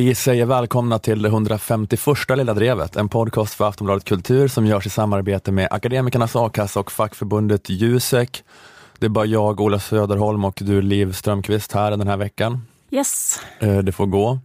Vi 0.00 0.14
säger 0.14 0.46
välkomna 0.46 0.98
till 0.98 1.22
det 1.22 1.28
151 1.28 2.00
Lilla 2.36 2.54
Drevet, 2.54 2.96
en 2.96 3.08
podcast 3.08 3.54
för 3.54 3.68
Aftonbladet 3.68 4.04
Kultur 4.04 4.48
som 4.48 4.66
görs 4.66 4.86
i 4.86 4.90
samarbete 4.90 5.52
med 5.52 5.68
Akademikernas 5.70 6.36
A-kassa 6.36 6.80
och 6.80 6.92
fackförbundet 6.92 7.70
Jusek. 7.70 8.44
Det 8.98 9.06
är 9.06 9.10
bara 9.10 9.24
jag, 9.24 9.60
Ola 9.60 9.78
Söderholm 9.78 10.44
och 10.44 10.58
du 10.60 10.82
Liv 10.82 11.12
Strömqvist 11.12 11.72
här 11.72 11.90
den 11.90 12.08
här 12.08 12.16
veckan. 12.16 12.66
Yes. 12.90 13.40
Eh, 13.58 13.78
Det 13.78 13.92
får 13.92 14.06
gå. 14.06 14.38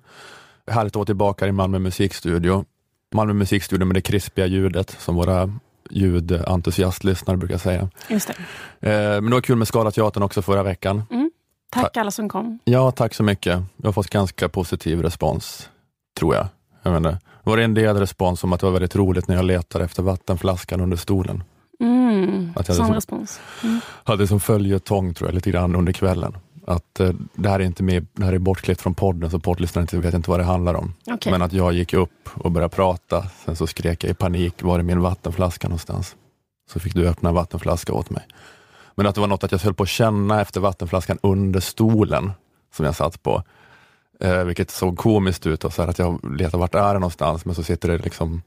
Härligt 0.72 0.92
att 0.92 0.96
vara 0.96 1.06
tillbaka 1.06 1.48
i 1.48 1.52
Malmö 1.52 1.80
musikstudio. 1.80 2.66
Malmö 3.14 3.34
musikstudio 3.34 3.86
med 3.86 3.96
det 3.96 4.02
krispiga 4.02 4.46
ljudet 4.46 4.96
som 5.00 5.16
våra 5.16 5.60
ljudentusiastlyssnare 5.90 7.38
brukar 7.38 7.58
säga. 7.58 7.90
Just 8.10 8.32
det. 8.80 8.90
Eh, 8.92 9.22
Men 9.22 9.26
det 9.26 9.32
var 9.32 9.42
kul 9.42 9.56
med 9.58 9.68
Skala 9.68 9.92
teatern 9.92 10.24
också 10.24 10.42
förra 10.42 10.64
veckan. 10.64 11.04
Tack 11.72 11.98
alla 11.98 12.12
som 12.12 12.30
kom. 12.30 12.60
Ja, 12.64 12.92
tack 12.92 13.14
så 13.14 13.24
mycket. 13.24 13.64
Jag 13.78 13.88
har 13.88 13.92
fått 13.94 14.10
ganska 14.10 14.50
positiv 14.50 15.02
respons, 15.02 15.70
tror 16.20 16.36
jag. 16.36 16.48
jag 16.84 16.94
menar, 16.94 17.12
det 17.12 17.20
var 17.50 17.58
en 17.58 17.74
del 17.74 17.98
respons 18.00 18.44
om 18.44 18.54
att 18.54 18.60
det 18.60 18.66
var 18.66 18.74
väldigt 18.74 18.96
roligt 18.96 19.28
när 19.28 19.36
jag 19.36 19.46
letade 19.46 19.86
efter 19.86 20.04
vattenflaskan 20.04 20.82
under 20.82 20.98
stolen. 20.98 21.44
Mm. 21.80 22.54
Att 22.56 22.68
jag 22.68 22.78
Sån 22.78 22.86
liksom- 22.86 22.96
respons. 22.96 23.40
Mm. 23.64 23.80
Hade 24.04 24.28
som 24.28 24.40
följetong 24.40 25.14
tror 25.14 25.30
jag, 25.30 25.36
lite 25.36 25.52
grann 25.52 25.76
under 25.76 25.94
kvällen. 25.94 26.38
Att 26.68 27.00
eh, 27.00 27.12
det 27.36 27.50
här 27.50 27.60
är 27.60 27.64
inte 27.64 27.84
med, 27.84 28.08
det 28.14 28.26
här 28.26 28.34
är 28.34 28.38
bortklippt 28.38 28.82
från 28.82 28.94
podden, 28.96 29.30
så 29.32 29.40
poddlyssnarna 29.40 29.84
inte 29.84 29.98
vet 29.98 30.14
inte 30.14 30.30
vad 30.30 30.40
det 30.40 30.44
handlar 30.44 30.74
om. 30.74 30.94
Okej. 31.08 31.32
Men 31.32 31.42
att 31.42 31.54
jag 31.54 31.74
gick 31.74 31.94
upp 31.94 32.30
och 32.34 32.52
började 32.52 32.76
prata, 32.76 33.24
sen 33.46 33.56
så 33.56 33.68
skrek 33.68 34.04
jag 34.04 34.12
i 34.12 34.14
panik, 34.14 34.64
var 34.64 34.80
är 34.80 34.84
min 34.84 35.02
vattenflaska 35.02 35.68
någonstans? 35.68 36.16
Så 36.72 36.80
fick 36.80 36.94
du 36.94 37.08
öppna 37.08 37.30
en 37.30 37.36
vattenflaska 37.36 37.94
åt 37.94 38.10
mig. 38.10 38.24
Men 38.96 39.08
att 39.08 39.16
det 39.16 39.22
var 39.22 39.28
något 39.28 39.44
att 39.44 39.52
jag 39.52 39.60
höll 39.60 39.74
på 39.74 39.84
att 39.84 39.90
känna 39.90 40.42
efter 40.42 40.62
vattenflaskan 40.62 41.18
under 41.22 41.60
stolen 41.60 42.32
som 42.76 42.86
jag 42.86 42.96
satt 42.96 43.24
på. 43.24 43.44
Eh, 44.20 44.44
vilket 44.44 44.72
såg 44.72 44.98
komiskt 44.98 45.48
ut 45.48 45.64
och 45.64 45.74
så 45.74 45.82
att 45.82 46.00
jag 46.00 46.38
letar 46.38 46.58
vart 46.58 46.76
är 46.76 46.94
det 46.94 47.00
någonstans, 47.00 47.46
men 47.46 47.56
så 47.56 47.64
sitter 47.64 47.90
det 47.90 47.98
liksom 47.98 48.42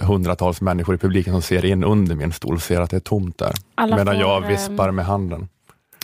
hundratals 0.00 0.60
människor 0.60 0.94
i 0.94 0.98
publiken 0.98 1.32
som 1.32 1.42
ser 1.42 1.64
in 1.64 1.84
under 1.84 2.14
min 2.14 2.32
stol 2.32 2.54
och 2.54 2.62
ser 2.62 2.80
att 2.80 2.90
det 2.90 2.96
är 2.96 3.00
tomt 3.00 3.38
där. 3.38 3.52
Alla 3.74 3.96
Medan 3.96 4.14
får, 4.14 4.22
jag 4.22 4.42
ehm, 4.42 4.48
vispar 4.48 4.90
med 4.90 5.04
handen. 5.04 5.48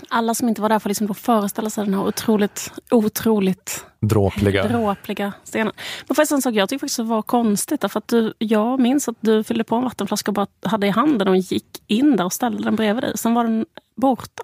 Alla 0.08 0.34
som 0.34 0.48
inte 0.48 0.62
var 0.62 0.68
där 0.68 0.78
får 0.78 0.90
liksom 0.90 1.06
då 1.06 1.14
föreställa 1.14 1.70
sig 1.70 1.84
den 1.84 1.94
här 1.94 2.06
otroligt, 2.06 2.72
otroligt 2.90 3.84
Dråpliga. 4.00 4.68
dråpliga 4.68 5.32
scenen. 5.44 5.72
Men 6.08 6.14
faktiskt 6.14 6.32
en 6.32 6.42
sak 6.42 6.54
jag 6.54 6.68
tycker 6.68 6.80
faktiskt 6.80 6.96
det 6.96 7.02
var 7.02 7.22
konstigt. 7.22 7.80
Därför 7.80 7.98
att 7.98 8.08
du, 8.08 8.34
jag 8.38 8.80
minns 8.80 9.08
att 9.08 9.16
du 9.20 9.44
fyllde 9.44 9.64
på 9.64 9.76
en 9.76 9.82
vattenflaska 9.84 10.30
och 10.30 10.34
bara 10.34 10.46
hade 10.62 10.86
i 10.86 10.90
handen 10.90 11.28
och 11.28 11.36
gick 11.36 11.82
in 11.86 12.16
där 12.16 12.24
och 12.24 12.32
ställde 12.32 12.62
den 12.62 12.76
bredvid 12.76 13.04
dig. 13.04 13.18
Sen 13.18 13.34
var 13.34 13.44
den 13.44 13.66
borta. 13.96 14.42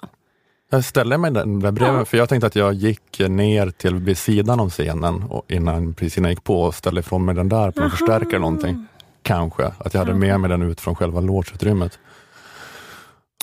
Jag 0.71 0.85
ställde 0.85 1.19
mig 1.19 1.31
den 1.31 1.61
där 1.61 1.71
bredvid, 1.73 2.01
Ja. 2.01 2.05
för 2.05 2.17
jag 2.19 2.29
tänkte 2.29 2.47
att 2.47 2.57
jag 2.57 2.75
gick 2.75 3.19
ner 3.29 3.71
till 3.71 3.95
vid 3.95 4.19
sidan 4.19 4.61
om 4.61 4.71
scenen 4.71 5.23
och 5.23 5.45
innan, 5.53 5.95
precis 5.95 6.19
innan 6.19 6.29
jag 6.29 6.33
gick 6.33 6.45
på 6.45 6.61
och 6.63 6.75
ställde 6.75 7.01
ifrån 7.01 7.25
mig 7.25 7.35
den 7.35 7.49
där 7.49 7.71
på 7.71 7.83
en 7.83 7.91
förstärkare 7.91 8.29
eller 8.29 8.39
någonting. 8.39 8.87
Kanske, 9.23 9.65
att 9.79 9.95
jag 9.95 9.99
hade 9.99 10.15
med 10.15 10.41
mig 10.41 10.51
den 10.51 10.63
ut 10.63 10.81
från 10.81 10.95
själva 10.95 11.21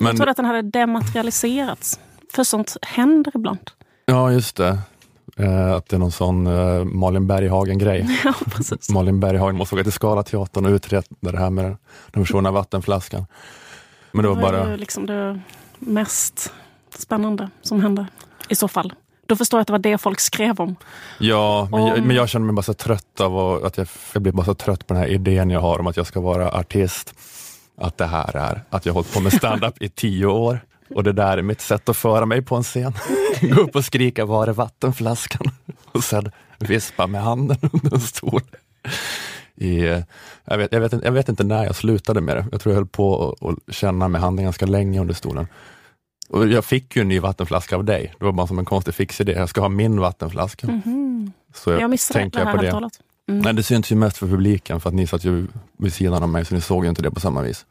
Jag 0.00 0.04
Men, 0.04 0.16
trodde 0.16 0.30
att 0.30 0.36
den 0.36 0.46
hade 0.46 0.62
dematerialiserats. 0.62 2.00
För 2.34 2.44
sånt 2.44 2.76
händer 2.82 3.32
ibland. 3.34 3.70
ja 4.06 4.32
just 4.32 4.56
det. 4.56 4.78
Eh, 5.36 5.72
att 5.72 5.88
det 5.88 5.96
är 5.96 5.98
någon 5.98 6.12
sån 6.12 6.46
eh, 6.46 6.84
Malin 6.84 7.26
Berghagen-grej. 7.26 8.20
Ja. 8.24 8.34
Malin 8.92 9.20
Berghagen 9.20 9.56
måste 9.56 9.74
åka 9.74 9.82
till 9.82 9.92
Scalateatern 9.92 10.66
och 10.66 10.70
utreda 10.70 11.02
det 11.20 11.38
här 11.38 11.50
med 11.50 11.76
den 12.10 12.24
försvunna 12.24 12.50
vattenflaskan. 12.50 13.26
Men 14.12 14.22
det 14.22 14.28
var 14.28 14.36
Det 14.36 14.42
var 14.42 14.52
bara... 14.52 14.70
ju 14.70 14.76
liksom 14.76 15.06
det 15.06 15.40
mest 15.78 16.52
spännande 16.98 17.50
som 17.62 17.80
hände 17.82 18.06
i 18.48 18.54
så 18.54 18.68
fall. 18.68 18.92
Då 19.26 19.36
förstår 19.36 19.58
jag 19.58 19.60
att 19.62 19.66
det 19.66 19.72
var 19.72 19.78
det 19.78 19.98
folk 19.98 20.20
skrev 20.20 20.60
om. 20.60 20.76
Ja, 21.18 21.68
men, 21.70 21.86
jag, 21.86 21.98
Om- 21.98 22.04
men 22.04 22.16
jag 22.16 22.28
känner 22.28 22.46
mig 22.46 22.54
bara 22.54 22.62
så 22.62 22.74
trött 22.74 23.20
av 23.20 23.38
att, 23.38 23.62
att 23.64 23.78
jag, 23.78 23.86
jag 24.12 24.22
blir 24.22 24.32
bara 24.32 24.46
så 24.46 24.54
trött 24.54 24.86
på 24.86 24.94
den 24.94 25.02
här 25.02 25.08
idén 25.10 25.50
jag 25.50 25.60
har 25.60 25.78
om 25.78 25.86
att 25.86 25.96
jag 25.96 26.06
ska 26.06 26.20
vara 26.20 26.50
artist. 26.50 27.14
Att 27.82 27.98
det 27.98 28.06
här 28.06 28.36
är, 28.36 28.62
att 28.70 28.86
jag 28.86 28.92
har 28.92 28.94
hållit 28.94 29.12
på 29.14 29.20
med 29.20 29.32
stand-up 29.32 29.82
i 29.82 29.88
tio 29.88 30.26
år 30.26 30.60
och 30.94 31.04
det 31.04 31.12
där 31.12 31.38
är 31.38 31.42
mitt 31.42 31.60
sätt 31.60 31.88
att 31.88 31.96
föra 31.96 32.26
mig 32.26 32.42
på 32.42 32.56
en 32.56 32.62
scen. 32.62 32.92
Gå 33.40 33.60
upp 33.60 33.76
och 33.76 33.84
skrika 33.84 34.24
var 34.24 34.46
är 34.46 34.52
vattenflaskan? 34.52 35.50
Och 35.92 36.04
sen 36.04 36.30
vispa 36.58 37.06
med 37.06 37.22
handen 37.22 37.56
under 37.72 37.94
en 37.94 38.00
stol. 38.00 38.40
I, 39.54 39.78
jag, 40.44 40.58
vet, 40.58 40.72
jag, 40.72 40.80
vet, 40.80 40.92
inte- 40.92 41.06
jag 41.06 41.12
vet 41.12 41.28
inte 41.28 41.44
när 41.44 41.64
jag 41.64 41.74
slutade 41.76 42.20
med 42.20 42.36
det. 42.36 42.46
Jag 42.52 42.60
tror 42.60 42.72
jag 42.72 42.76
höll 42.76 42.86
på 42.86 43.36
att 43.40 43.74
känna 43.74 44.08
med 44.08 44.20
handen 44.20 44.44
ganska 44.44 44.66
länge 44.66 45.00
under 45.00 45.14
stolen. 45.14 45.46
Och 46.28 46.48
jag 46.48 46.64
fick 46.64 46.96
ju 46.96 47.02
en 47.02 47.08
ny 47.08 47.20
vattenflaska 47.20 47.76
av 47.76 47.84
dig. 47.84 48.14
Det 48.18 48.24
var 48.24 48.32
bara 48.32 48.46
som 48.46 48.58
en 48.58 48.64
konstig 48.64 48.94
fixidé. 48.94 49.32
Jag 49.32 49.48
ska 49.48 49.60
ha 49.60 49.68
min 49.68 50.00
vattenflaska. 50.00 50.66
Mhm. 50.66 51.32
Så 51.54 51.70
jag, 51.70 51.80
Jag 51.80 51.90
missade 51.90 52.20
tänker 52.20 52.38
det 52.38 52.44
här 52.46 52.56
på 52.56 52.62
det. 52.62 52.70
hållet. 52.70 53.00
Mm. 53.32 53.42
Nej, 53.42 53.54
det 53.54 53.62
syns 53.62 53.92
ju 53.92 53.96
mest 53.96 54.16
för 54.16 54.26
publiken 54.26 54.80
för 54.80 54.88
att 54.88 54.94
ni 54.94 55.06
satt 55.06 55.24
ju 55.24 55.46
vid 55.76 55.92
sidan 55.92 56.22
av 56.22 56.28
mig 56.28 56.44
så 56.44 56.54
ni 56.54 56.60
såg 56.60 56.84
ju 56.84 56.88
inte 56.88 57.02
det 57.02 57.10
på 57.10 57.20
samma 57.20 57.42
vis. 57.42 57.66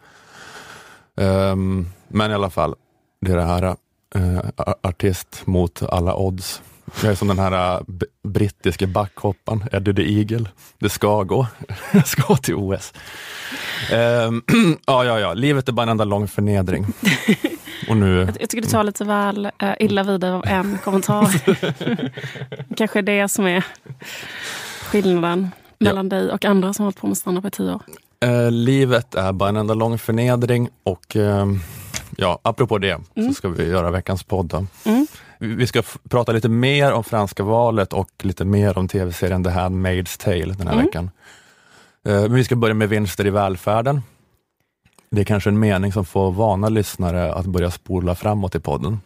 Ehm, 1.17 1.87
men 2.07 2.31
i 2.31 2.33
alla 2.33 2.49
fall, 2.49 2.75
det 3.21 3.31
är 3.31 3.35
det 3.35 3.43
här 3.43 3.75
uh, 4.15 4.39
artist 4.83 5.41
mot 5.45 5.83
alla 5.83 6.15
odds. 6.15 6.61
Jag 7.01 7.11
är 7.11 7.15
som 7.15 7.27
den 7.27 7.39
här 7.39 7.79
uh, 7.79 7.85
brittiske 8.23 8.87
backhopparen, 8.87 9.63
Eddie 9.71 9.93
the 9.93 10.19
Eagle. 10.19 10.49
Det 10.79 10.89
ska 10.89 11.23
gå. 11.23 11.47
Jag 11.91 12.07
ska 12.07 12.35
till 12.35 12.55
OS. 12.55 12.93
Ehm, 13.91 14.41
ja, 14.85 15.05
ja, 15.05 15.19
ja, 15.19 15.33
livet 15.33 15.69
är 15.69 15.71
bara 15.71 15.83
en 15.83 15.89
enda 15.89 16.03
lång 16.03 16.27
förnedring. 16.27 16.85
Och 17.89 17.97
nu, 17.97 18.19
Jag, 18.39 18.49
tycker 18.49 18.61
du 18.61 18.67
tar 18.67 18.83
lite 18.83 19.03
väl 19.03 19.45
eh, 19.45 19.73
illa 19.79 20.03
vid 20.03 20.21
dig 20.21 20.29
av 20.29 20.45
en 20.45 20.77
kommentar. 20.77 21.29
Kanske 22.77 23.01
det 23.01 23.29
som 23.29 23.47
är 23.47 23.65
skillnaden 24.91 25.49
mellan 25.79 26.09
dig 26.09 26.31
och 26.31 26.45
andra 26.45 26.73
som 26.73 26.83
har 26.83 26.85
hållit 26.87 26.97
på 26.99 27.07
med 27.07 27.17
standup 27.17 27.45
i 27.45 27.51
tio 27.51 27.73
år. 27.73 27.81
Eh, 28.23 28.51
livet 28.51 29.15
är 29.15 29.31
bara 29.33 29.49
en 29.49 29.55
enda 29.57 29.73
lång 29.73 29.97
förnedring 29.97 30.69
och 30.83 31.15
ehm, 31.15 31.59
ja, 32.17 32.39
apropå 32.43 32.77
det 32.77 32.99
så 33.27 33.33
ska 33.33 33.49
vi 33.49 33.69
göra 33.69 33.91
veckans 33.91 34.23
podd. 34.23 34.67
Mm. 34.83 35.07
Vi 35.39 35.67
ska 35.67 35.83
prata 36.09 36.31
lite 36.31 36.49
mer 36.49 36.91
om 36.91 37.03
franska 37.03 37.43
valet 37.43 37.93
och 37.93 38.09
lite 38.21 38.45
mer 38.45 38.77
om 38.77 38.87
tv-serien 38.87 39.43
The 39.43 39.49
Handmaid's 39.49 40.19
Tale 40.23 40.53
den 40.53 40.67
här 40.67 40.73
Mm. 40.73 40.85
veckan. 40.85 41.11
Eh, 42.07 42.21
men 42.21 42.33
vi 42.33 42.43
ska 42.43 42.55
börja 42.55 42.73
med 42.73 42.89
vinster 42.89 43.27
i 43.27 43.29
välfärden. 43.29 44.01
Det 45.11 45.21
är 45.21 45.25
kanske 45.25 45.49
en 45.49 45.59
mening 45.59 45.93
som 45.93 46.05
får 46.05 46.31
vana 46.31 46.69
lyssnare 46.69 47.33
att 47.33 47.45
börja 47.45 47.71
spola 47.71 48.15
framåt 48.15 48.55
i 48.55 48.59
podden. 48.59 48.99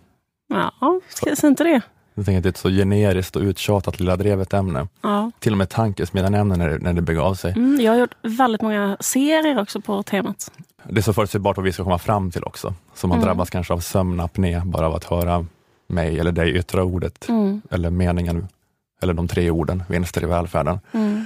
Ja, 0.50 1.00
ska 1.10 1.30
jag 1.30 1.38
säga 1.38 1.50
inte 1.50 1.64
det? 1.64 1.82
Jag 2.16 2.26
tänker 2.26 2.38
att 2.38 2.44
det 2.44 2.48
är 2.48 2.52
ett 2.52 2.58
så 2.58 2.70
generiskt 2.70 3.36
och 3.36 3.42
uttjatat 3.42 4.00
Lilla 4.00 4.18
Drevet-ämne. 4.18 4.88
Ja. 5.02 5.32
Till 5.40 5.52
och 5.52 5.58
med 5.58 5.70
tankesmedjan-ämne 5.70 6.56
när, 6.56 6.80
när 6.80 6.94
det 6.94 7.02
begav 7.02 7.36
sig. 7.36 7.52
Mm, 7.52 7.82
jag 7.82 7.92
har 7.92 8.00
gjort 8.00 8.16
väldigt 8.22 8.62
många 8.62 8.98
serier 9.00 9.62
också 9.62 9.82
på 9.82 10.04
temat. 10.04 10.52
Det 10.90 10.98
är 11.00 11.02
så 11.02 11.14
förutsägbart 11.14 11.58
vad 11.58 11.64
vi 11.64 11.72
ska 11.72 11.84
komma 11.84 12.00
fram 12.00 12.32
till 12.32 12.44
också. 12.44 12.74
Som 12.94 13.12
har 13.12 13.18
Mm. 13.18 13.26
drabbats 13.28 13.50
kanske 13.50 13.74
av 13.74 13.80
sömnapné 13.80 14.62
bara 14.66 14.88
av 14.88 14.96
att 14.96 15.04
höra 15.04 15.46
mig 15.88 16.20
eller 16.20 16.32
dig 16.32 16.56
yttra 16.58 16.84
ordet 16.84 17.30
Mm, 17.30 17.62
eller 17.72 17.90
meningen 17.90 18.48
eller 19.02 19.14
de 19.14 19.28
tre 19.28 19.50
orden, 19.52 19.84
vinster 19.90 20.24
i 20.24 20.26
välfärden. 20.26 20.80
mm. 20.92 21.26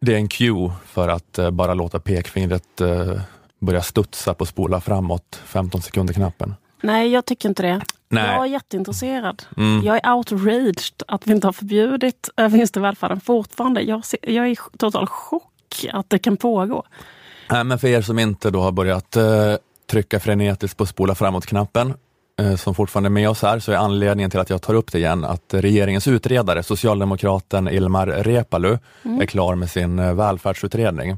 Det 0.00 0.12
är 0.14 0.16
en 0.16 0.28
cue 0.28 0.72
för 0.86 1.08
att 1.08 1.38
eh, 1.38 1.50
bara 1.50 1.74
låta 1.74 1.98
pekfingret 2.00 2.80
eh, 2.80 3.20
börja 3.58 3.82
studsa 3.82 4.34
på 4.34 4.46
spola 4.46 4.80
framåt 4.80 5.40
15 5.44 5.82
sekunder-knappen. 5.82 6.54
Nej, 6.82 7.08
jag 7.12 7.24
tycker 7.24 7.48
inte 7.48 7.62
det. 7.62 7.80
Nej. 8.08 8.24
Jag 8.24 8.42
är 8.42 8.46
jätteintresserad. 8.46 9.42
Mm. 9.56 9.84
Jag 9.84 9.96
är 10.04 10.12
outraged 10.12 11.02
att 11.08 11.26
vi 11.26 11.32
inte 11.32 11.46
har 11.46 11.52
förbjudit 11.52 12.28
vinst 12.50 12.76
i 12.76 12.80
välfärden 12.80 13.20
fortfarande. 13.20 13.80
Jag, 13.80 14.04
ser, 14.04 14.18
jag 14.22 14.46
är 14.46 14.50
i 14.50 14.56
total 14.78 15.06
chock 15.06 15.86
att 15.92 16.10
det 16.10 16.18
kan 16.18 16.36
pågå. 16.36 16.84
Nej, 17.50 17.64
men 17.64 17.78
för 17.78 17.88
er 17.88 18.02
som 18.02 18.18
inte 18.18 18.50
då 18.50 18.60
har 18.60 18.72
börjat 18.72 19.16
eh, 19.16 19.54
trycka 19.90 20.20
frenetiskt 20.20 20.76
på 20.76 20.86
spola 20.86 21.14
framåt-knappen, 21.14 21.94
eh, 22.40 22.56
som 22.56 22.74
fortfarande 22.74 23.08
är 23.08 23.10
med 23.10 23.30
oss 23.30 23.42
här, 23.42 23.58
så 23.58 23.72
är 23.72 23.76
anledningen 23.76 24.30
till 24.30 24.40
att 24.40 24.50
jag 24.50 24.62
tar 24.62 24.74
upp 24.74 24.92
det 24.92 24.98
igen 24.98 25.24
att 25.24 25.54
regeringens 25.54 26.08
utredare, 26.08 26.62
socialdemokraten 26.62 27.68
Ilmar 27.68 28.06
Reepalu, 28.06 28.78
är 29.20 29.26
klar 29.26 29.54
med 29.54 29.70
sin 29.70 29.98
eh, 29.98 30.14
välfärdsutredning. 30.14 31.16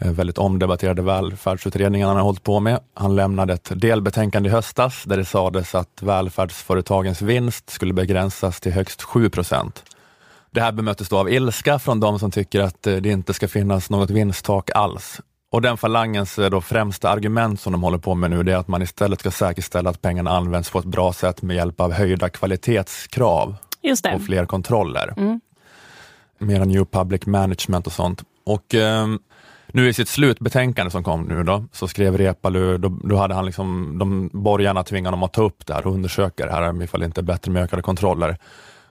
Eh, 0.00 0.12
Väldigt 0.12 0.38
omdebatterade 0.38 1.02
välfärdsutredningen 1.02 2.08
han 2.08 2.16
har 2.16 2.24
hållit 2.24 2.42
på 2.42 2.60
med. 2.60 2.80
Han 2.94 3.16
lämnade 3.16 3.52
ett 3.52 3.72
delbetänkande 3.74 4.48
i 4.48 4.52
höstas 4.52 5.04
där 5.04 5.16
det 5.16 5.24
sades 5.24 5.74
att 5.74 6.02
välfärdsföretagens 6.02 7.22
vinst 7.22 7.70
skulle 7.70 7.94
begränsas 7.94 8.60
till 8.60 8.72
högst 8.72 9.02
7 9.02 9.30
procent. 9.30 9.84
Det 10.50 10.60
här 10.60 10.72
bemöttes 10.72 11.08
då 11.08 11.18
av 11.18 11.30
ilska 11.30 11.78
från 11.78 12.00
de 12.00 12.18
som 12.18 12.30
tycker 12.30 12.60
att 12.60 12.86
eh, 12.86 12.96
det 12.96 13.08
inte 13.08 13.34
ska 13.34 13.48
finnas 13.48 13.90
något 13.90 14.10
vinsttak 14.10 14.70
alls. 14.74 15.20
Och 15.52 15.62
den 15.62 15.76
falangens 15.76 16.38
eh, 16.38 16.50
då 16.50 16.60
främsta 16.60 17.10
argument 17.10 17.60
som 17.60 17.72
de 17.72 17.82
håller 17.82 17.98
på 17.98 18.14
med 18.14 18.30
nu, 18.30 18.52
är 18.52 18.56
att 18.56 18.68
man 18.68 18.82
istället 18.82 19.20
ska 19.20 19.30
säkerställa 19.30 19.90
att 19.90 20.02
pengarna 20.02 20.30
används 20.30 20.70
på 20.70 20.78
ett 20.78 20.84
bra 20.84 21.12
sätt 21.12 21.42
med 21.42 21.56
hjälp 21.56 21.80
av 21.80 21.92
höjda 21.92 22.28
kvalitetskrav 22.28 23.56
och 24.14 24.22
fler 24.22 24.46
kontroller. 24.46 25.14
Mm. 25.16 25.40
Mera 26.38 26.64
new 26.64 26.84
public 26.84 27.26
management 27.26 27.86
och 27.86 27.92
sånt. 27.92 28.24
Och 28.44 28.74
ehm, 28.74 29.18
nu 29.72 29.88
i 29.88 29.92
sitt 29.92 30.08
slutbetänkande 30.08 30.90
som 30.90 31.04
kom 31.04 31.22
nu 31.22 31.42
då, 31.42 31.64
så 31.72 31.88
skrev 31.88 32.18
Reepalu, 32.18 32.78
då, 32.78 32.88
då 32.88 33.16
hade 33.16 33.34
han 33.34 33.46
liksom, 33.46 33.98
de 33.98 34.30
borgarna 34.32 34.84
tvingade 34.84 35.16
honom 35.16 35.22
att 35.22 35.32
ta 35.32 35.42
upp 35.42 35.66
det 35.66 35.74
här 35.74 35.86
och 35.86 35.92
undersöka 35.94 36.46
det 36.46 36.52
här, 36.52 36.82
ifall 36.82 37.00
det 37.00 37.06
inte 37.06 37.20
är 37.20 37.22
bättre 37.22 37.52
med 37.52 37.62
ökade 37.62 37.82
kontroller. 37.82 38.38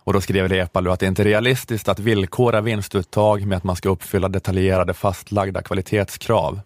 Och 0.04 0.14
då 0.14 0.22
skrev 0.22 0.48
Reepalu 0.48 0.92
att 0.92 1.00
det 1.00 1.06
inte 1.06 1.22
är 1.22 1.26
realistiskt 1.26 1.88
att 1.88 2.00
villkora 2.00 2.62
vinstuttag 2.62 3.46
med 3.46 3.58
att 3.58 3.64
man 3.64 3.76
ska 3.76 3.90
uppfylla 3.90 4.30
detaljerade 4.30 4.94
fastlagda 4.94 5.62
kvalitetskrav 5.62 6.60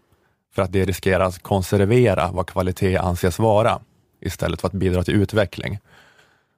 för 0.55 0.61
att 0.61 0.71
det 0.71 0.85
riskerar 0.85 1.23
att 1.25 1.43
konservera 1.43 2.31
vad 2.31 2.47
kvalitet 2.47 2.97
anses 2.97 3.39
vara 3.39 3.79
istället 4.21 4.61
för 4.61 4.67
att 4.67 4.73
bidra 4.73 5.03
till 5.03 5.13
utveckling. 5.13 5.79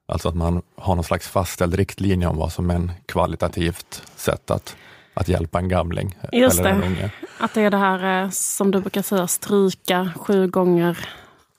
Alltså 0.08 0.30
att 0.30 0.36
man 0.36 0.62
har 0.76 0.96
någon 0.96 1.04
slags 1.04 1.28
fastställd 1.28 1.74
riktlinje 1.74 2.28
om 2.28 2.38
vad 2.38 2.52
som 2.52 2.70
är 2.70 2.76
en 2.76 2.92
kvalitativt 3.06 4.04
sätt 4.16 4.52
att, 4.52 4.76
att 5.16 5.28
hjälpa 5.28 5.60
en 5.60 5.70
gamling 5.70 6.16
Just 6.32 6.60
eller 6.60 6.70
en 6.70 6.80
det. 6.82 6.88
unge. 6.88 7.12
Att 7.40 7.54
det 7.54 7.62
är 7.62 7.72
det 7.72 7.78
här 7.78 8.24
eh, 8.24 8.30
som 8.30 8.72
du 8.72 8.80
brukar 8.80 9.02
säga, 9.02 9.28
stryka 9.28 10.12
sju 10.16 10.48
gånger 10.48 10.98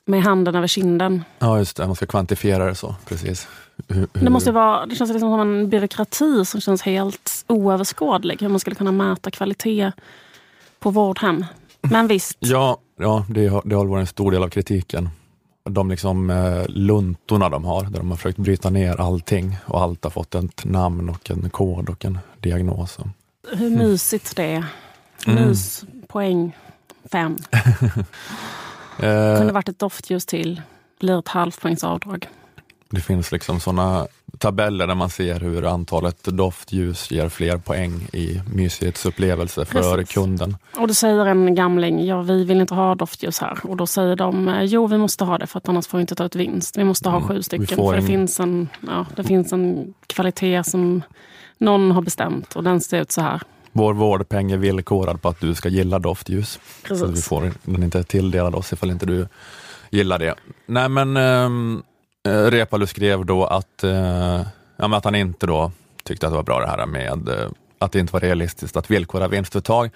med 0.05 0.23
handen 0.23 0.55
över 0.55 0.67
kinden. 0.67 1.25
Ja, 1.39 1.59
just 1.59 1.77
det. 1.77 1.87
Man 1.87 1.97
ska 1.97 2.07
kvantifiera 2.07 2.65
det 2.65 2.75
så. 2.75 2.95
Precis. 3.09 3.49
Hur, 3.89 4.09
Det, 4.13 4.31
måste 4.31 4.53
vara, 4.53 4.87
det 4.87 4.95
känns 4.95 5.11
liksom 5.11 5.31
som 5.31 5.41
en 5.41 5.69
byråkrati 5.69 6.45
som 6.45 6.61
känns 6.61 6.83
helt 6.83 7.45
oöverskådlig. 7.47 8.43
Hur 8.43 8.49
man 8.49 8.61
skulle 8.61 8.77
kunna 8.77 8.93
mäta 8.93 9.31
kvalitet 9.31 9.93
på 10.81 10.91
vårdhem. 10.91 11.45
Men 11.81 12.07
visst, 12.09 12.37
Ja, 12.41 12.77
ja 12.99 13.25
det, 13.29 13.47
har, 13.49 13.63
det 13.65 13.75
har 13.77 13.85
varit 13.85 14.01
en 14.01 14.07
stor 14.07 14.31
del 14.33 14.43
av 14.43 14.49
kritiken. 14.49 15.09
De 15.71 15.91
liksom 15.91 16.31
eh, 16.31 16.63
luntorna 16.69 17.49
de 17.49 17.65
har, 17.65 17.83
där 17.85 17.99
de 17.99 18.11
har 18.11 18.17
försökt 18.17 18.39
bryta 18.39 18.71
ner 18.71 19.01
allting 19.01 19.57
och 19.65 19.83
allt 19.83 20.05
har 20.05 20.11
fått 20.11 20.35
ett 20.35 20.65
namn 20.65 21.09
och 21.09 21.31
en 21.31 21.51
kod 21.51 21.89
och 21.89 22.05
en 22.05 22.19
diagnos. 22.41 22.99
Hur 23.53 23.71
mysigt 23.71 24.37
det 24.37 24.45
är. 24.45 24.65
Mm. 25.27 25.49
Myspoäng 25.49 26.57
fem. 27.13 27.37
Eh, 28.99 29.39
Kunde 29.39 29.53
varit 29.53 29.69
ett 29.69 29.79
doftljus 29.79 30.27
till. 30.27 30.63
Blir 31.01 31.19
ett 31.19 31.29
halvpoängs 31.29 31.85
avdrag. 31.85 32.29
det 32.91 33.01
finns 33.01 33.33
liksom 33.33 33.61
sådana 33.61 34.07
tabeller 34.39 34.87
där 34.87 34.95
man 34.95 35.11
ser 35.11 35.41
hur 35.41 35.65
antalet 35.65 36.23
doftljus 36.25 37.11
ger 37.11 37.29
fler 37.29 37.59
poäng 37.59 38.09
i 38.13 38.41
mysighetsupplevelse 38.53 39.65
för 39.65 39.97
Precis. 39.97 40.15
kunden. 40.15 40.57
Och 40.77 40.89
då 40.89 40.95
säger 40.95 41.27
en 41.27 41.55
gamling, 41.55 42.07
ja 42.07 42.23
vi 42.23 42.45
vill 42.45 42.61
inte 42.61 42.75
ha 42.75 42.95
doftljus 42.95 43.39
här. 43.41 43.59
Och 43.63 43.77
då 43.77 43.87
säger 43.87 44.17
de, 44.17 44.49
eh, 44.49 44.63
jo 44.63 44.87
vi 44.87 44.99
måste 44.99 45.25
ha 45.25 45.39
det 45.39 45.47
för 45.47 45.59
att 45.59 45.69
annars 45.69 45.87
får 45.87 45.99
vi 45.99 46.03
inte 46.03 46.15
ta 46.15 46.25
ut 46.25 46.37
vinst. 46.37 46.79
Vi 46.79 46.85
måste 46.85 47.09
ha 47.09 47.17
Mm, 47.17 47.29
sju 47.29 47.43
stycken. 47.43 47.67
För 47.77 47.93
det 47.93 47.99
en- 47.99 48.07
finns, 48.07 48.41
en, 48.41 48.69
ja, 48.87 49.07
det 49.17 49.25
finns 49.25 49.53
en 49.53 49.95
kvalitet 50.07 50.65
som 50.65 51.03
någon 51.59 51.91
har 51.91 52.03
bestämt 52.03 52.57
och 52.57 52.65
den 52.65 52.81
ser 52.81 53.01
ut 53.01 53.13
så 53.13 53.21
här. 53.21 53.43
Vår 53.73 53.95
vårdpeng 53.95 54.53
är 54.53 54.57
villkorad 54.57 55.23
på 55.23 55.29
att 55.29 55.41
du 55.41 55.55
ska 55.55 55.69
gilla 55.69 55.99
doftljus. 55.99 56.61
Så 56.89 56.95
vi 56.95 57.01
Precis. 57.01 57.29
får 57.29 57.53
den 57.63 57.83
inte 57.83 58.03
tilldelad 58.03 58.55
oss 58.55 58.73
ifall 58.73 58.91
inte 58.91 59.07
du 59.07 59.29
gillar 59.91 60.19
det. 60.19 60.35
Nej 60.67 60.89
men 60.89 61.17
um, 61.17 61.83
Reepalu 62.29 62.87
skrev 62.87 63.27
då 63.27 63.45
att, 63.45 63.85
eh, 63.85 64.43
ja, 64.77 64.97
att 64.97 65.05
han 65.05 65.15
inte 65.15 65.47
då 65.47 65.73
tyckte 66.05 66.27
att 66.27 66.33
det 66.33 66.37
var 66.37 66.43
bra 66.43 66.61
det 66.61 66.67
här 66.67 66.87
med 66.87 67.29
eh, 67.29 67.51
att 67.79 67.93
det 67.93 67.99
inte 68.01 68.13
var 68.13 68.21
realistiskt 68.21 68.77
att 68.77 68.91
villkora 68.91 69.29
vinstuttag 69.29 69.91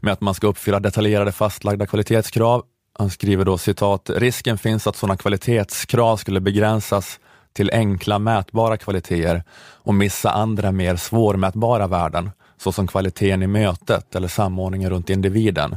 med 0.00 0.12
att 0.12 0.20
man 0.20 0.34
ska 0.34 0.46
uppfylla 0.46 0.80
detaljerade 0.80 1.32
fastlagda 1.32 1.86
kvalitetskrav. 1.86 2.62
Han 2.98 3.10
skriver 3.10 3.44
då 3.44 3.58
citat, 3.58 4.10
risken 4.10 4.58
finns 4.58 4.86
att 4.86 4.96
sådana 4.96 5.16
kvalitetskrav 5.16 6.16
skulle 6.16 6.40
begränsas 6.40 7.20
till 7.56 7.70
enkla 7.72 8.18
mätbara 8.18 8.76
kvaliteter 8.76 9.42
och 9.74 9.94
missa 9.94 10.30
andra 10.30 10.72
mer 10.72 10.96
svårmätbara 10.96 11.86
värden, 11.86 12.30
såsom 12.58 12.86
kvaliteten 12.86 13.42
i 13.42 13.46
mötet 13.46 14.14
eller 14.14 14.28
samordningen 14.28 14.90
runt 14.90 15.10
individen. 15.10 15.76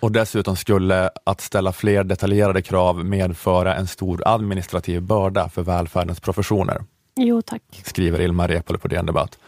Och 0.00 0.12
dessutom 0.12 0.56
skulle 0.56 1.10
att 1.24 1.40
ställa 1.40 1.72
fler 1.72 2.04
detaljerade 2.04 2.62
krav 2.62 3.04
medföra 3.04 3.74
en 3.74 3.86
stor 3.86 4.22
administrativ 4.26 5.02
börda 5.02 5.48
för 5.48 5.62
välfärdens 5.62 6.20
professioner, 6.20 6.84
Jo 7.16 7.42
tack. 7.42 7.62
skriver 7.84 8.20
Ilmar 8.20 8.48
Reepalu 8.48 8.78
på 8.78 8.88
DN 8.88 9.06
Debatt. 9.06 9.38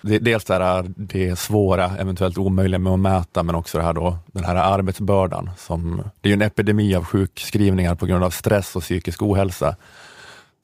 Dels 0.00 0.44
det, 0.44 0.54
här, 0.54 0.84
det 0.96 1.38
svåra, 1.38 1.84
eventuellt 1.98 2.38
omöjliga 2.38 2.78
med 2.78 2.92
att 2.92 2.98
mäta, 2.98 3.42
men 3.42 3.54
också 3.54 3.78
det 3.78 3.84
här 3.84 3.92
då, 3.92 4.18
den 4.26 4.44
här 4.44 4.56
arbetsbördan. 4.56 5.50
Som, 5.58 6.02
det 6.20 6.28
är 6.28 6.30
ju 6.30 6.34
en 6.34 6.42
epidemi 6.42 6.94
av 6.94 7.04
sjukskrivningar 7.04 7.94
på 7.94 8.06
grund 8.06 8.24
av 8.24 8.30
stress 8.30 8.76
och 8.76 8.82
psykisk 8.82 9.22
ohälsa 9.22 9.76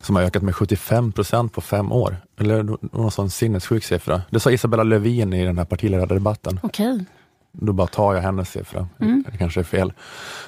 som 0.03 0.17
har 0.17 0.23
ökat 0.23 0.43
med 0.43 0.55
75 0.55 1.13
procent 1.13 1.53
på 1.53 1.61
fem 1.61 1.93
år. 1.93 2.17
Eller 2.41 2.77
någon 2.97 3.11
sån 3.11 3.31
sinnessjuk 3.31 3.85
siffra. 3.85 4.23
Det 4.31 4.41
sa 4.41 4.51
Isabella 4.51 4.83
Lövin 4.83 5.33
i 5.33 5.45
den 5.45 5.59
här 5.59 5.65
partiledardebatten. 5.65 6.61
Okej. 6.63 7.05
Då 7.53 7.73
bara 7.73 7.87
tar 7.87 8.15
jag 8.15 8.23
hennes 8.23 8.51
siffra. 8.51 8.89
Mm. 9.01 9.25
Det 9.31 9.39
kanske 9.39 9.61
är 9.61 9.65
fel. 9.65 9.93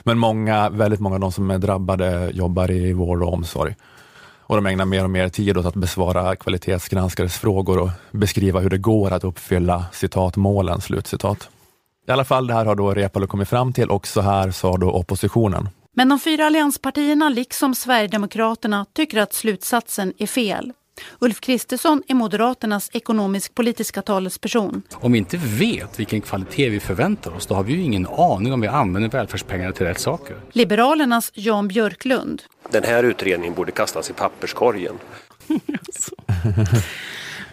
Men 0.03 0.19
många, 0.19 0.69
väldigt 0.69 1.01
många 1.01 1.15
av 1.15 1.21
de 1.21 1.33
som 1.33 1.51
är 1.51 1.59
drabbade 1.59 2.31
jobbar 2.35 2.71
i 2.71 2.93
vård 2.93 3.23
och 3.23 3.33
omsorg. 3.33 3.77
Och 4.51 4.57
de 4.57 4.67
ägnar 4.67 4.85
mer 4.85 5.05
och 5.05 5.11
mer 5.11 5.29
tid 5.29 5.59
åt 5.59 5.67
att 5.67 5.75
besvara 5.75 6.37
kvalitetsgranskares 6.37 7.39
frågor 7.39 7.79
och 7.79 7.91
beskriva 8.11 8.61
hur 8.61 8.71
det 8.71 8.79
går 8.79 9.11
att 9.11 9.25
uppfylla 9.25 9.85
citatmålen. 9.93 10.81
Slutcitat. 10.81 11.49
I 12.09 12.11
alla 12.11 12.25
fall, 12.25 12.47
det 12.47 12.55
här 12.55 12.65
har 12.65 12.75
då 12.75 12.95
Reepalu 12.95 13.27
kommit 13.27 13.49
fram 13.49 13.73
till 13.73 13.91
och 13.91 14.07
så 14.07 14.21
här 14.21 14.51
sa 14.51 14.77
då 14.77 14.91
oppositionen. 14.91 15.69
Men 15.97 16.09
de 16.09 16.19
fyra 16.19 16.47
allianspartierna, 16.47 17.29
liksom 17.29 17.75
Sverigedemokraterna, 17.75 18.87
tycker 18.93 19.21
att 19.21 19.33
slutsatsen 19.33 20.13
är 20.19 20.27
fel. 20.27 20.73
Ulf 21.19 21.41
Kristersson 21.41 22.03
är 22.09 22.15
Moderaternas 22.15 22.91
ekonomisk-politiska 22.93 24.03
talesperson. 24.03 24.83
Om 24.93 25.13
vi 25.13 25.19
inte 25.19 25.37
vet 25.37 26.01
vilken 26.01 26.21
kvalitet 26.21 26.69
vi 26.69 26.81
förväntar 26.81 27.31
oss, 27.31 27.47
då 27.47 27.55
har 27.55 27.63
vi 27.63 27.73
ju 27.73 27.83
ingen 27.83 28.07
aning 28.07 28.53
om 28.53 28.61
vi 28.61 28.69
använder 28.69 29.11
välfärdspengarna 29.11 29.73
till 29.73 29.87
rätt 29.87 30.01
saker. 30.01 30.37
Liberalernas 30.53 31.31
Jan 31.35 31.69
Björklund. 31.69 32.43
Den 32.71 32.85
här 32.85 33.05
utredningen 33.05 33.55
borde 33.55 33.73
kastas 33.73 34.11
i 34.11 34.13
papperskorgen. 34.13 34.95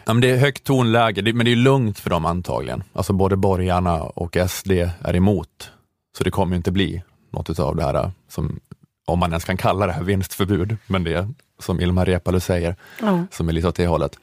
Ja, 0.06 0.14
men 0.14 0.22
det 0.22 0.30
är 0.30 0.38
högt 0.38 0.64
tonläge, 0.64 1.34
men 1.34 1.46
det 1.46 1.52
är 1.52 1.56
lugnt 1.56 2.00
för 2.00 2.10
dem 2.10 2.26
antagligen. 2.26 2.84
Alltså 2.94 3.14
både 3.14 3.36
borgarna 3.36 4.04
och 4.04 4.38
SD 4.50 4.72
är 5.02 5.16
emot. 5.16 5.72
Så 6.18 6.24
det 6.24 6.32
kommer 6.32 6.54
ju 6.54 6.58
inte 6.58 6.72
bli 6.72 7.04
något 7.30 7.60
av 7.60 7.76
det 7.76 7.84
här, 7.84 8.12
som, 8.30 8.60
om 9.06 9.20
man 9.20 9.30
ens 9.32 9.44
kan 9.46 9.58
kalla 9.58 9.88
det 9.88 9.94
här 9.94 10.04
vinstförbud, 10.04 10.78
men 10.88 11.04
det 11.04 11.28
som 11.60 11.82
Ilmar 11.82 12.06
Reepalu 12.06 12.40
säger, 12.40 12.76
Ja. 13.02 13.24
som 13.32 13.50
är 13.50 13.54
lite 13.54 13.68
åt 13.68 13.76
det 13.76 13.88
hållet. 13.88 14.20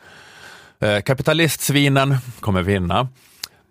Eh, 0.81 1.01
kapitalistsvinen 1.01 2.17
kommer 2.41 2.63
vinna, 2.63 3.09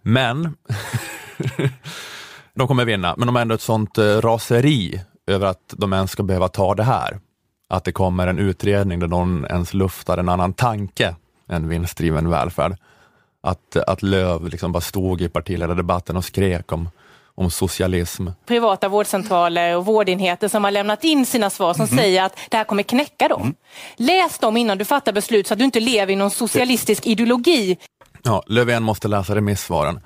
men 0.02 0.56
de 2.56 2.68
kommer 2.68 2.86
vinna, 2.86 3.16
men 3.18 3.26
de 3.28 3.36
har 3.36 3.42
ändå 3.42 3.56
ett 3.56 3.62
sånt 3.62 3.98
eh, 3.98 4.04
raseri 4.22 5.02
över 5.28 5.48
att 5.48 5.74
de 5.78 5.94
ens 5.94 6.12
ska 6.12 6.24
behöva 6.24 6.48
ta 6.48 6.76
det 6.76 6.84
här. 6.84 7.20
Att 7.70 7.84
det 7.84 7.92
kommer 7.92 8.28
en 8.28 8.40
utredning 8.40 9.00
där 9.00 9.08
någon 9.08 9.46
ens 9.46 9.74
luftar 9.74 10.18
en 10.18 10.30
annan 10.30 10.54
tanke 10.54 11.16
än 11.50 11.70
vinstdriven 11.70 12.30
välfärd. 12.30 12.78
Att, 13.44 13.76
att 13.76 14.02
Löv 14.02 14.48
liksom 14.48 14.72
bara 14.72 14.82
stod 14.82 15.22
i 15.22 15.30
partiledardebatten 15.30 16.18
och 16.18 16.26
skrek 16.26 16.72
om, 16.72 16.90
om 17.36 17.52
socialism. 17.52 18.28
privata 18.46 18.90
vårdcentraler 18.90 19.78
och 19.78 19.86
vårdenheter 19.86 20.48
som 20.48 20.64
har 20.64 20.72
lämnat 20.72 21.04
in 21.04 21.26
sina 21.26 21.50
svar 21.50 21.74
som 21.74 21.88
säger 21.88 22.24
att 22.24 22.38
det 22.50 22.58
här 22.58 22.64
kommer 22.64 22.84
knäcka 22.84 23.28
dem. 23.28 23.54
Läs 23.96 24.40
dem 24.40 24.58
innan 24.58 24.78
du 24.78 24.86
fattar 24.86 25.14
beslut 25.14 25.48
så 25.48 25.54
att 25.54 25.60
du 25.60 25.66
inte 25.66 25.80
lever 25.80 26.14
i 26.14 26.16
någon 26.16 26.32
socialistisk 26.32 27.08
ideologi. 27.08 27.78
Ja, 28.24 28.44
Löfven 28.48 28.84
måste 28.84 29.08
läsa 29.08 29.36
remissvaren 29.36 30.00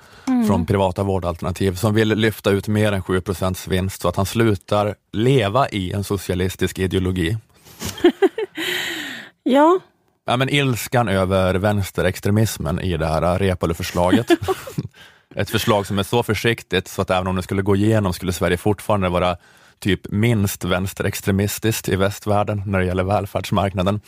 från 0.46 0.66
privata 0.66 1.02
vårdalternativ 1.02 1.74
som 1.74 1.94
vill 1.94 2.08
lyfta 2.08 2.50
ut 2.50 2.68
mer 2.68 2.92
än 2.92 3.02
7 3.02 3.22
vinst 3.68 4.02
så 4.02 4.08
att 4.08 4.16
han 4.16 4.26
slutar 4.26 4.94
leva 5.12 5.68
i 5.68 5.92
en 5.92 6.04
socialistisk 6.04 6.78
ideologi. 6.78 7.36
ja, 9.42 9.80
Ja, 10.28 10.36
men 10.36 10.48
ilskan 10.48 11.08
över 11.08 11.54
vänsterextremismen 11.54 12.80
i 12.80 12.96
det 12.96 13.06
här 13.06 13.38
Reepalu-förslaget. 13.38 14.26
Ett 15.34 15.50
förslag 15.50 15.86
som 15.86 15.98
är 15.98 16.02
så 16.02 16.22
försiktigt 16.22 16.88
så 16.88 17.02
att 17.02 17.10
även 17.10 17.26
om 17.26 17.36
det 17.36 17.42
skulle 17.42 17.62
gå 17.62 17.76
igenom 17.76 18.12
skulle 18.12 18.32
Sverige 18.32 18.56
fortfarande 18.56 19.08
vara 19.08 19.36
typ 19.78 20.00
minst 20.12 20.64
vänsterextremistiskt 20.64 21.88
i 21.88 21.96
västvärlden 21.96 22.62
när 22.66 22.78
det 22.78 22.84
gäller 22.84 23.04
välfärdsmarknaden. 23.04 24.00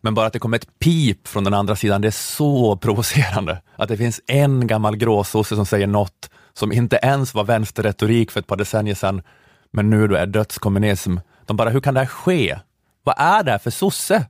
Men 0.00 0.14
bara 0.14 0.26
att 0.26 0.32
det 0.32 0.38
kommer 0.38 0.56
ett 0.56 0.78
pip 0.78 1.28
från 1.28 1.44
den 1.44 1.54
andra 1.54 1.76
sidan, 1.76 2.00
det 2.00 2.08
är 2.08 2.10
så 2.10 2.76
provocerande. 2.76 3.62
Att 3.76 3.88
det 3.88 3.96
finns 3.96 4.20
en 4.26 4.66
gammal 4.66 4.96
gråsosse 4.96 5.56
som 5.56 5.66
säger 5.66 5.86
något 5.86 6.30
som 6.52 6.72
inte 6.72 6.98
ens 7.02 7.34
var 7.34 7.44
vänsterretorik 7.44 8.30
för 8.30 8.40
ett 8.40 8.46
par 8.46 8.56
decennier 8.56 8.94
sedan, 8.94 9.22
men 9.70 9.90
nu 9.90 10.08
då 10.08 10.14
är 10.14 10.26
dödskommunism. 10.26 11.16
De 11.46 11.56
bara, 11.56 11.70
hur 11.70 11.80
kan 11.80 11.94
det 11.94 12.00
här 12.00 12.06
ske? 12.06 12.58
Vad 13.04 13.14
är 13.18 13.42
det 13.42 13.50
här 13.50 13.58
för 13.58 13.70
sosse? 13.70 14.26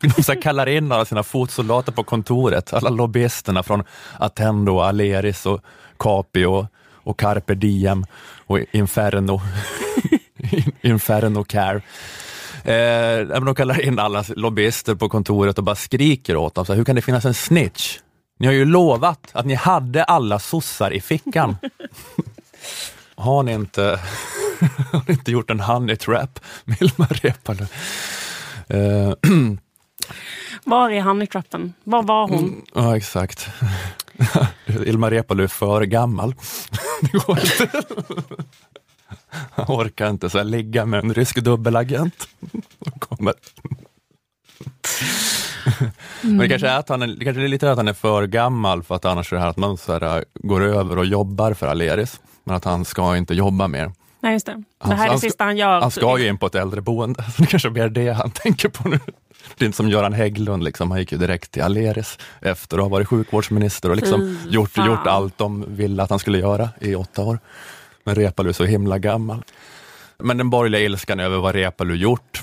De 0.00 0.22
så 0.22 0.36
kallar 0.36 0.68
in 0.68 0.92
alla 0.92 1.04
sina 1.04 1.22
fotsoldater 1.22 1.92
på 1.92 2.04
kontoret, 2.04 2.72
alla 2.72 2.90
lobbyisterna 2.90 3.62
från 3.62 3.84
Attendo, 4.18 4.80
Aleris 4.80 5.46
och 5.46 5.60
Capio 5.98 6.68
och 6.92 7.18
Carpe 7.18 7.54
Diem 7.54 8.04
och 8.46 8.58
Inferno, 8.72 9.40
Inferno 10.80 11.44
Care. 11.44 11.82
Eh, 12.64 13.26
de 13.26 13.54
kallar 13.54 13.80
in 13.80 13.98
alla 13.98 14.24
lobbyister 14.28 14.94
på 14.94 15.08
kontoret 15.08 15.58
och 15.58 15.64
bara 15.64 15.76
skriker 15.76 16.36
åt 16.36 16.54
dem, 16.54 16.66
så 16.66 16.72
här, 16.72 16.76
hur 16.76 16.84
kan 16.84 16.96
det 16.96 17.02
finnas 17.02 17.24
en 17.24 17.34
snitch? 17.34 17.98
Ni 18.38 18.46
har 18.46 18.54
ju 18.54 18.64
lovat 18.64 19.30
att 19.32 19.46
ni 19.46 19.54
hade 19.54 20.04
alla 20.04 20.38
sossar 20.38 20.90
i 20.90 21.00
fickan. 21.00 21.56
har 23.14 23.42
ni 23.42 23.52
inte, 23.52 23.82
har 24.92 25.02
ni 25.06 25.14
inte 25.14 25.32
gjort 25.32 25.50
en 25.50 25.60
honey 25.60 25.96
trap 25.96 26.40
med 26.64 26.82
Ilmar 26.82 27.20
Reepalu? 27.22 27.66
Eh, 28.68 29.12
Var 30.64 30.90
är 30.90 31.00
honey 31.00 31.26
trappen? 31.26 31.74
Var 31.84 32.02
var 32.02 32.28
hon? 32.28 32.38
Mm, 32.38 32.64
ja, 32.74 32.96
exakt. 32.96 33.48
Ilmar 34.66 35.10
Reepalu 35.10 35.44
är 35.44 35.48
för 35.48 35.82
gammal. 35.82 36.34
Det 37.00 37.12
går 37.26 37.38
inte. 37.38 37.82
Han 39.50 39.66
orkar 39.68 40.10
inte 40.10 40.30
så 40.30 40.38
här, 40.38 40.44
ligga 40.44 40.86
med 40.86 41.04
en 41.04 41.14
rysk 41.14 41.36
dubbelagent. 41.36 42.28
Kommer. 42.98 43.34
Men 46.20 46.38
det 46.38 46.48
kanske, 46.48 46.68
är 46.68 46.78
att 46.78 46.88
han 46.88 47.02
är, 47.02 47.06
det 47.06 47.24
kanske 47.24 47.42
är 47.42 47.48
lite 47.48 47.70
att 47.70 47.76
han 47.76 47.88
är 47.88 47.92
för 47.92 48.26
gammal 48.26 48.82
för 48.82 48.94
att 48.94 49.04
annars 49.04 49.32
är 49.32 49.36
det 49.36 49.42
här 49.42 49.50
att 49.50 49.56
man 49.56 49.76
så 49.76 49.92
här, 49.92 50.16
äh, 50.16 50.22
går 50.34 50.62
över 50.64 50.98
och 50.98 51.06
jobbar 51.06 51.54
för 51.54 51.66
Aleris. 51.66 52.20
Men 52.44 52.56
att 52.56 52.64
han 52.64 52.84
ska 52.84 53.16
inte 53.16 53.34
jobba 53.34 53.68
mer. 53.68 53.92
Nej, 54.26 54.32
just 54.32 54.46
det. 54.46 54.62
Det 54.84 54.94
här 54.94 55.08
är 55.08 55.12
det 55.12 55.18
sista 55.18 55.44
han 55.44 55.56
gör. 55.56 55.80
Han 55.80 55.90
ska 55.90 56.18
ju 56.18 56.28
in 56.28 56.38
på 56.38 56.46
ett 56.46 56.54
äldreboende, 56.54 57.22
så 57.22 57.42
det 57.42 57.46
kanske 57.46 57.68
är 57.68 57.88
det 57.88 58.10
han 58.10 58.30
tänker 58.30 58.68
på 58.68 58.88
nu. 58.88 59.00
Det 59.56 59.64
är 59.64 59.66
inte 59.66 59.76
som 59.76 59.88
Göran 59.88 60.12
Hägglund, 60.12 60.64
liksom. 60.64 60.90
han 60.90 61.00
gick 61.00 61.12
ju 61.12 61.18
direkt 61.18 61.50
till 61.50 61.62
Aleris 61.62 62.18
efter 62.40 62.76
att 62.76 62.82
ha 62.82 62.88
varit 62.88 63.08
sjukvårdsminister 63.08 63.90
och 63.90 63.96
liksom 63.96 64.38
gjort, 64.48 64.76
gjort 64.76 65.06
allt 65.06 65.38
de 65.38 65.76
ville 65.76 66.02
att 66.02 66.10
han 66.10 66.18
skulle 66.18 66.38
göra 66.38 66.68
i 66.80 66.94
åtta 66.94 67.22
år. 67.22 67.38
Men 68.04 68.14
Reepalu 68.14 68.48
är 68.48 68.52
så 68.52 68.64
himla 68.64 68.98
gammal. 68.98 69.42
Men 70.18 70.38
den 70.38 70.50
borgerliga 70.50 70.80
ilskan 70.80 71.20
över 71.20 71.38
vad 71.38 71.54
Reepalu 71.54 71.94
gjort, 71.94 72.42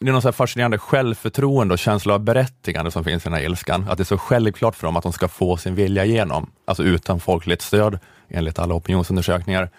det 0.00 0.08
är 0.08 0.12
någon 0.12 0.22
så 0.22 0.32
fascinerande 0.32 0.78
självförtroende 0.78 1.74
och 1.74 1.78
känsla 1.78 2.14
av 2.14 2.20
berättigande 2.20 2.90
som 2.90 3.04
finns 3.04 3.22
i 3.22 3.28
den 3.28 3.38
här 3.38 3.44
ilskan. 3.44 3.86
Att 3.88 3.98
det 3.98 4.02
är 4.02 4.04
så 4.04 4.18
självklart 4.18 4.76
för 4.76 4.86
dem 4.86 4.96
att 4.96 5.02
de 5.02 5.12
ska 5.12 5.28
få 5.28 5.56
sin 5.56 5.74
vilja 5.74 6.04
igenom, 6.04 6.50
alltså 6.64 6.82
utan 6.82 7.20
folkligt 7.20 7.62
stöd 7.62 7.98
enligt 8.28 8.58
alla 8.58 8.74
opinionsundersökningar. 8.74 9.70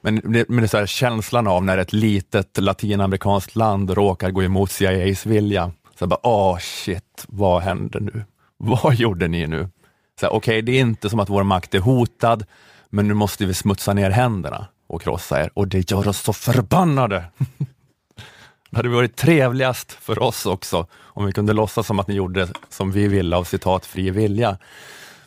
Men 0.00 0.14
det, 0.14 0.48
men 0.48 0.56
det 0.56 0.74
är 0.74 0.80
så 0.80 0.86
känslan 0.86 1.46
av 1.46 1.64
när 1.64 1.78
ett 1.78 1.92
litet 1.92 2.58
latinamerikanskt 2.58 3.56
land 3.56 3.90
råkar 3.90 4.30
gå 4.30 4.42
emot 4.42 4.70
CIAs 4.70 5.26
vilja. 5.26 5.72
Så 5.98 6.06
bara, 6.06 6.26
åh 6.26 6.58
shit, 6.58 7.24
vad 7.28 7.62
hände 7.62 8.00
nu? 8.00 8.24
Vad 8.58 8.94
gjorde 8.94 9.28
ni 9.28 9.46
nu? 9.46 9.68
Okej, 10.16 10.28
okay, 10.30 10.60
det 10.60 10.72
är 10.72 10.80
inte 10.80 11.10
som 11.10 11.20
att 11.20 11.28
vår 11.28 11.42
makt 11.42 11.74
är 11.74 11.78
hotad, 11.78 12.44
men 12.90 13.08
nu 13.08 13.14
måste 13.14 13.46
vi 13.46 13.54
smutsa 13.54 13.92
ner 13.92 14.10
händerna 14.10 14.66
och 14.86 15.02
krossa 15.02 15.44
er 15.44 15.50
och 15.54 15.68
det 15.68 15.90
gör 15.90 16.08
oss 16.08 16.20
så 16.20 16.32
förbannade. 16.32 17.24
Det 18.70 18.76
hade 18.76 18.88
varit 18.88 19.16
trevligast 19.16 19.92
för 19.92 20.22
oss 20.22 20.46
också 20.46 20.86
om 20.94 21.26
vi 21.26 21.32
kunde 21.32 21.52
låtsas 21.52 21.86
som 21.86 21.98
att 21.98 22.08
ni 22.08 22.14
gjorde 22.14 22.48
som 22.68 22.92
vi 22.92 23.08
ville 23.08 23.36
av 23.36 23.44
citat 23.44 23.86
fri 23.86 24.10
vilja. 24.10 24.58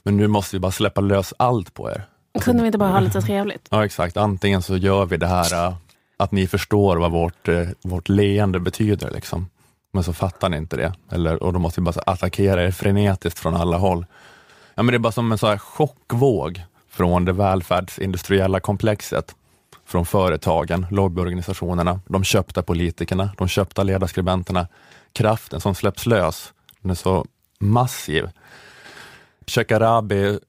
Men 0.04 0.18
nu 0.18 0.28
måste 0.28 0.56
vi 0.56 0.60
bara 0.60 0.72
släppa 0.72 1.02
lös 1.02 1.34
allt 1.38 1.74
på 1.74 1.92
er. 1.92 2.04
Kunde 2.42 2.62
vi 2.62 2.68
inte 2.68 2.78
bara 2.78 2.90
ha 2.90 3.00
lite 3.00 3.22
trevligt? 3.22 3.68
Ja 3.70 3.86
exakt, 3.86 4.18
antingen 4.18 4.62
så 4.62 4.78
gör 4.78 5.06
vi 5.06 5.18
det 5.18 5.28
här 5.28 5.68
äh, 5.68 5.74
att 6.18 6.32
ni 6.32 6.48
förstår 6.48 6.98
vad 6.98 7.12
vårt, 7.12 7.48
äh, 7.48 7.68
vårt 7.82 8.10
leende 8.10 8.60
betyder. 8.60 9.12
Liksom. 9.12 9.50
Men 9.92 10.04
så 10.04 10.14
fattar 10.14 10.50
ni 10.50 10.58
inte 10.58 10.78
det. 10.78 10.94
Eller, 11.12 11.44
och 11.44 11.54
då 11.54 11.60
måste 11.60 11.82
vi 11.82 11.86
bara 11.86 12.02
attackera 12.06 12.64
er 12.64 12.72
frenetiskt 12.72 13.40
från 13.40 13.56
alla 13.56 13.78
håll. 13.78 14.06
Ja, 14.76 14.84
men 14.84 14.94
det 14.94 14.98
är 14.98 15.00
bara 15.00 15.12
som 15.12 15.32
en 15.32 15.38
så 15.38 15.48
här 15.48 15.58
chockvåg 15.58 16.62
från 16.90 17.26
det 17.26 17.34
välfärdsindustriella 17.34 18.60
komplexet 18.60 19.36
från 19.90 20.06
företagen, 20.06 20.86
lobbyorganisationerna, 20.92 22.00
de 22.08 22.24
köpta 22.24 22.64
politikerna, 22.64 23.30
de 23.38 23.48
köpta 23.48 23.84
ledarskribenterna. 23.84 24.68
Kraften 25.14 25.62
som 25.62 25.76
släpps 25.76 26.06
lös, 26.06 26.54
den 26.82 26.92
är 26.92 26.96
så 26.96 27.26
massiv. 27.60 28.30
Shekarabi, 29.48 30.40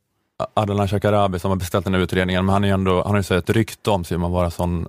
Adnan 0.55 0.89
Shekarabi 0.89 1.39
som 1.39 1.51
har 1.51 1.57
beställt 1.57 1.85
den 1.85 1.95
här 1.95 2.01
utredningen, 2.01 2.47
men 2.47 2.53
han, 2.53 2.65
är 2.65 2.73
ändå, 2.73 3.03
han 3.03 3.11
har 3.11 3.17
ju 3.17 3.23
så 3.23 3.35
ett 3.35 3.51
rykte 3.51 3.91
om 3.91 4.05
sig 4.05 4.17
om 4.17 4.25
att 4.25 4.33
vara 4.33 4.51
sån 4.51 4.89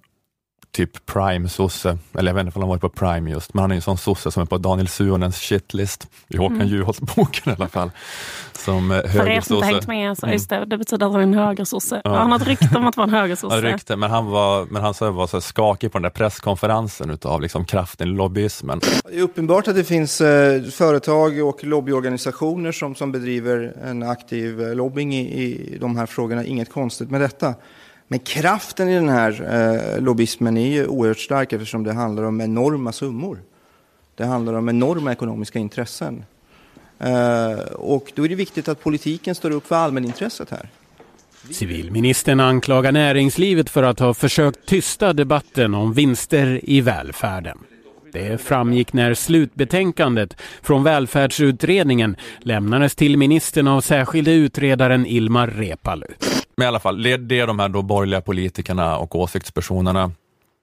typ 0.71 1.05
prime-sosse, 1.05 1.97
eller 2.17 2.29
jag 2.29 2.35
vet 2.35 2.45
inte 2.45 2.59
om 2.59 2.61
han 2.61 2.69
varit 2.69 2.81
på 2.81 2.89
prime 2.89 3.31
just, 3.31 3.53
men 3.53 3.61
han 3.61 3.71
är 3.71 3.75
en 3.75 3.81
sån 3.81 3.97
sosse 3.97 4.31
som 4.31 4.41
är 4.41 4.45
på 4.45 4.57
Daniel 4.57 4.87
Suhonens 4.87 5.39
shitlist 5.39 6.07
i 6.27 6.37
Håkan 6.37 6.55
mm. 6.55 6.67
Juholts-boken 6.67 7.53
i 7.53 7.55
alla 7.57 7.67
fall. 7.67 7.91
Som 8.53 8.91
eh, 8.91 9.01
För 9.01 9.29
er 9.29 9.41
som 9.41 9.55
inte 9.55 9.67
hängt 9.67 9.87
med, 9.87 10.17
så 10.17 10.27
just 10.27 10.49
det, 10.49 10.65
det 10.65 10.77
betyder 10.77 11.05
att 11.05 11.11
han 11.11 11.21
är 11.21 11.23
en 11.23 11.33
högersosse. 11.33 12.01
Ja. 12.03 12.15
Han 12.15 12.31
har 12.31 12.39
ett 12.39 12.47
rykte 12.47 12.77
om 12.77 12.87
att 12.87 12.97
vara 12.97 13.07
en 13.07 13.13
högersosse. 13.13 13.55
Ja, 13.55 13.61
rykte, 13.61 13.95
men 13.95 14.11
han 14.11 14.25
var, 14.25 14.65
men 14.65 14.81
han 14.83 15.15
var 15.15 15.27
så 15.27 15.41
skakig 15.41 15.91
på 15.91 15.97
den 15.97 16.03
där 16.03 16.09
presskonferensen 16.09 17.09
utav 17.09 17.41
liksom 17.41 17.65
kraften 17.65 18.07
i 18.07 18.11
lobbyismen. 18.11 18.79
Det 19.05 19.17
är 19.17 19.21
uppenbart 19.21 19.67
att 19.67 19.75
det 19.75 19.83
finns 19.83 20.21
eh, 20.21 20.63
företag 20.63 21.39
och 21.47 21.63
lobbyorganisationer 21.63 22.71
som, 22.71 22.95
som 22.95 23.11
bedriver 23.11 23.73
en 23.83 24.03
aktiv 24.03 24.61
eh, 24.61 24.75
lobbying 24.75 25.13
i, 25.13 25.25
i 25.25 25.77
de 25.81 25.97
här 25.97 26.05
frågorna. 26.05 26.45
Inget 26.45 26.71
konstigt 26.71 27.11
med 27.11 27.21
detta. 27.21 27.55
Men 28.11 28.19
kraften 28.19 28.89
i 28.89 28.95
den 28.95 29.09
här 29.09 29.31
eh, 29.95 30.01
lobbyismen 30.01 30.57
är 30.57 30.67
ju 30.67 30.87
oerhört 30.87 31.19
stark 31.19 31.53
eftersom 31.53 31.83
det 31.83 31.93
handlar 31.93 32.23
om 32.23 32.41
enorma 32.41 32.91
summor. 32.91 33.39
Det 34.15 34.25
handlar 34.25 34.53
om 34.53 34.69
enorma 34.69 35.11
ekonomiska 35.11 35.59
intressen. 35.59 36.25
Eh, 36.99 37.59
och 37.73 38.11
då 38.15 38.25
är 38.25 38.29
det 38.29 38.35
viktigt 38.35 38.67
att 38.67 38.83
politiken 38.83 39.35
står 39.35 39.51
upp 39.51 39.67
för 39.67 39.75
allmänintresset 39.75 40.49
här. 40.49 40.69
Civilministern 41.51 42.39
anklagar 42.39 42.91
näringslivet 42.91 43.69
för 43.69 43.83
att 43.83 43.99
ha 43.99 44.13
försökt 44.13 44.65
tysta 44.65 45.13
debatten 45.13 45.73
om 45.73 45.93
vinster 45.93 46.59
i 46.63 46.81
välfärden. 46.81 47.57
Det 48.13 48.41
framgick 48.41 48.93
när 48.93 49.13
slutbetänkandet 49.13 50.41
från 50.61 50.83
välfärdsutredningen 50.83 52.15
lämnades 52.39 52.95
till 52.95 53.17
ministern 53.17 53.67
av 53.67 53.81
särskilde 53.81 54.31
utredaren 54.31 55.05
Ilmar 55.05 55.47
Reepalu. 55.47 56.07
Men 56.61 56.65
i 56.65 56.67
alla 56.67 56.79
fall, 56.79 57.03
det, 57.03 57.17
det 57.17 57.39
är 57.39 57.47
de 57.47 57.59
här 57.59 57.69
då 57.69 57.81
borgerliga 57.81 58.21
politikerna 58.21 58.97
och 58.97 59.15
åsiktspersonerna. 59.15 60.11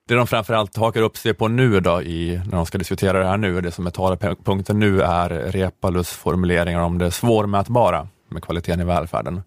Det 0.07 0.15
de 0.15 0.27
framförallt 0.27 0.77
hakar 0.77 1.01
upp 1.01 1.17
sig 1.17 1.33
på 1.33 1.47
nu 1.47 1.79
då 1.79 2.01
i, 2.01 2.41
när 2.45 2.55
de 2.55 2.65
ska 2.65 2.77
diskutera 2.77 3.19
det 3.19 3.25
här 3.25 3.37
nu, 3.37 3.61
det 3.61 3.71
som 3.71 3.87
är 3.87 3.91
talepunkten 3.91 4.79
nu 4.79 5.01
är 5.01 5.29
Repalus 5.29 6.09
formuleringar 6.09 6.79
om 6.79 6.97
det 6.97 7.11
svårmätbara 7.11 8.07
med 8.29 8.43
kvaliteten 8.43 8.81
i 8.81 8.83
välfärden. 8.83 9.41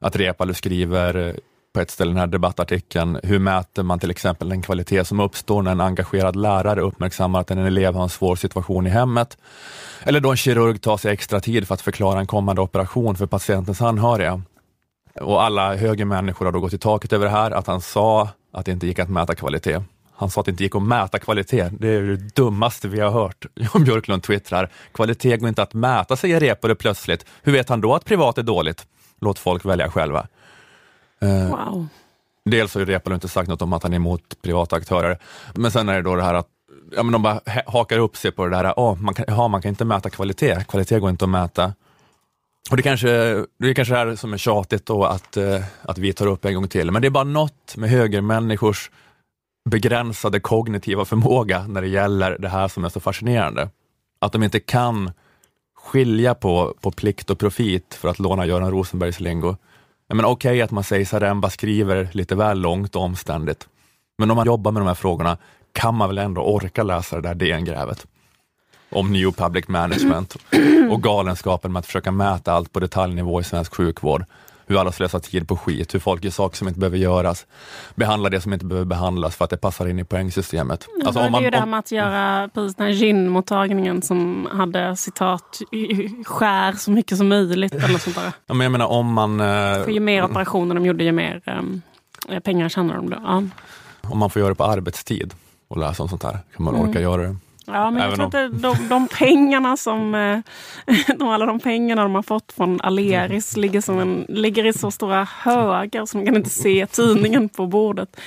Att 0.00 0.16
Repalus 0.16 0.56
skriver 0.56 1.36
på 1.74 1.80
ett 1.80 1.90
ställe 1.90 2.10
i 2.10 2.12
den 2.12 2.20
här 2.20 2.26
debattartikeln, 2.26 3.20
hur 3.22 3.38
mäter 3.38 3.82
man 3.82 3.98
till 3.98 4.10
exempel 4.10 4.48
den 4.48 4.62
kvalitet 4.62 5.04
som 5.04 5.20
uppstår 5.20 5.62
när 5.62 5.72
en 5.72 5.80
engagerad 5.80 6.36
lärare 6.36 6.80
uppmärksammar 6.80 7.40
att 7.40 7.50
en 7.50 7.58
elev 7.58 7.94
har 7.94 8.02
en 8.02 8.08
svår 8.08 8.36
situation 8.36 8.86
i 8.86 8.90
hemmet? 8.90 9.38
Eller 10.02 10.20
då 10.20 10.30
en 10.30 10.36
kirurg 10.36 10.80
tar 10.80 10.96
sig 10.96 11.12
extra 11.12 11.40
tid 11.40 11.68
för 11.68 11.74
att 11.74 11.80
förklara 11.80 12.20
en 12.20 12.26
kommande 12.26 12.62
operation 12.62 13.16
för 13.16 13.26
patientens 13.26 13.82
anhöriga. 13.82 14.42
Och 15.14 15.42
alla 15.42 15.76
högermänniskor 15.76 16.44
har 16.44 16.52
då 16.52 16.60
gått 16.60 16.72
i 16.72 16.78
taket 16.78 17.12
över 17.12 17.24
det 17.24 17.30
här, 17.30 17.50
att 17.50 17.66
han 17.66 17.80
sa 17.80 18.28
att 18.52 18.66
det 18.66 18.72
inte 18.72 18.86
gick 18.86 18.98
att 18.98 19.08
mäta 19.08 19.34
kvalitet. 19.34 19.82
Han 20.12 20.30
sa 20.30 20.40
att 20.40 20.46
det 20.46 20.50
inte 20.50 20.62
gick 20.62 20.74
att 20.74 20.82
mäta 20.82 21.18
kvalitet. 21.18 21.70
Det 21.78 21.88
är 21.88 22.02
det 22.02 22.16
dummaste 22.16 22.88
vi 22.88 23.00
har 23.00 23.10
hört. 23.10 23.46
Jan 23.54 23.84
Björklund 23.84 24.22
twittrar, 24.22 24.70
kvalitet 24.92 25.36
går 25.36 25.48
inte 25.48 25.62
att 25.62 25.74
mäta, 25.74 26.16
säger 26.16 26.40
Repare 26.40 26.74
plötsligt. 26.74 27.26
Hur 27.42 27.52
vet 27.52 27.68
han 27.68 27.80
då 27.80 27.94
att 27.94 28.04
privat 28.04 28.38
är 28.38 28.42
dåligt? 28.42 28.86
Låt 29.20 29.38
folk 29.38 29.64
välja 29.64 29.90
själva. 29.90 30.26
Eh, 31.20 31.48
wow. 31.48 31.86
Dels 32.44 32.74
har 32.74 32.80
ju 32.80 32.84
Reepalu 32.84 33.14
inte 33.14 33.28
sagt 33.28 33.48
något 33.48 33.62
om 33.62 33.72
att 33.72 33.82
han 33.82 33.92
är 33.92 33.96
emot 33.96 34.42
privata 34.42 34.76
aktörer, 34.76 35.18
men 35.54 35.70
sen 35.70 35.88
är 35.88 35.94
det 35.94 36.02
då 36.02 36.14
det 36.14 36.22
här 36.22 36.34
att 36.34 36.48
ja, 36.96 37.02
men 37.02 37.12
de 37.12 37.22
bara 37.22 37.40
hakar 37.66 37.98
upp 37.98 38.16
sig 38.16 38.32
på 38.32 38.46
det 38.46 38.56
där, 38.56 38.72
oh, 38.76 38.96
man, 39.00 39.14
kan, 39.14 39.24
ja, 39.28 39.48
man 39.48 39.62
kan 39.62 39.68
inte 39.68 39.84
mäta 39.84 40.10
kvalitet, 40.10 40.64
kvalitet 40.68 40.98
går 40.98 41.10
inte 41.10 41.24
att 41.24 41.28
mäta. 41.28 41.72
Och 42.70 42.76
det 42.76 42.82
kanske, 42.82 43.08
det 43.58 43.68
är 43.68 43.74
kanske 43.74 43.96
är 43.96 44.16
som 44.16 44.32
är 44.32 44.38
tjatigt 44.38 44.86
då 44.86 45.04
att, 45.04 45.36
eh, 45.36 45.62
att 45.82 45.98
vi 45.98 46.12
tar 46.12 46.26
upp 46.26 46.44
en 46.44 46.54
gång 46.54 46.68
till, 46.68 46.90
men 46.90 47.02
det 47.02 47.08
är 47.08 47.10
bara 47.10 47.24
något 47.24 47.76
med 47.76 47.90
högermänniskors 47.90 48.90
begränsade 49.70 50.40
kognitiva 50.40 51.04
förmåga 51.04 51.66
när 51.66 51.82
det 51.82 51.88
gäller 51.88 52.38
det 52.38 52.48
här 52.48 52.68
som 52.68 52.84
är 52.84 52.88
så 52.88 53.00
fascinerande. 53.00 53.68
Att 54.20 54.32
de 54.32 54.42
inte 54.42 54.60
kan 54.60 55.10
skilja 55.76 56.34
på, 56.34 56.74
på 56.80 56.90
plikt 56.90 57.30
och 57.30 57.38
profit, 57.38 57.94
för 57.94 58.08
att 58.08 58.18
låna 58.18 58.46
Göran 58.46 58.70
Rosenbergs 58.70 59.20
lingo. 59.20 59.56
Okej 60.12 60.24
okay, 60.26 60.60
att 60.60 60.70
man 60.70 60.84
säger 60.84 61.04
Saremba 61.04 61.50
skriver 61.50 62.08
lite 62.12 62.34
väl 62.34 62.60
långt 62.60 62.96
och 62.96 63.02
omständigt, 63.02 63.68
men 64.18 64.30
om 64.30 64.36
man 64.36 64.46
jobbar 64.46 64.72
med 64.72 64.82
de 64.82 64.86
här 64.86 64.94
frågorna 64.94 65.38
kan 65.72 65.94
man 65.94 66.08
väl 66.08 66.18
ändå 66.18 66.42
orka 66.42 66.82
läsa 66.82 67.16
det 67.16 67.28
där 67.28 67.34
DN-grävet 67.34 68.06
om 68.90 69.12
New 69.12 69.32
Public 69.32 69.68
Management 69.68 70.36
och 70.90 71.02
galenskapen 71.02 71.72
med 71.72 71.80
att 71.80 71.86
försöka 71.86 72.10
mäta 72.10 72.52
allt 72.52 72.72
på 72.72 72.80
detaljnivå 72.80 73.40
i 73.40 73.44
svensk 73.44 73.74
sjukvård. 73.74 74.24
Hur 74.66 74.80
alla 74.80 74.92
slösar 74.92 75.18
tid 75.18 75.48
på 75.48 75.56
skit, 75.56 75.94
hur 75.94 75.98
folk 75.98 76.24
gör 76.24 76.30
saker 76.30 76.56
som 76.56 76.68
inte 76.68 76.80
behöver 76.80 76.98
göras, 76.98 77.46
behandlar 77.94 78.30
det 78.30 78.40
som 78.40 78.52
inte 78.52 78.64
behöver 78.64 78.86
behandlas 78.86 79.36
för 79.36 79.44
att 79.44 79.50
det 79.50 79.56
passar 79.56 79.86
in 79.86 79.98
i 79.98 80.04
poängsystemet. 80.04 80.86
Alltså, 81.04 81.20
om 81.20 81.32
man, 81.32 81.42
det 81.42 81.44
är 81.44 81.44
ju 81.44 81.50
det 81.50 81.58
här 81.58 81.66
med 81.66 81.78
att 81.78 81.92
göra 81.92 82.48
precis 82.54 82.76
den 82.76 82.86
här 82.86 82.92
gynmottagningen 82.92 84.02
som 84.02 84.48
hade 84.52 84.96
citat 84.96 85.60
skär 86.24 86.72
så 86.72 86.90
mycket 86.90 87.18
som 87.18 87.28
möjligt 87.28 87.74
eller 87.74 87.98
sånt 87.98 88.16
där. 88.16 88.32
Ja, 88.46 88.54
men 88.54 88.60
jag 88.60 88.72
menar 88.72 88.86
om 88.86 89.12
man... 89.12 89.40
Eh, 89.40 89.46
för 89.84 89.90
ju 89.90 90.00
mer 90.00 90.24
operationer 90.24 90.74
de 90.74 90.86
gjorde, 90.86 91.04
ju 91.04 91.12
mer 91.12 91.42
eh, 92.28 92.40
pengar 92.40 92.68
tjänar 92.68 92.96
de 92.96 93.10
då. 93.10 93.16
Ja. 93.24 93.42
Om 94.02 94.18
man 94.18 94.30
får 94.30 94.40
göra 94.40 94.48
det 94.48 94.54
på 94.54 94.64
arbetstid 94.64 95.34
och 95.68 95.78
läsa 95.78 96.02
om 96.02 96.08
sånt 96.08 96.22
här, 96.22 96.38
kan 96.56 96.64
man 96.64 96.74
orka 96.74 96.90
mm. 96.90 97.02
göra 97.02 97.22
det. 97.22 97.36
Ja, 97.72 97.90
men 97.90 98.02
jag 98.02 98.14
tror 98.14 98.26
att 98.26 98.62
de, 98.62 98.88
de 98.88 99.08
pengarna 99.08 99.76
som, 99.76 100.14
eh, 100.14 100.38
de, 101.16 101.28
alla 101.28 101.46
de 101.46 101.60
pengarna 101.60 102.02
de 102.02 102.14
har 102.14 102.22
fått 102.22 102.52
från 102.52 102.80
Aleris 102.80 103.56
ligger, 103.56 103.80
som 103.80 103.98
en, 103.98 104.26
ligger 104.28 104.66
i 104.66 104.72
så 104.72 104.90
stora 104.90 105.28
högar 105.38 106.06
som 106.06 106.18
man 106.18 106.26
kan 106.26 106.36
inte 106.36 106.50
se 106.50 106.86
tidningen 106.86 107.48
på 107.48 107.66
bordet. 107.66 108.20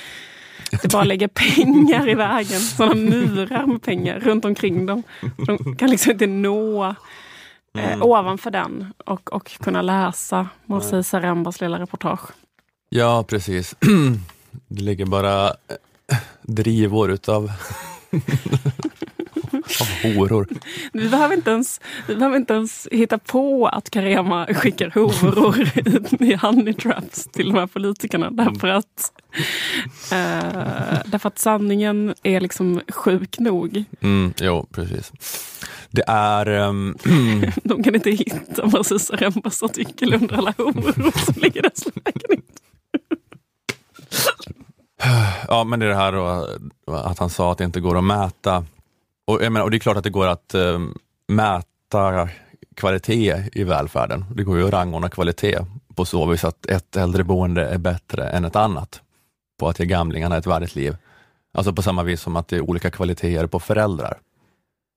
Det 0.82 0.92
bara 0.92 1.04
lägger 1.04 1.28
pengar 1.28 2.08
i 2.08 2.14
vägen, 2.14 2.60
sådana 2.60 2.94
murar 2.94 3.66
med 3.66 3.82
pengar 3.82 4.20
runt 4.20 4.44
omkring 4.44 4.86
dem. 4.86 5.02
De 5.46 5.76
kan 5.76 5.90
liksom 5.90 6.12
inte 6.12 6.26
nå 6.26 6.84
mm. 6.84 7.90
eh, 7.90 8.06
ovanför 8.06 8.50
den 8.50 8.92
och, 9.06 9.32
och 9.32 9.58
kunna 9.58 9.82
läsa 9.82 10.48
Mosei 10.66 11.02
Sarembas 11.02 11.60
lilla 11.60 11.78
reportage. 11.78 12.30
Ja, 12.88 13.24
precis. 13.28 13.76
Det 14.68 14.82
ligger 14.82 15.06
bara 15.06 15.46
eh, 15.46 16.18
drivor 16.42 17.10
utav 17.10 17.52
av 19.80 19.86
horor. 20.02 20.48
Vi 20.92 21.08
behöver, 21.08 21.34
inte 21.34 21.50
ens, 21.50 21.80
vi 22.06 22.14
behöver 22.14 22.36
inte 22.36 22.54
ens 22.54 22.88
hitta 22.90 23.18
på 23.18 23.66
att 23.66 23.90
Carema 23.90 24.46
skickar 24.46 24.90
horor 24.90 25.68
i 26.20 26.34
honey 26.34 26.74
traps 26.74 27.28
till 27.32 27.48
de 27.48 27.54
här 27.54 27.66
politikerna. 27.66 28.30
Därför 28.30 28.68
att, 28.68 29.12
eh, 30.12 31.00
därför 31.06 31.28
att 31.28 31.38
sanningen 31.38 32.14
är 32.22 32.40
liksom 32.40 32.80
sjuk 32.88 33.38
nog. 33.38 33.84
Mm, 34.00 34.34
jo, 34.40 34.66
precis. 34.72 35.12
Det 35.90 36.04
är... 36.06 36.48
Um, 36.48 36.98
de 37.64 37.82
kan 37.82 37.94
inte 37.94 38.10
hitta 38.10 38.70
precis 38.70 39.10
Rembas 39.10 39.62
artikel 39.62 40.14
under 40.14 40.36
alla 40.36 40.54
horor 40.56 41.24
som 41.24 41.34
ligger 41.36 41.58
i 41.58 41.62
deras 41.62 41.84
lägenhet. 41.84 42.44
Ja, 45.48 45.64
men 45.64 45.80
det 45.80 45.86
är 45.86 45.90
det 45.90 45.96
här 45.96 46.12
då, 46.12 46.46
att 46.92 47.18
han 47.18 47.30
sa 47.30 47.52
att 47.52 47.58
det 47.58 47.64
inte 47.64 47.80
går 47.80 47.98
att 47.98 48.04
mäta. 48.04 48.64
Och, 49.26 49.44
jag 49.44 49.52
menar, 49.52 49.64
och 49.64 49.70
det 49.70 49.76
är 49.76 49.78
klart 49.78 49.96
att 49.96 50.04
det 50.04 50.10
går 50.10 50.26
att 50.26 50.54
uh, 50.54 50.80
mäta 51.28 52.28
kvalitet 52.76 53.44
i 53.52 53.64
välfärden. 53.64 54.24
Det 54.34 54.42
går 54.42 54.58
ju 54.58 54.64
att 54.66 54.72
rangordna 54.72 55.08
kvalitet 55.08 55.58
på 55.94 56.04
så 56.04 56.26
vis 56.26 56.44
att 56.44 56.66
ett 56.66 56.96
äldreboende 56.96 57.64
är 57.68 57.78
bättre 57.78 58.28
än 58.28 58.44
ett 58.44 58.56
annat 58.56 59.00
på 59.60 59.68
att 59.68 59.80
ge 59.80 59.86
gamlingarna 59.86 60.36
ett 60.36 60.46
värdigt 60.46 60.74
liv. 60.74 60.96
Alltså 61.54 61.72
på 61.72 61.82
samma 61.82 62.02
vis 62.02 62.20
som 62.20 62.36
att 62.36 62.48
det 62.48 62.56
är 62.56 62.60
olika 62.60 62.90
kvaliteter 62.90 63.46
på 63.46 63.60
föräldrar. 63.60 64.18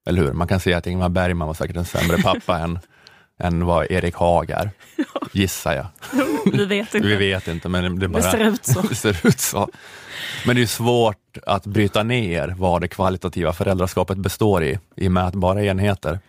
Eller 0.08 0.22
hur? 0.22 0.34
Man 0.34 0.48
kan 0.48 0.60
säga 0.60 0.78
att 0.78 0.88
Ingmar 0.88 1.10
Bergman 1.10 1.48
var 1.48 1.54
säkert 1.54 1.76
en 1.76 1.86
sämre 1.86 2.18
pappa 2.18 2.60
än, 2.60 2.80
än 3.40 3.66
vad 3.66 3.92
Erik 3.92 4.16
Haag 4.16 4.50
är. 4.50 4.72
Gissar 5.32 5.74
jag. 5.74 5.88
Vi 6.52 6.66
vet 6.66 6.96
inte. 6.96 7.08
Vi 7.08 7.16
vet 7.16 7.48
inte, 7.48 7.70
men 7.70 8.00
det, 8.00 8.08
bara, 8.08 8.24
det 8.24 8.32
ser 8.32 8.40
ut 8.40 8.66
så. 8.66 8.82
det 8.82 8.96
ser 8.96 9.28
ut 9.28 9.40
så. 9.40 9.70
Men 10.46 10.56
det 10.56 10.62
är 10.62 10.66
svårt 10.66 11.38
att 11.46 11.66
bryta 11.66 12.04
ner 12.04 12.56
vad 12.58 12.82
det 12.82 12.88
kvalitativa 12.88 13.54
föräldraskapet 13.54 14.18
består 14.18 14.64
i, 14.64 14.80
i 14.96 15.10
mätbara 15.10 15.64
enheter. 15.64 16.20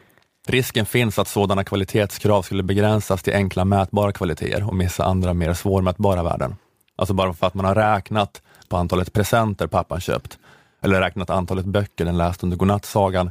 Risken 0.46 0.86
finns 0.86 1.18
att 1.18 1.28
sådana 1.28 1.64
kvalitetskrav 1.64 2.42
skulle 2.42 2.62
begränsas 2.62 3.22
till 3.22 3.34
enkla 3.34 3.64
mätbara 3.64 4.12
kvaliteter 4.12 4.68
och 4.68 4.74
missa 4.74 5.04
andra 5.04 5.34
mer 5.34 5.54
svårmätbara 5.54 6.22
värden. 6.22 6.56
Alltså 6.96 7.14
bara 7.14 7.32
för 7.32 7.46
att 7.46 7.54
man 7.54 7.64
har 7.64 7.74
räknat 7.74 8.42
på 8.68 8.76
antalet 8.76 9.12
presenter 9.12 9.66
pappan 9.66 10.00
köpt, 10.00 10.38
eller 10.82 11.00
räknat 11.00 11.30
antalet 11.30 11.64
böcker 11.64 12.04
den 12.04 12.18
läst 12.18 12.42
under 12.42 12.56
godnattsagan, 12.56 13.30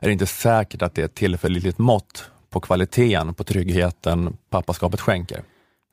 är 0.00 0.06
det 0.06 0.12
inte 0.12 0.26
säkert 0.26 0.82
att 0.82 0.94
det 0.94 1.00
är 1.00 1.04
ett 1.04 1.14
tillförlitligt 1.14 1.78
mått 1.78 2.30
på 2.50 2.60
kvaliteten 2.60 3.34
på 3.34 3.44
tryggheten 3.44 4.36
pappaskapet 4.50 5.00
skänker. 5.00 5.42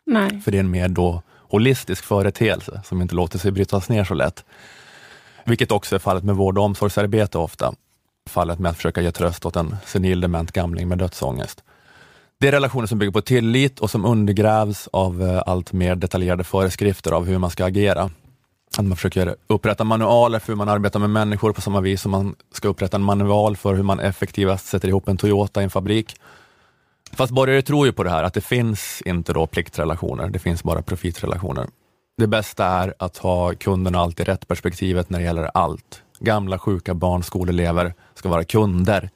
Nej. 0.06 0.42
För 0.42 0.52
det 0.52 0.58
är 0.58 0.60
en 0.60 0.72
mer 0.72 0.88
då 0.88 1.22
holistisk 1.54 2.04
företeelse 2.04 2.82
som 2.86 3.02
inte 3.02 3.16
låter 3.16 3.40
sig 3.40 3.52
brytas 3.52 3.90
ner 3.90 4.04
så 4.04 4.14
lätt. 4.14 4.46
Vilket 5.46 5.72
också 5.72 5.96
är 5.96 6.00
fallet 6.00 6.24
med 6.24 6.36
vård 6.36 6.58
och 6.58 6.64
omsorgsarbete 6.64 7.38
ofta. 7.38 7.74
Fallet 8.30 8.60
med 8.60 8.70
att 8.70 8.76
försöka 8.76 9.02
ge 9.02 9.12
tröst 9.12 9.46
åt 9.46 9.56
en 9.56 9.76
senil 9.86 10.22
dement 10.22 10.52
gamling 10.52 10.88
med 10.88 10.98
dödsångest. 10.98 11.64
Det 12.40 12.48
är 12.48 12.52
relationer 12.52 12.88
som 12.88 13.00
bygger 13.00 13.12
på 13.12 13.22
tillit 13.22 13.80
och 13.80 13.90
som 13.90 14.06
undergrävs 14.06 14.90
av 14.94 15.24
eh, 15.24 15.42
allt 15.46 15.74
mer 15.74 15.96
detaljerade 15.96 16.44
föreskrifter 16.44 17.12
av 17.12 17.26
hur 17.26 17.38
man 17.38 17.50
ska 17.50 17.66
agera. 17.66 18.10
Att 18.78 18.86
man 18.86 18.98
försöker 18.98 19.36
upprätta 19.48 19.84
manualer 19.84 20.40
för 20.40 20.48
hur 20.48 20.58
man 20.58 20.70
arbetar 20.70 21.00
med 21.00 21.10
människor 21.10 21.54
på 21.54 21.62
samma 21.62 21.82
vis 21.82 22.02
som 22.02 22.12
man 22.12 22.36
ska 22.54 22.68
upprätta 22.68 22.98
en 22.98 23.04
manual 23.04 23.58
för 23.58 23.74
hur 23.74 23.84
man 23.84 24.00
effektivast 24.00 24.66
sätter 24.66 24.88
ihop 24.88 25.08
en 25.08 25.18
Toyota 25.18 25.62
i 25.62 25.64
en 25.64 25.70
fabrik. 25.70 26.16
Fast 27.16 27.34
borgare 27.34 27.62
tror 27.62 27.86
ju 27.86 27.94
på 27.94 28.04
det 28.04 28.10
här, 28.10 28.24
att 28.24 28.34
det 28.34 28.42
finns 28.42 29.02
inte 29.06 29.34
då 29.34 29.48
pliktrelationer, 29.48 30.30
det 30.30 30.40
finns 30.40 30.64
bara 30.64 30.82
profitrelationer. 30.82 31.68
Det 32.18 32.28
bästa 32.28 32.66
är 32.66 32.94
att 33.00 33.18
ha 33.18 33.54
kunderna 33.54 34.00
alltid 34.00 34.26
rätt 34.26 34.48
perspektivet 34.48 35.10
när 35.10 35.20
det 35.20 35.26
gäller 35.26 35.50
allt. 35.54 36.02
Gamla, 36.20 36.60
sjuka 36.60 36.94
barn, 36.94 37.24
skolelever 37.24 37.94
ska 38.14 38.30
vara 38.30 38.44
kunder 38.44 39.10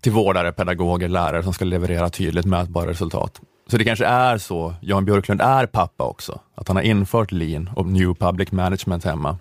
till 0.00 0.12
vårdare, 0.12 0.52
pedagoger, 0.52 1.08
lärare 1.08 1.42
som 1.42 1.52
ska 1.52 1.64
leverera 1.64 2.10
tydligt 2.10 2.46
mätbara 2.46 2.90
resultat. 2.90 3.40
Så 3.66 3.76
det 3.76 3.84
kanske 3.84 4.06
är 4.06 4.38
så 4.38 4.74
Jan 4.80 5.04
Björklund 5.04 5.40
är 5.40 5.66
pappa 5.66 6.04
också, 6.04 6.40
att 6.54 6.68
han 6.68 6.76
har 6.76 6.82
infört 6.82 7.32
lean 7.32 7.70
och 7.76 7.86
new 7.86 8.14
public 8.14 8.52
management 8.52 9.04
hemma. 9.04 9.38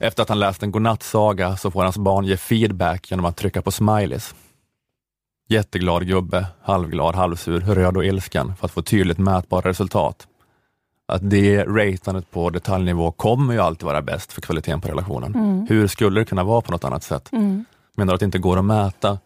Efter 0.00 0.22
att 0.22 0.28
han 0.28 0.38
läst 0.38 0.62
en 0.62 0.70
godnattsaga 0.70 1.56
så 1.56 1.70
får 1.70 1.82
hans 1.82 1.98
barn 1.98 2.24
ge 2.24 2.36
feedback 2.36 3.10
genom 3.10 3.24
att 3.24 3.36
trycka 3.36 3.62
på 3.62 3.70
smileys. 3.70 4.34
Jätteglad 5.52 6.06
gubbe, 6.06 6.46
halvglad, 6.62 7.14
halvsur, 7.14 7.60
röd 7.60 7.96
och 7.96 8.04
ilsken 8.04 8.56
för 8.56 8.66
att 8.66 8.72
få 8.72 8.82
tydligt 8.82 9.18
mätbara 9.18 9.68
resultat. 9.68 10.28
Att 11.08 11.30
det 11.30 11.64
ratandet 11.64 12.30
på 12.30 12.50
detaljnivå 12.50 13.12
kommer 13.12 13.52
ju 13.52 13.60
alltid 13.60 13.86
vara 13.86 14.02
bäst 14.02 14.32
för 14.32 14.40
kvaliteten 14.40 14.80
på 14.80 14.88
relationen. 14.88 15.34
Mm. 15.34 15.66
Hur 15.68 15.86
skulle 15.86 16.20
det 16.20 16.24
kunna 16.24 16.44
vara 16.44 16.60
på 16.60 16.72
något 16.72 16.84
annat 16.84 17.02
sätt? 17.02 17.32
Mm. 17.32 17.64
Menar 17.96 18.14
att 18.14 18.20
det 18.20 18.24
inte 18.24 18.38
går 18.38 18.58
att 18.58 18.64
mäta? 18.64 19.18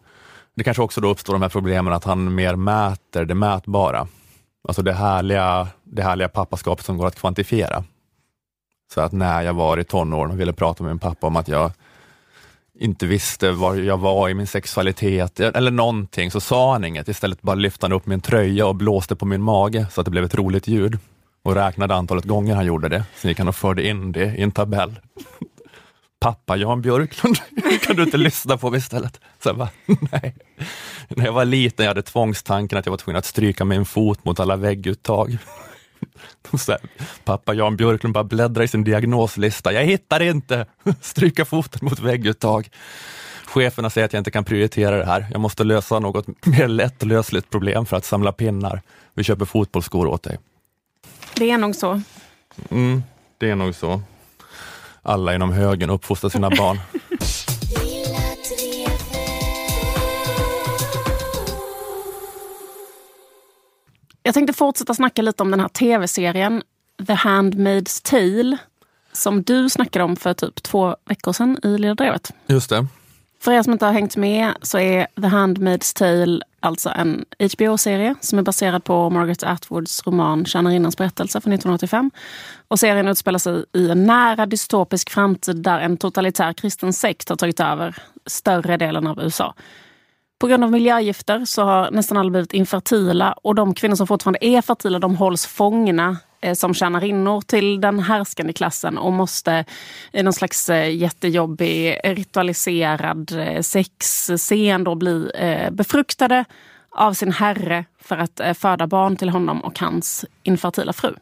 Det 0.55 0.63
kanske 0.63 0.83
också 0.83 1.01
då 1.01 1.07
uppstår 1.07 1.33
de 1.33 1.41
här 1.41 1.49
problemen 1.49 1.93
att 1.93 2.03
han 2.03 2.35
mer 2.35 2.55
mäter 2.55 3.25
det 3.25 3.35
mätbara. 3.35 4.07
Alltså 4.67 4.81
det 4.81 4.93
härliga, 4.93 5.67
det 5.83 6.01
härliga 6.01 6.29
pappaskapet 6.29 6.85
som 6.85 6.97
går 6.97 7.07
att 7.07 7.19
kvantifiera. 7.19 7.83
Så 8.93 9.01
att 9.01 9.11
när 9.11 9.41
jag 9.41 9.53
var 9.53 9.77
i 9.77 9.83
tonåren 9.83 10.31
och 10.31 10.39
ville 10.39 10.53
prata 10.53 10.83
med 10.83 10.91
min 10.91 10.99
pappa 10.99 11.27
om 11.27 11.35
att 11.35 11.47
jag 11.47 11.71
inte 12.79 13.05
visste 13.05 13.51
var 13.51 13.75
jag 13.75 13.97
var 13.97 14.29
i 14.29 14.33
min 14.33 14.47
sexualitet 14.47 15.39
eller 15.39 15.71
någonting, 15.71 16.31
så 16.31 16.39
sa 16.39 16.71
han 16.71 16.85
inget. 16.85 17.07
Istället 17.07 17.41
bara 17.41 17.55
lyfte 17.55 17.85
han 17.85 17.93
upp 17.93 18.05
min 18.05 18.21
tröja 18.21 18.67
och 18.67 18.75
blåste 18.75 19.15
på 19.15 19.25
min 19.25 19.41
mage 19.41 19.87
så 19.91 20.01
att 20.01 20.05
det 20.05 20.11
blev 20.11 20.23
ett 20.23 20.35
roligt 20.35 20.67
ljud 20.67 20.99
och 21.43 21.55
räknade 21.55 21.95
antalet 21.95 22.25
gånger 22.25 22.55
han 22.55 22.65
gjorde 22.65 22.89
det. 22.89 23.03
Sen 23.15 23.29
gick 23.29 23.39
han 23.39 23.47
och 23.47 23.55
förde 23.55 23.87
in 23.87 24.11
det 24.11 24.25
i 24.25 24.41
en 24.41 24.51
tabell. 24.51 24.99
Pappa 26.19 26.55
Jan 26.55 26.81
Björklund, 26.81 27.37
kan 27.81 27.95
du 27.95 28.03
inte 28.03 28.17
lyssna 28.17 28.57
på 28.57 28.69
mig 28.69 28.77
istället? 28.77 29.19
Så 29.43 29.49
jag 29.49 29.57
bara, 29.57 29.69
nej. 30.11 30.35
När 31.07 31.25
jag 31.25 31.33
var 31.33 31.45
liten 31.45 31.83
jag 31.83 31.89
hade 31.89 32.01
tvångstanken 32.01 32.77
att 32.77 32.85
jag 32.85 32.91
var 32.91 32.97
tvungen 32.97 33.19
att 33.19 33.25
stryka 33.25 33.65
min 33.65 33.85
fot 33.85 34.25
mot 34.25 34.39
alla 34.39 34.55
vägguttag. 34.55 35.37
Här, 36.67 36.77
pappa 37.23 37.53
Jan 37.53 37.77
Björklund 37.77 38.13
bara 38.13 38.23
bläddrar 38.23 38.63
i 38.63 38.67
sin 38.67 38.83
diagnoslista. 38.83 39.73
Jag 39.73 39.83
hittar 39.83 40.21
inte! 40.21 40.65
Stryka 41.01 41.45
foten 41.45 41.79
mot 41.81 41.99
vägguttag. 41.99 42.69
Cheferna 43.45 43.89
säger 43.89 44.05
att 44.05 44.13
jag 44.13 44.19
inte 44.19 44.31
kan 44.31 44.43
prioritera 44.43 44.97
det 44.97 45.05
här. 45.05 45.27
Jag 45.31 45.41
måste 45.41 45.63
lösa 45.63 45.99
något 45.99 46.27
mer 46.45 46.67
lättlösligt 46.67 47.49
problem 47.49 47.85
för 47.85 47.97
att 47.97 48.05
samla 48.05 48.31
pinnar. 48.31 48.81
Vi 49.13 49.23
köper 49.23 49.45
fotbollsskor 49.45 50.07
åt 50.07 50.23
dig. 50.23 50.37
Det 51.35 51.51
är 51.51 51.57
nog 51.57 51.75
så. 51.75 52.01
Mm, 52.69 53.03
det 53.37 53.49
är 53.49 53.55
nog 53.55 53.75
så. 53.75 54.01
Alla 55.01 55.35
inom 55.35 55.51
högen 55.51 55.89
uppfostrar 55.89 56.29
sina 56.29 56.49
barn. 56.49 56.79
Jag 64.25 64.33
tänkte 64.33 64.53
fortsätta 64.53 64.93
snacka 64.93 65.21
lite 65.21 65.43
om 65.43 65.51
den 65.51 65.59
här 65.59 65.67
tv-serien 65.67 66.63
The 67.07 67.13
Handmaid's 67.13 68.09
Tale 68.09 68.57
som 69.13 69.43
du 69.43 69.69
snackade 69.69 70.05
om 70.05 70.15
för 70.15 70.33
typ 70.33 70.63
två 70.63 70.95
veckor 71.05 71.33
sedan 71.33 71.57
i 71.63 71.77
Lilla 71.77 71.95
Drevet. 71.95 72.31
Just 72.47 72.69
det. 72.69 72.87
För 73.39 73.51
er 73.51 73.63
som 73.63 73.73
inte 73.73 73.85
har 73.85 73.93
hängt 73.93 74.15
med 74.15 74.53
så 74.61 74.79
är 74.79 75.07
The 75.15 75.27
Handmaid's 75.27 75.97
Tale 75.97 76.41
alltså 76.59 76.89
en 76.89 77.25
HBO-serie 77.53 78.15
som 78.21 78.39
är 78.39 78.43
baserad 78.43 78.83
på 78.83 79.09
Margaret 79.09 79.43
Atwoods 79.43 80.07
roman 80.07 80.45
Tjänarinnans 80.45 80.97
berättelse 80.97 81.41
från 81.41 81.53
1985. 81.53 82.11
Och 82.67 82.79
serien 82.79 83.07
utspelar 83.07 83.39
sig 83.39 83.65
i 83.73 83.89
en 83.89 84.03
nära 84.03 84.45
dystopisk 84.45 85.09
framtid 85.09 85.55
där 85.55 85.79
en 85.79 85.97
totalitär 85.97 86.53
kristen 86.53 86.93
sekt 86.93 87.29
har 87.29 87.35
tagit 87.35 87.59
över 87.59 87.95
större 88.25 88.77
delen 88.77 89.07
av 89.07 89.19
USA. 89.21 89.53
På 90.39 90.47
grund 90.47 90.63
av 90.63 90.71
miljögifter 90.71 91.45
så 91.45 91.63
har 91.63 91.91
nästan 91.91 92.17
alla 92.17 92.29
blivit 92.29 92.53
infertila 92.53 93.31
och 93.31 93.55
de 93.55 93.73
kvinnor 93.73 93.95
som 93.95 94.07
fortfarande 94.07 94.45
är 94.45 94.61
fertila 94.61 94.99
de 94.99 95.15
hålls 95.15 95.45
fångna 95.45 96.17
eh, 96.41 96.53
som 96.53 96.73
tjänarinnor 96.73 97.41
till 97.41 97.81
den 97.81 97.99
härskande 97.99 98.53
klassen 98.53 98.97
och 98.97 99.13
måste 99.13 99.65
i 100.11 100.23
någon 100.23 100.33
slags 100.33 100.69
eh, 100.69 100.95
jättejobbig 100.95 101.99
ritualiserad 102.03 103.31
eh, 103.31 103.61
sexscen 103.61 104.83
då 104.83 104.95
bli 104.95 105.31
befruktade 105.71 106.45
av 106.91 107.13
sin 107.13 107.31
herre 107.31 107.85
för 108.01 108.17
att 108.17 108.41
föda 108.57 108.87
barn 108.87 109.15
till 109.15 109.29
honom 109.29 109.61
och 109.61 109.79
hans 109.79 110.25
infertila 110.43 110.93
fru. 110.93 111.13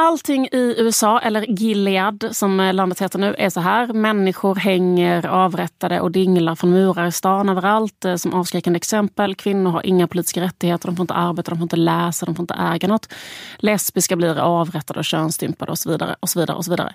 Allting 0.00 0.46
i 0.52 0.74
USA, 0.78 1.18
eller 1.20 1.42
Gilead 1.42 2.28
som 2.32 2.56
landet 2.74 3.00
heter 3.00 3.18
nu, 3.18 3.34
är 3.38 3.50
så 3.50 3.60
här. 3.60 3.92
Människor 3.92 4.54
hänger 4.54 5.26
avrättade 5.26 6.00
och 6.00 6.10
dinglar 6.10 6.54
från 6.54 6.70
murar 6.70 7.06
i 7.06 7.12
stan 7.12 7.48
överallt 7.48 8.04
eh, 8.04 8.16
som 8.16 8.34
avskräckande 8.34 8.76
exempel. 8.76 9.34
Kvinnor 9.34 9.70
har 9.70 9.86
inga 9.86 10.08
politiska 10.08 10.40
rättigheter, 10.40 10.86
de 10.86 10.96
får 10.96 11.02
inte 11.02 11.14
arbeta, 11.14 11.50
de 11.50 11.58
får 11.58 11.62
inte 11.62 11.76
läsa, 11.76 12.26
de 12.26 12.34
får 12.34 12.42
inte 12.42 12.54
äga 12.54 12.88
något. 12.88 13.12
Lesbiska 13.56 14.16
blir 14.16 14.38
avrättade 14.38 14.98
och 14.98 15.04
könsstympade 15.04 15.72
och 15.72 15.78
så 15.78 15.90
vidare. 15.90 16.16
Och 16.20 16.28
så 16.28 16.40
vidare, 16.40 16.56
och 16.56 16.64
så 16.64 16.70
vidare. 16.70 16.94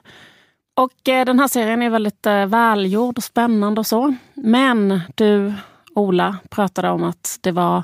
Och 0.76 1.10
eh, 1.10 1.26
den 1.26 1.40
här 1.40 1.48
serien 1.48 1.82
är 1.82 1.90
väldigt 1.90 2.26
eh, 2.26 2.46
välgjord 2.46 3.18
och 3.18 3.24
spännande 3.24 3.80
och 3.80 3.88
så. 3.88 4.16
Men 4.34 5.02
du, 5.16 5.54
Ola, 5.96 6.38
pratade 6.50 6.90
om 6.90 7.04
att 7.04 7.40
det 7.42 7.52
var 7.52 7.84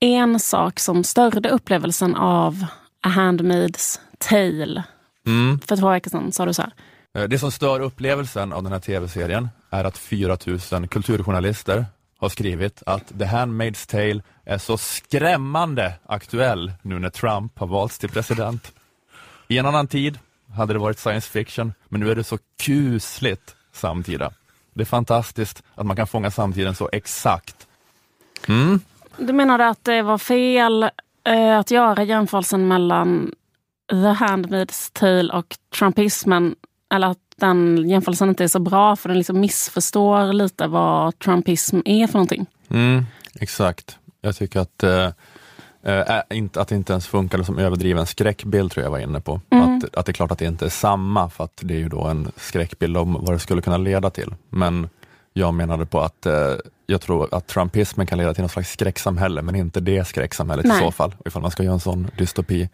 en 0.00 0.40
sak 0.40 0.80
som 0.80 1.04
störde 1.04 1.48
upplevelsen 1.48 2.14
av 2.14 2.66
A 3.02 3.08
Handmaid's 3.08 4.00
Tale. 4.28 4.84
Mm. 5.26 5.60
För 5.68 5.76
två 5.76 5.90
veckor 5.90 6.10
sedan 6.10 6.32
sa 6.32 6.46
du 6.46 6.54
så 6.54 6.62
här. 6.62 6.72
Eh, 7.22 7.28
Det 7.28 7.38
som 7.38 7.52
stör 7.52 7.80
upplevelsen 7.80 8.52
av 8.52 8.62
den 8.62 8.72
här 8.72 8.80
tv-serien 8.80 9.48
är 9.70 9.84
att 9.84 9.98
4000 9.98 10.88
kulturjournalister 10.88 11.86
har 12.18 12.28
skrivit 12.28 12.82
att 12.86 13.08
The 13.18 13.24
Handmaid's 13.24 13.90
Tale 13.90 14.22
är 14.44 14.58
så 14.58 14.76
skrämmande 14.76 15.92
aktuell 16.06 16.72
nu 16.82 16.98
när 16.98 17.10
Trump 17.10 17.58
har 17.58 17.66
valts 17.66 17.98
till 17.98 18.08
president. 18.10 18.72
I 19.48 19.58
en 19.58 19.66
annan 19.66 19.86
tid 19.86 20.18
hade 20.54 20.72
det 20.72 20.78
varit 20.78 20.98
science 20.98 21.30
fiction, 21.30 21.72
men 21.88 22.00
nu 22.00 22.10
är 22.10 22.14
det 22.16 22.24
så 22.24 22.38
kusligt 22.62 23.56
samtida. 23.72 24.32
Det 24.74 24.82
är 24.82 24.86
fantastiskt 24.86 25.62
att 25.74 25.86
man 25.86 25.96
kan 25.96 26.06
fånga 26.06 26.30
samtiden 26.30 26.74
så 26.74 26.88
exakt. 26.92 27.66
Mm. 28.48 28.80
Du 29.16 29.32
menade 29.32 29.68
att 29.68 29.84
det 29.84 30.02
var 30.02 30.18
fel 30.18 30.82
eh, 31.24 31.58
att 31.58 31.70
göra 31.70 32.02
jämförelsen 32.02 32.68
mellan 32.68 33.34
The 33.90 34.24
Handmaid's 34.24 34.90
Tale 34.92 35.32
och 35.32 35.56
trumpismen. 35.78 36.54
Eller 36.94 37.06
att 37.06 37.18
den 37.36 37.88
jämförelsen 37.88 38.28
inte 38.28 38.44
är 38.44 38.48
så 38.48 38.58
bra 38.58 38.96
för 38.96 39.08
den 39.08 39.18
liksom 39.18 39.40
missförstår 39.40 40.32
lite 40.32 40.66
vad 40.66 41.18
trumpism 41.18 41.80
är 41.84 42.06
för 42.06 42.14
någonting. 42.14 42.46
Mm, 42.68 43.06
exakt. 43.40 43.98
Jag 44.20 44.36
tycker 44.36 44.60
att, 44.60 44.82
eh, 44.82 45.10
inte, 46.30 46.60
att 46.60 46.68
det 46.68 46.74
inte 46.74 46.92
ens 46.92 47.06
funkade 47.06 47.44
som 47.44 47.58
överdriven 47.58 48.06
skräckbild, 48.06 48.70
tror 48.70 48.84
jag 48.84 48.90
var 48.90 48.98
inne 48.98 49.20
på. 49.20 49.40
Mm. 49.50 49.76
Att, 49.76 49.96
att 49.96 50.06
det 50.06 50.10
är 50.10 50.14
klart 50.14 50.30
att 50.30 50.38
det 50.38 50.44
inte 50.44 50.64
är 50.64 50.70
samma, 50.70 51.30
för 51.30 51.44
att 51.44 51.60
det 51.62 51.74
är 51.74 51.78
ju 51.78 51.88
då 51.88 52.04
en 52.04 52.32
skräckbild 52.36 52.96
om 52.96 53.12
vad 53.20 53.34
det 53.34 53.38
skulle 53.38 53.62
kunna 53.62 53.76
leda 53.76 54.10
till. 54.10 54.34
Men 54.50 54.88
jag 55.32 55.54
menade 55.54 55.86
på 55.86 56.00
att 56.00 56.26
eh, 56.26 56.54
jag 56.86 57.00
tror 57.00 57.34
att 57.34 57.46
trumpismen 57.46 58.06
kan 58.06 58.18
leda 58.18 58.34
till 58.34 58.42
något 58.42 58.52
slags 58.52 58.72
skräcksamhälle, 58.72 59.42
men 59.42 59.54
inte 59.54 59.80
det 59.80 60.04
skräcksamhället 60.04 60.66
Nej. 60.66 60.76
i 60.76 60.80
så 60.80 60.90
fall, 60.90 61.14
ifall 61.26 61.42
man 61.42 61.50
ska 61.50 61.62
göra 61.62 61.74
en 61.74 61.80
sån 61.80 62.10
dystopi. 62.18 62.68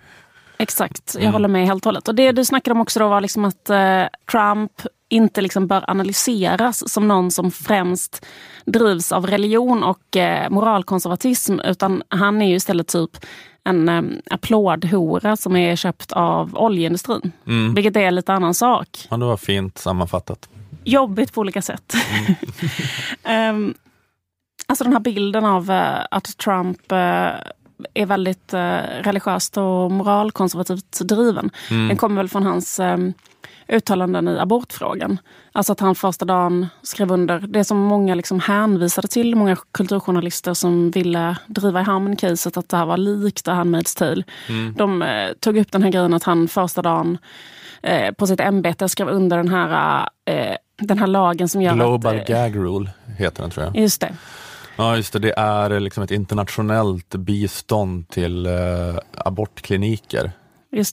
Exakt, 0.62 1.11
jag 1.14 1.23
Mm. 1.23 1.33
håller 1.33 1.49
med 1.49 1.66
helt 1.66 1.83
och 1.83 1.88
hållet. 1.90 2.09
Och 2.09 2.14
det 2.14 2.33
du 2.33 2.44
snackade 2.44 2.75
om 2.75 2.81
också 2.81 3.01
då 3.01 3.09
var 3.09 3.20
liksom 3.20 3.44
att 3.44 3.70
eh, 3.70 4.03
Trump 4.31 4.73
inte 5.09 5.40
liksom 5.40 5.66
bör 5.66 5.85
analyseras 5.90 6.92
som 6.92 7.09
någon 7.09 7.31
som 7.31 7.51
främst 7.51 8.27
drivs 8.64 9.12
av 9.12 9.27
religion 9.27 9.83
och 9.85 10.16
eh, 10.16 10.51
moralkonservatism. 10.51 11.61
Utan 11.64 12.03
han 12.09 12.42
är 12.42 12.49
ju 12.49 12.55
istället 12.55 12.88
typ 12.88 13.11
en 13.64 13.88
eh, 13.88 14.03
applådhora 14.31 15.37
som 15.37 15.57
är 15.57 15.77
köpt 15.77 16.12
av 16.12 16.57
oljeindustrin. 16.59 17.33
Mm. 17.46 17.75
Vilket 17.75 17.96
är 17.96 18.01
en 18.01 18.14
lite 18.14 18.33
annan 18.33 18.55
sak. 18.55 18.88
Ja, 19.11 19.16
det 19.16 19.25
var 19.25 19.37
fint 19.37 19.79
sammanfattat. 19.79 20.49
Jobbigt 20.85 21.33
på 21.35 21.40
olika 21.40 21.62
sätt. 21.62 21.94
Ehm, 23.25 23.75
alltså 24.66 24.85
den 24.85 24.92
här 24.92 25.01
bilden 25.01 25.44
av 25.44 25.70
eh, 25.70 25.99
att 26.11 26.37
Trump 26.37 26.92
eh, 26.92 27.29
är 27.94 28.06
väldigt 28.06 28.54
eh, 28.54 28.80
religiöst 29.02 29.56
och 29.56 29.92
moralkonservativt 29.92 31.00
driven. 31.00 31.50
Mm. 31.70 31.88
Den 31.88 31.96
kommer 31.96 32.16
väl 32.16 32.28
från 32.28 32.42
hans 32.42 32.80
eh, 32.80 32.98
uttalanden 33.68 34.28
i 34.28 34.38
abortfrågan. 34.38 35.18
Alltså 35.52 35.72
att 35.72 35.80
han 35.80 35.94
första 35.94 36.24
dagen 36.24 36.66
skrev 36.82 37.12
under 37.12 37.38
det 37.38 37.64
som 37.64 37.78
många 37.78 38.14
liksom 38.14 38.40
hänvisade 38.40 39.08
till, 39.08 39.36
många 39.36 39.56
kulturjournalister 39.72 40.54
som 40.54 40.90
ville 40.90 41.36
driva 41.46 41.80
i 41.80 41.84
hamn 41.84 42.16
caset 42.16 42.56
att 42.56 42.68
det 42.68 42.76
här 42.76 42.86
var 42.86 42.96
likt 42.96 43.48
A 43.48 43.52
Handmaid's 43.52 43.98
Tale. 43.98 44.22
Mm. 44.48 44.74
De 44.74 45.02
eh, 45.02 45.32
tog 45.40 45.58
upp 45.58 45.72
den 45.72 45.82
här 45.82 45.90
grejen 45.90 46.14
att 46.14 46.24
han 46.24 46.48
första 46.48 46.82
dagen 46.82 47.18
eh, 47.82 48.12
på 48.12 48.26
sitt 48.26 48.40
ämbete 48.40 48.88
skrev 48.88 49.08
under 49.08 49.36
den 49.36 49.48
här, 49.48 50.08
eh, 50.24 50.56
den 50.78 50.98
här 50.98 51.06
lagen 51.06 51.48
som 51.48 51.62
gör 51.62 51.74
Global 51.74 52.18
att... 52.18 52.30
Eh, 52.30 52.36
gag 52.36 52.56
rule 52.56 52.90
heter 53.18 53.42
den 53.42 53.50
tror 53.50 53.66
jag. 53.66 53.76
just 53.76 54.00
det. 54.00 54.12
Ja, 54.80 54.96
just 54.96 55.12
det. 55.12 55.18
Det 55.18 55.34
är 55.36 55.80
liksom 55.80 56.02
ett 56.02 56.10
internationellt 56.10 57.14
bistånd 57.14 58.08
till 58.08 58.46
eh, 58.46 58.52
abortkliniker, 59.14 60.32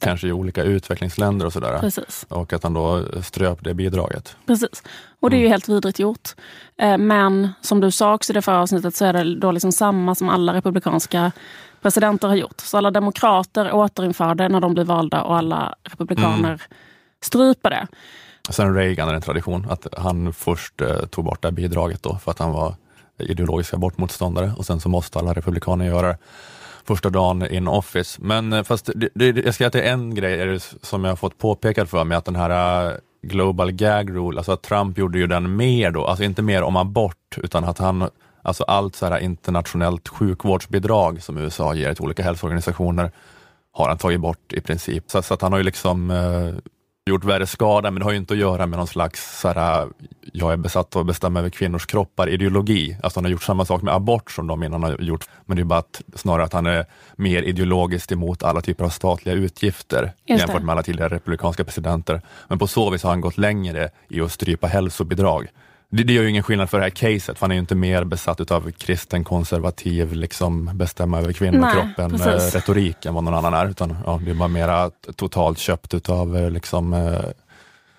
kanske 0.02 0.28
i 0.28 0.32
olika 0.32 0.64
utvecklingsländer 0.64 1.46
och 1.46 1.54
sådär. 1.54 1.80
Precis. 1.80 2.26
Och 2.30 2.54
att 2.54 2.64
han 2.64 2.74
då 2.74 3.04
ströp 3.24 3.64
det 3.64 3.74
bidraget. 3.74 4.36
Precis. 4.48 4.84
Och 5.20 5.30
det 5.30 5.36
är 5.36 5.40
ju 5.40 5.44
Mm. 5.46 5.52
helt 5.52 5.70
vidrigt 5.70 6.00
gjort. 6.00 6.30
Eh, 6.82 6.98
Men 6.98 7.50
som 7.62 7.80
du 7.80 7.92
sa 7.92 8.14
också 8.14 8.34
i 8.34 8.34
det 8.34 8.42
förra 8.42 8.62
avsnittet 8.62 8.96
så 8.96 9.06
är 9.06 9.14
det 9.14 9.40
då 9.40 9.52
liksom 9.52 9.72
samma 9.72 10.16
som 10.16 10.30
alla 10.30 10.54
republikanska 10.54 11.32
presidenter 11.82 12.28
har 12.28 12.36
gjort. 12.36 12.60
Så 12.62 12.78
alla 12.78 12.92
demokrater 12.92 13.72
återinför 13.74 14.36
det 14.36 14.50
när 14.50 14.62
de 14.62 14.74
blir 14.74 14.84
valda 14.86 15.22
och 15.24 15.38
alla 15.38 15.76
republikaner 15.84 16.48
Mm. 16.50 16.60
stryper 17.24 17.70
det. 17.70 17.88
Sen 18.50 18.76
Reagan 18.76 19.10
är 19.10 19.14
en 19.14 19.22
tradition 19.22 19.68
att 19.70 19.88
han 19.98 20.34
först 20.34 20.82
eh, 20.82 20.98
tog 21.06 21.26
bort 21.26 21.42
det 21.42 21.52
bidraget 21.52 22.04
då 22.04 22.18
för 22.18 22.32
att 22.32 22.40
han 22.40 22.52
var 22.52 22.76
ideologisk 23.20 23.74
abortmotståndare 23.74 24.52
och 24.58 24.66
sen 24.66 24.80
så 24.80 24.90
måste 24.90 25.20
alla 25.20 25.34
republikaner 25.34 25.86
göra 25.86 26.08
det 26.08 26.18
första 26.86 27.10
dagen 27.10 27.52
in 27.52 27.68
office. 27.68 28.20
Men 28.22 28.54
eh, 28.54 28.64
fast 28.64 28.90
det, 28.96 29.10
det, 29.14 29.28
jag 29.28 29.54
ska 29.54 29.54
säga 29.54 29.68
att 29.68 29.74
det 29.74 29.82
är 29.82 29.94
en 29.94 30.16
grej 30.16 30.42
är 30.42 30.48
det 30.48 30.74
som 30.82 31.04
jag 31.04 31.12
har 31.12 31.16
fått 31.16 31.38
påpekat 31.38 31.90
för 31.90 32.04
mig 32.04 32.18
att 32.18 32.26
den 32.26 32.36
här 32.36 32.86
eh, 32.88 32.94
Global 33.22 33.72
Gag 33.72 34.16
Rule, 34.16 34.38
alltså 34.38 34.52
att 34.52 34.62
Trump 34.62 34.98
gjorde 34.98 35.20
ju 35.20 35.28
den 35.28 35.56
mer 35.56 35.92
då, 35.92 36.06
alltså 36.06 36.24
inte 36.24 36.42
mer 36.42 36.64
om 36.64 36.76
abort 36.76 37.38
utan 37.38 37.64
att 37.64 37.78
han 37.78 38.10
Alltså 38.48 38.64
allt 38.64 38.96
så 38.96 39.06
här 39.06 39.20
internationellt 39.20 40.08
sjukvårdsbidrag 40.08 41.24
som 41.24 41.38
USA 41.38 41.74
ger 41.74 41.94
till 41.94 42.04
olika 42.06 42.24
hälsoorganisationer 42.24 43.12
har 43.72 43.88
han 43.88 43.98
tagit 43.98 44.20
bort 44.20 44.54
i 44.54 44.62
princip. 44.62 45.04
Så, 45.08 45.22
så 45.22 45.34
att 45.34 45.42
han 45.42 45.52
har 45.52 45.60
ju 45.60 45.64
liksom 45.64 46.12
eh, 46.12 46.74
gjort 47.10 47.24
värre 47.24 47.48
skada, 47.48 47.92
men 47.92 48.00
det 48.00 48.06
har 48.06 48.12
ju 48.12 48.18
inte 48.18 48.34
att 48.34 48.40
göra 48.40 48.66
med 48.66 48.78
någon 48.78 48.88
slags 48.88 49.40
så 49.40 49.48
här, 49.48 49.88
jag 50.34 50.54
är 50.54 50.58
besatt 50.58 50.96
av 50.96 51.00
att 51.00 51.08
bestämma 51.08 51.40
över 51.40 51.50
kvinnors 51.50 51.86
kroppar 51.86 52.30
ideologi. 52.30 52.98
Alltså 53.04 53.20
han 53.20 53.26
har 53.26 53.32
gjort 53.32 53.44
samma 53.44 53.66
sak 53.66 53.82
med 53.82 53.94
abort 53.94 54.32
som 54.32 54.48
de 54.48 54.64
innan 54.64 54.84
har 54.84 55.02
gjort, 55.02 55.30
men 55.46 55.58
det 55.58 55.64
är 55.64 55.66
bara 55.66 55.80
att, 55.80 56.02
snarare 56.16 56.44
att 56.44 56.54
han 56.54 56.66
är 56.66 56.86
mer 57.16 57.42
ideologiskt 57.42 58.12
emot 58.12 58.44
alla 58.44 58.62
typer 58.62 58.86
av 58.86 58.90
statliga 58.90 59.36
utgifter 59.36 60.14
jämfört 60.26 60.64
med 60.64 60.74
alla 60.74 60.84
tidigare 60.84 61.16
republikanska 61.16 61.64
presidenter. 61.64 62.22
Men 62.48 62.60
på 62.60 62.68
så 62.68 62.90
vis 62.90 63.04
har 63.04 63.10
han 63.10 63.22
gått 63.22 63.38
längre 63.38 63.90
i 64.10 64.22
att 64.22 64.32
strypa 64.32 64.68
hälsobidrag. 64.68 65.48
Det, 65.90 66.04
det 66.04 66.14
gör 66.14 66.24
ju 66.24 66.30
ingen 66.30 66.44
skillnad 66.44 66.70
för 66.70 66.78
det 66.78 66.84
här 66.84 66.90
caset, 66.90 67.40
för 67.40 67.46
han 67.46 67.52
är 67.52 67.56
ju 67.56 67.60
inte 67.60 67.76
mer 67.76 68.04
besatt 68.04 68.52
av 68.52 68.72
kristen 68.72 69.24
konservativ, 69.24 70.14
liksom 70.14 70.70
bestämma 70.74 71.20
över 71.20 71.34
kvinnokroppen, 71.34 72.16
eh, 72.16 72.28
retorik 72.54 73.06
än 73.06 73.14
vad 73.14 73.24
någon 73.24 73.34
annan 73.34 73.54
är, 73.54 73.70
utan 73.70 73.98
ja, 74.06 74.20
det 74.26 74.32
är 74.32 74.36
bara 74.36 74.48
mera 74.48 74.90
totalt 75.16 75.60
köpt 75.60 75.94
utav, 75.94 76.38
eh, 76.38 76.52
liksom, 76.52 76.94
eh, 76.94 77.22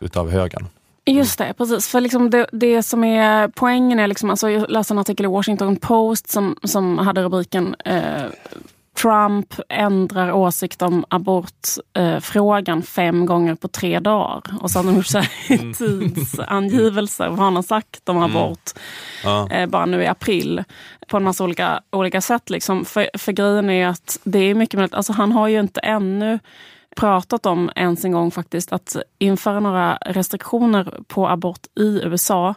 utav 0.01 0.31
högern. 0.31 0.67
Just 1.05 1.39
det, 1.39 1.55
precis. 1.59 1.89
För 1.89 2.01
liksom 2.01 2.31
det, 2.31 2.47
det 2.53 2.83
som 2.83 3.05
är 3.05 3.49
poängen 3.49 3.99
är, 3.99 4.07
liksom, 4.07 4.31
alltså 4.31 4.51
jag 4.51 4.71
läste 4.71 4.95
en 4.95 4.99
artikel 4.99 5.27
i 5.27 5.29
Washington 5.29 5.77
Post 5.77 6.31
som, 6.31 6.57
som 6.65 6.99
hade 6.99 7.23
rubriken 7.23 7.75
eh, 7.85 8.25
Trump 9.03 9.55
ändrar 9.69 10.33
åsikt 10.33 10.83
om 10.83 11.05
abortfrågan 11.09 12.79
eh, 12.79 12.85
fem 12.85 13.27
gånger 13.27 13.55
på 13.55 13.69
tre 13.69 14.01
dagar. 14.01 14.43
Och 14.61 14.71
så 14.71 14.79
hade 14.79 14.89
de 14.89 14.97
gjort 14.97 15.07
så 15.07 15.19
här 15.19 15.73
tidsangivelser 16.15 17.29
vad 17.29 17.39
han 17.39 17.57
har 17.57 17.63
sagt 17.63 18.09
om 18.09 18.19
abort 18.19 18.71
Ja. 19.25 19.51
eh, 19.51 19.67
bara 19.67 19.87
nu 19.87 20.03
i 20.03 20.07
april 20.07 20.65
på 21.09 21.17
en 21.17 21.25
massa 21.25 21.45
olika, 21.45 21.81
olika 21.91 22.21
sätt. 22.21 22.51
Liksom. 22.51 22.85
För, 22.85 23.11
för 23.19 23.33
grejen 23.33 23.71
är 23.71 23.87
att 23.89 24.21
det 24.25 24.39
är 24.39 24.55
mycket 24.55 24.79
möjligt, 24.79 24.95
alltså 24.95 25.13
han 25.13 25.33
har 25.33 25.49
ju 25.49 25.61
inte 25.61 25.81
ännu 25.81 26.39
pratat 26.97 27.47
om 27.47 27.71
ens 27.75 28.05
en 28.05 28.13
gång 28.13 28.31
faktiskt 28.31 28.73
att 28.73 28.97
införa 29.19 29.61
några 29.61 29.97
restriktioner 29.97 31.01
på 31.09 31.29
abort 31.29 31.67
i 31.81 32.01
USA. 32.05 32.55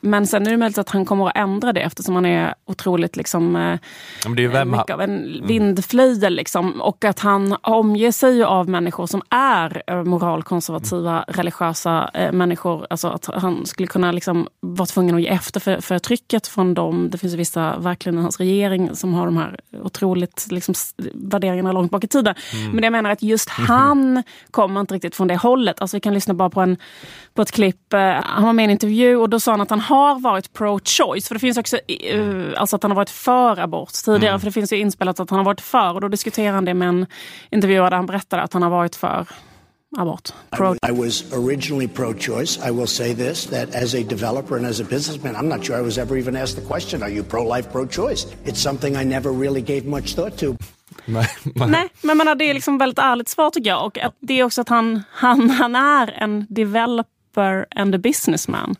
Men 0.00 0.26
sen 0.26 0.46
är 0.46 0.50
det 0.50 0.56
möjligt 0.56 0.78
att 0.78 0.90
han 0.90 1.04
kommer 1.04 1.26
att 1.28 1.36
ändra 1.36 1.72
det 1.72 1.80
eftersom 1.80 2.14
han 2.14 2.26
är 2.26 2.54
otroligt 2.66 3.16
liksom, 3.16 3.56
eh, 3.56 3.78
Men 4.24 4.36
det 4.36 4.44
är 4.44 4.48
vem 4.48 4.70
mycket 4.70 4.90
av 4.90 5.00
en 5.00 5.46
vindflöjel. 5.46 6.34
Liksom. 6.34 6.80
Och 6.80 7.04
att 7.04 7.18
han 7.18 7.56
omger 7.62 8.12
sig 8.12 8.44
av 8.44 8.68
människor 8.68 9.06
som 9.06 9.22
är 9.30 9.82
eh, 9.86 10.02
moralkonservativa, 10.04 11.24
religiösa 11.28 12.10
eh, 12.14 12.32
människor. 12.32 12.86
Alltså 12.90 13.08
att 13.08 13.26
han 13.34 13.66
skulle 13.66 13.86
kunna 13.86 14.12
liksom 14.12 14.48
vara 14.60 14.86
tvungen 14.86 15.14
att 15.14 15.22
ge 15.22 15.28
efter 15.28 15.60
för, 15.60 15.80
för 15.80 15.98
trycket 15.98 16.46
från 16.46 16.74
dem. 16.74 17.08
Det 17.10 17.18
finns 17.18 17.34
vissa 17.34 17.78
verkligen 17.78 18.18
i 18.18 18.22
hans 18.22 18.38
regering 18.38 18.96
som 18.96 19.14
har 19.14 19.26
de 19.26 19.36
här 19.36 19.60
otroligt 19.82 20.46
liksom, 20.50 20.74
värderingarna 21.14 21.72
långt 21.72 21.90
bak 21.90 22.04
i 22.04 22.08
tiden. 22.08 22.34
Men 22.72 22.76
det 22.76 22.86
jag 22.86 22.92
menar 22.92 23.10
att 23.10 23.22
just 23.22 23.48
han 23.68 24.22
kommer 24.50 24.80
inte 24.80 24.94
riktigt 24.94 25.16
från 25.16 25.28
det 25.28 25.36
hållet. 25.36 25.80
Alltså 25.80 25.96
vi 25.96 26.00
kan 26.00 26.14
lyssna 26.14 26.34
bara 26.34 26.50
på, 26.50 26.60
en, 26.60 26.76
på 27.34 27.42
ett 27.42 27.52
klipp. 27.52 27.92
eh, 27.92 28.00
Han 28.22 28.44
var 28.44 28.52
med 28.52 28.62
i 28.62 28.64
en 28.64 28.70
intervju 28.70 29.16
och 29.16 29.30
då 29.30 29.40
sa 29.40 29.50
han 29.50 29.60
att 29.60 29.70
han 29.70 29.80
har 29.90 30.20
varit 30.20 30.52
pro-choice. 30.52 31.28
För 31.28 31.34
det 31.34 31.38
finns 31.38 31.58
också 31.58 31.76
eh, 31.76 32.52
alltså 32.56 32.76
att 32.76 32.82
han 32.82 32.90
har 32.90 32.96
varit 32.96 33.10
för 33.10 33.60
abort 33.60 33.92
tidigare. 34.04 34.38
För 34.38 34.46
det 34.46 34.52
finns 34.52 34.72
ju 34.72 34.76
inspelat 34.76 35.20
att 35.20 35.30
han 35.30 35.38
har 35.38 35.44
varit 35.44 35.60
för. 35.60 35.94
Och 35.94 36.00
då 36.00 36.08
diskuterar 36.08 36.52
han 36.52 36.64
det 36.64 36.74
med 36.74 36.88
en 36.88 37.06
intervjuare 37.50 37.90
där 37.90 37.96
han 37.96 38.06
berättade 38.06 38.42
att 38.42 38.52
han 38.52 38.62
har 38.62 38.70
varit 38.70 38.96
för 38.96 39.26
abort. 39.98 40.28
Pro 40.50 40.74
I 40.88 40.92
was 40.92 41.32
originally 41.32 41.88
pro 41.88 42.14
choice. 42.14 42.68
I 42.68 42.70
will 42.70 42.86
say 42.86 43.14
this 43.14 43.46
that 43.46 43.74
as 43.74 43.94
a 43.94 44.02
developer 44.02 44.56
and 44.56 44.66
as 44.66 44.80
a 44.80 44.84
businessman, 44.84 45.36
I'm 45.36 45.48
not 45.48 45.64
sure 45.64 45.78
I 45.80 45.84
was 45.84 45.98
ever 45.98 46.18
even 46.18 46.36
asked 46.36 46.62
the 46.62 46.74
question 46.74 47.02
Are 47.02 47.10
you 47.10 47.24
pro 47.24 47.56
life, 47.56 47.72
pro 47.72 47.86
choice? 47.86 48.26
It's 48.44 48.60
something 48.60 48.96
I 48.96 49.04
never 49.04 49.32
really 49.32 49.60
gave 49.60 49.82
much 49.86 50.14
thought 50.14 50.38
to. 50.38 50.56
nej, 51.04 51.26
nej. 51.54 51.68
Nej, 51.68 51.88
men 52.02 52.16
menar, 52.16 52.34
det 52.34 52.44
är 52.50 52.54
liksom 52.54 52.78
väldigt 52.78 52.98
ärligt 52.98 53.28
svar 53.28 53.50
tycker 53.50 53.70
jag. 53.70 53.86
Och 53.86 53.98
att 53.98 54.14
det 54.20 54.40
är 54.40 54.44
också 54.44 54.60
att 54.60 54.68
han, 54.68 55.02
han, 55.10 55.50
han 55.50 55.76
är 55.76 56.10
en 56.10 56.46
developer 56.48 57.19
and 57.76 57.94
a 57.94 57.98
businessman. 57.98 58.76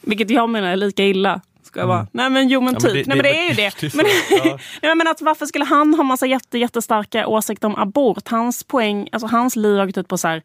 Vilket 0.00 0.30
jag 0.30 0.48
menar 0.50 0.68
är 0.68 0.76
lika 0.76 1.04
illa, 1.04 1.40
Jag 1.76 1.88
bara, 1.88 2.06
nej 2.12 2.30
men 2.30 2.48
jo 2.48 2.60
men 2.60 2.74
Ja, 2.74 2.80
typ. 2.80 3.06
men 3.06 3.16
det- 3.18 3.22
nej 3.22 3.22
men 3.22 3.22
det- 3.24 3.38
är 3.38 3.48
ju 3.48 3.54
det. 3.54 3.94
Men, 3.94 4.06
ja. 4.30 4.58
nej, 4.82 4.94
men 4.96 5.08
att, 5.08 5.20
varför 5.22 5.46
skulle 5.46 5.64
han 5.64 5.94
ha 5.94 6.02
massa 6.02 6.26
jätte, 6.26 6.58
jättestarka 6.58 7.26
åsikter 7.26 7.68
om 7.68 7.76
abort? 7.76 8.28
Hans 8.28 8.64
poäng, 8.64 9.08
alltså 9.12 9.26
hans 9.26 9.56
liv 9.56 9.78
har 9.78 9.86
gått 9.86 9.98
ut 9.98 10.08
på 10.08 10.18
så 10.18 10.28
här, 10.28 10.42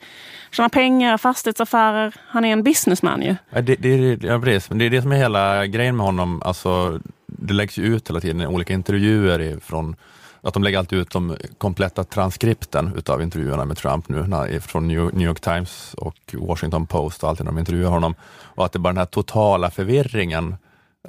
tjäna 0.51 0.69
pengar, 0.69 1.17
fastighetsaffärer. 1.17 2.13
Han 2.27 2.45
är 2.45 2.53
en 2.53 2.63
businessman 2.63 3.21
ju. 3.21 3.35
Ja, 3.49 3.61
det, 3.61 3.75
det, 3.75 3.89
är- 3.89 4.25
ja, 4.25 4.39
precis. 4.39 4.69
Men 4.69 4.77
det 4.77 4.85
är 4.85 4.89
det 4.89 5.01
som 5.01 5.11
är 5.11 5.15
hela 5.17 5.65
grejen 5.65 5.97
med 5.97 6.05
honom. 6.05 6.41
Alltså, 6.45 6.99
det 7.27 7.53
läggs 7.53 7.77
ju 7.77 7.83
ut 7.95 8.09
hela 8.09 8.19
tiden 8.19 8.41
olika 8.47 8.73
intervjuer 8.73 9.41
ifrån 9.41 9.95
att 10.41 10.53
de 10.53 10.63
lägger 10.63 10.77
alltid 10.77 10.99
ut 10.99 11.11
de 11.11 11.35
kompletta 11.57 12.03
transkripten 12.03 12.93
utav 12.97 13.21
intervjuerna 13.21 13.65
med 13.65 13.77
Trump 13.77 14.09
nu, 14.09 14.27
när, 14.27 14.59
från 14.59 14.87
New, 14.87 15.21
York 15.21 15.39
Times 15.39 15.93
och 15.93 16.15
Washington 16.33 16.87
Post 16.87 17.23
och 17.23 17.29
alltid 17.29 17.45
när 17.45 17.51
de 17.51 17.59
intervjuar 17.59 17.89
honom. 17.89 18.15
Och 18.41 18.65
att 18.65 18.71
det 18.71 18.77
är 18.77 18.81
bara 18.81 18.93
den 18.93 18.97
här 18.97 19.05
totala 19.05 19.71
förvirringen, 19.71 20.55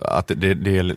att 0.01 0.27
det, 0.27 0.35
det, 0.35 0.55
det, 0.55 0.79
är, 0.79 0.97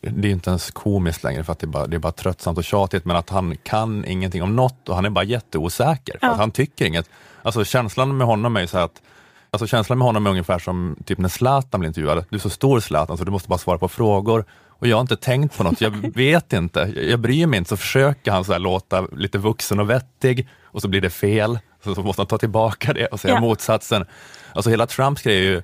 det 0.00 0.28
är 0.28 0.32
inte 0.32 0.50
ens 0.50 0.70
komiskt 0.70 1.24
längre 1.24 1.44
för 1.44 1.52
att 1.52 1.58
det 1.58 1.64
är, 1.64 1.68
bara, 1.68 1.86
det 1.86 1.96
är 1.96 2.00
bara 2.00 2.12
tröttsamt 2.12 2.58
och 2.58 2.64
tjatigt, 2.64 3.04
men 3.04 3.16
att 3.16 3.30
han 3.30 3.56
kan 3.56 4.04
ingenting 4.04 4.42
om 4.42 4.56
något 4.56 4.88
och 4.88 4.94
han 4.94 5.04
är 5.04 5.10
bara 5.10 5.24
jätteosäker. 5.24 6.18
Ja. 6.22 6.34
han 6.34 6.50
tycker 6.50 6.84
inget. 6.84 7.10
Alltså 7.42 7.64
känslan 7.64 8.16
med 8.16 8.26
honom 8.26 8.56
är 8.56 8.60
ju 8.60 8.66
så 8.66 8.78
att 8.78 9.02
Alltså 9.50 9.66
känslan 9.66 9.98
med 9.98 10.06
honom 10.06 10.26
är 10.26 10.30
ungefär 10.30 10.58
som 10.58 10.96
typ 11.04 11.18
när 11.18 11.28
Zlatan 11.28 11.80
blir 11.80 11.88
intervjuad. 11.88 12.24
Du 12.30 12.36
är 12.36 12.40
så 12.40 12.50
stor 12.50 12.80
Zlatan 12.80 13.18
så 13.18 13.24
du 13.24 13.30
måste 13.30 13.48
bara 13.48 13.58
svara 13.58 13.78
på 13.78 13.88
frågor. 13.88 14.44
Och 14.78 14.86
jag 14.86 14.96
har 14.96 15.00
inte 15.00 15.16
tänkt 15.16 15.56
på 15.56 15.64
något, 15.64 15.80
jag 15.80 15.90
vet 16.14 16.52
inte, 16.52 16.92
jag, 16.96 17.20
bryr 17.20 17.46
mig 17.46 17.58
inte. 17.58 17.68
Så 17.68 17.76
försöker 17.76 18.30
han 18.32 18.44
så 18.44 18.52
här 18.52 18.58
låta 18.58 19.00
lite 19.00 19.38
vuxen 19.38 19.80
och 19.80 19.90
vettig 19.90 20.48
och 20.62 20.82
så 20.82 20.88
blir 20.88 21.00
det 21.00 21.10
fel. 21.10 21.58
Så, 21.84 21.94
så 21.94 22.02
måste 22.02 22.22
han 22.22 22.26
ta 22.26 22.38
tillbaka 22.38 22.92
det 22.92 23.06
och 23.06 23.20
säga 23.20 23.34
Ja. 23.34 23.40
motsatsen. 23.40 24.04
Alltså 24.52 24.70
hela 24.70 24.86
Trumps 24.86 25.22
grej 25.22 25.36
är 25.38 25.42
ju, 25.42 25.62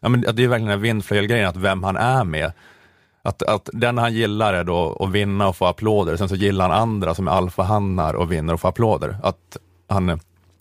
ja, 0.00 0.08
men 0.08 0.20
det 0.20 0.28
är 0.28 0.32
verkligen 0.34 0.60
den 0.60 0.68
här 0.68 0.76
vindflöjelgrejen, 0.76 1.48
att 1.48 1.56
vem 1.56 1.82
han 1.84 1.96
är 1.96 2.24
med. 2.24 2.52
Att, 3.22 3.42
att 3.42 3.68
den 3.72 3.98
han 3.98 4.14
gillar 4.14 4.54
är 4.54 4.64
då 4.64 4.96
att 5.00 5.10
vinna 5.10 5.48
och 5.48 5.56
få 5.56 5.66
applåder, 5.66 6.16
sen 6.16 6.28
så 6.28 6.34
gillar 6.34 6.68
han 6.68 6.80
andra 6.80 7.14
som 7.14 7.28
är 7.28 7.32
alfahannar 7.32 8.14
och 8.14 8.32
vinner 8.32 8.54
och 8.54 8.60
får 8.60 8.68
applåder. 8.68 9.16
Att 9.22 9.56
han 9.88 10.08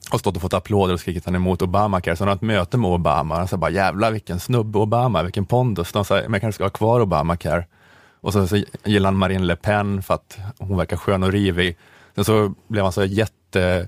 har 0.10 0.18
stått 0.18 0.36
och 0.36 0.42
fått 0.42 0.54
applåder 0.54 0.94
och 0.94 1.00
skrikit 1.00 1.26
han 1.26 1.36
är 1.36 1.40
emot 1.40 1.62
Obamacare. 1.62 2.16
Så 2.16 2.24
han 2.24 2.28
har 2.28 2.36
ett 2.36 2.42
möte 2.42 2.78
med 2.78 2.90
Obama 2.92 3.34
och 3.36 3.40
han 3.40 3.48
säger 3.48 3.60
bara 3.60 3.72
jävlar 3.72 4.12
vilken 4.12 4.40
snubbe 4.40 4.80
Obama, 4.80 5.24
vilken 5.24 5.46
pondus. 5.46 5.92
De 5.92 6.06
säger, 6.06 6.24
men 6.24 6.34
jag 6.34 6.42
kanske 6.42 6.56
ska 6.58 6.64
ha 6.64 6.70
kvar 6.70 7.00
Obamacare. 7.00 7.66
Och 8.22 8.34
så, 8.34 8.48
så 8.48 8.64
gillade 8.84 9.08
han 9.08 9.18
Marine 9.18 9.46
Le 9.46 9.56
Pen 9.56 10.04
för 10.04 10.14
att 10.14 10.38
hon 10.58 10.78
verkar 10.78 10.98
skön 10.98 11.24
och 11.24 11.32
rivig. 11.32 11.78
Sen 12.16 12.26
så 12.26 12.54
blev 12.68 12.84
han 12.84 12.94
så 12.94 13.06
jätte 13.06 13.88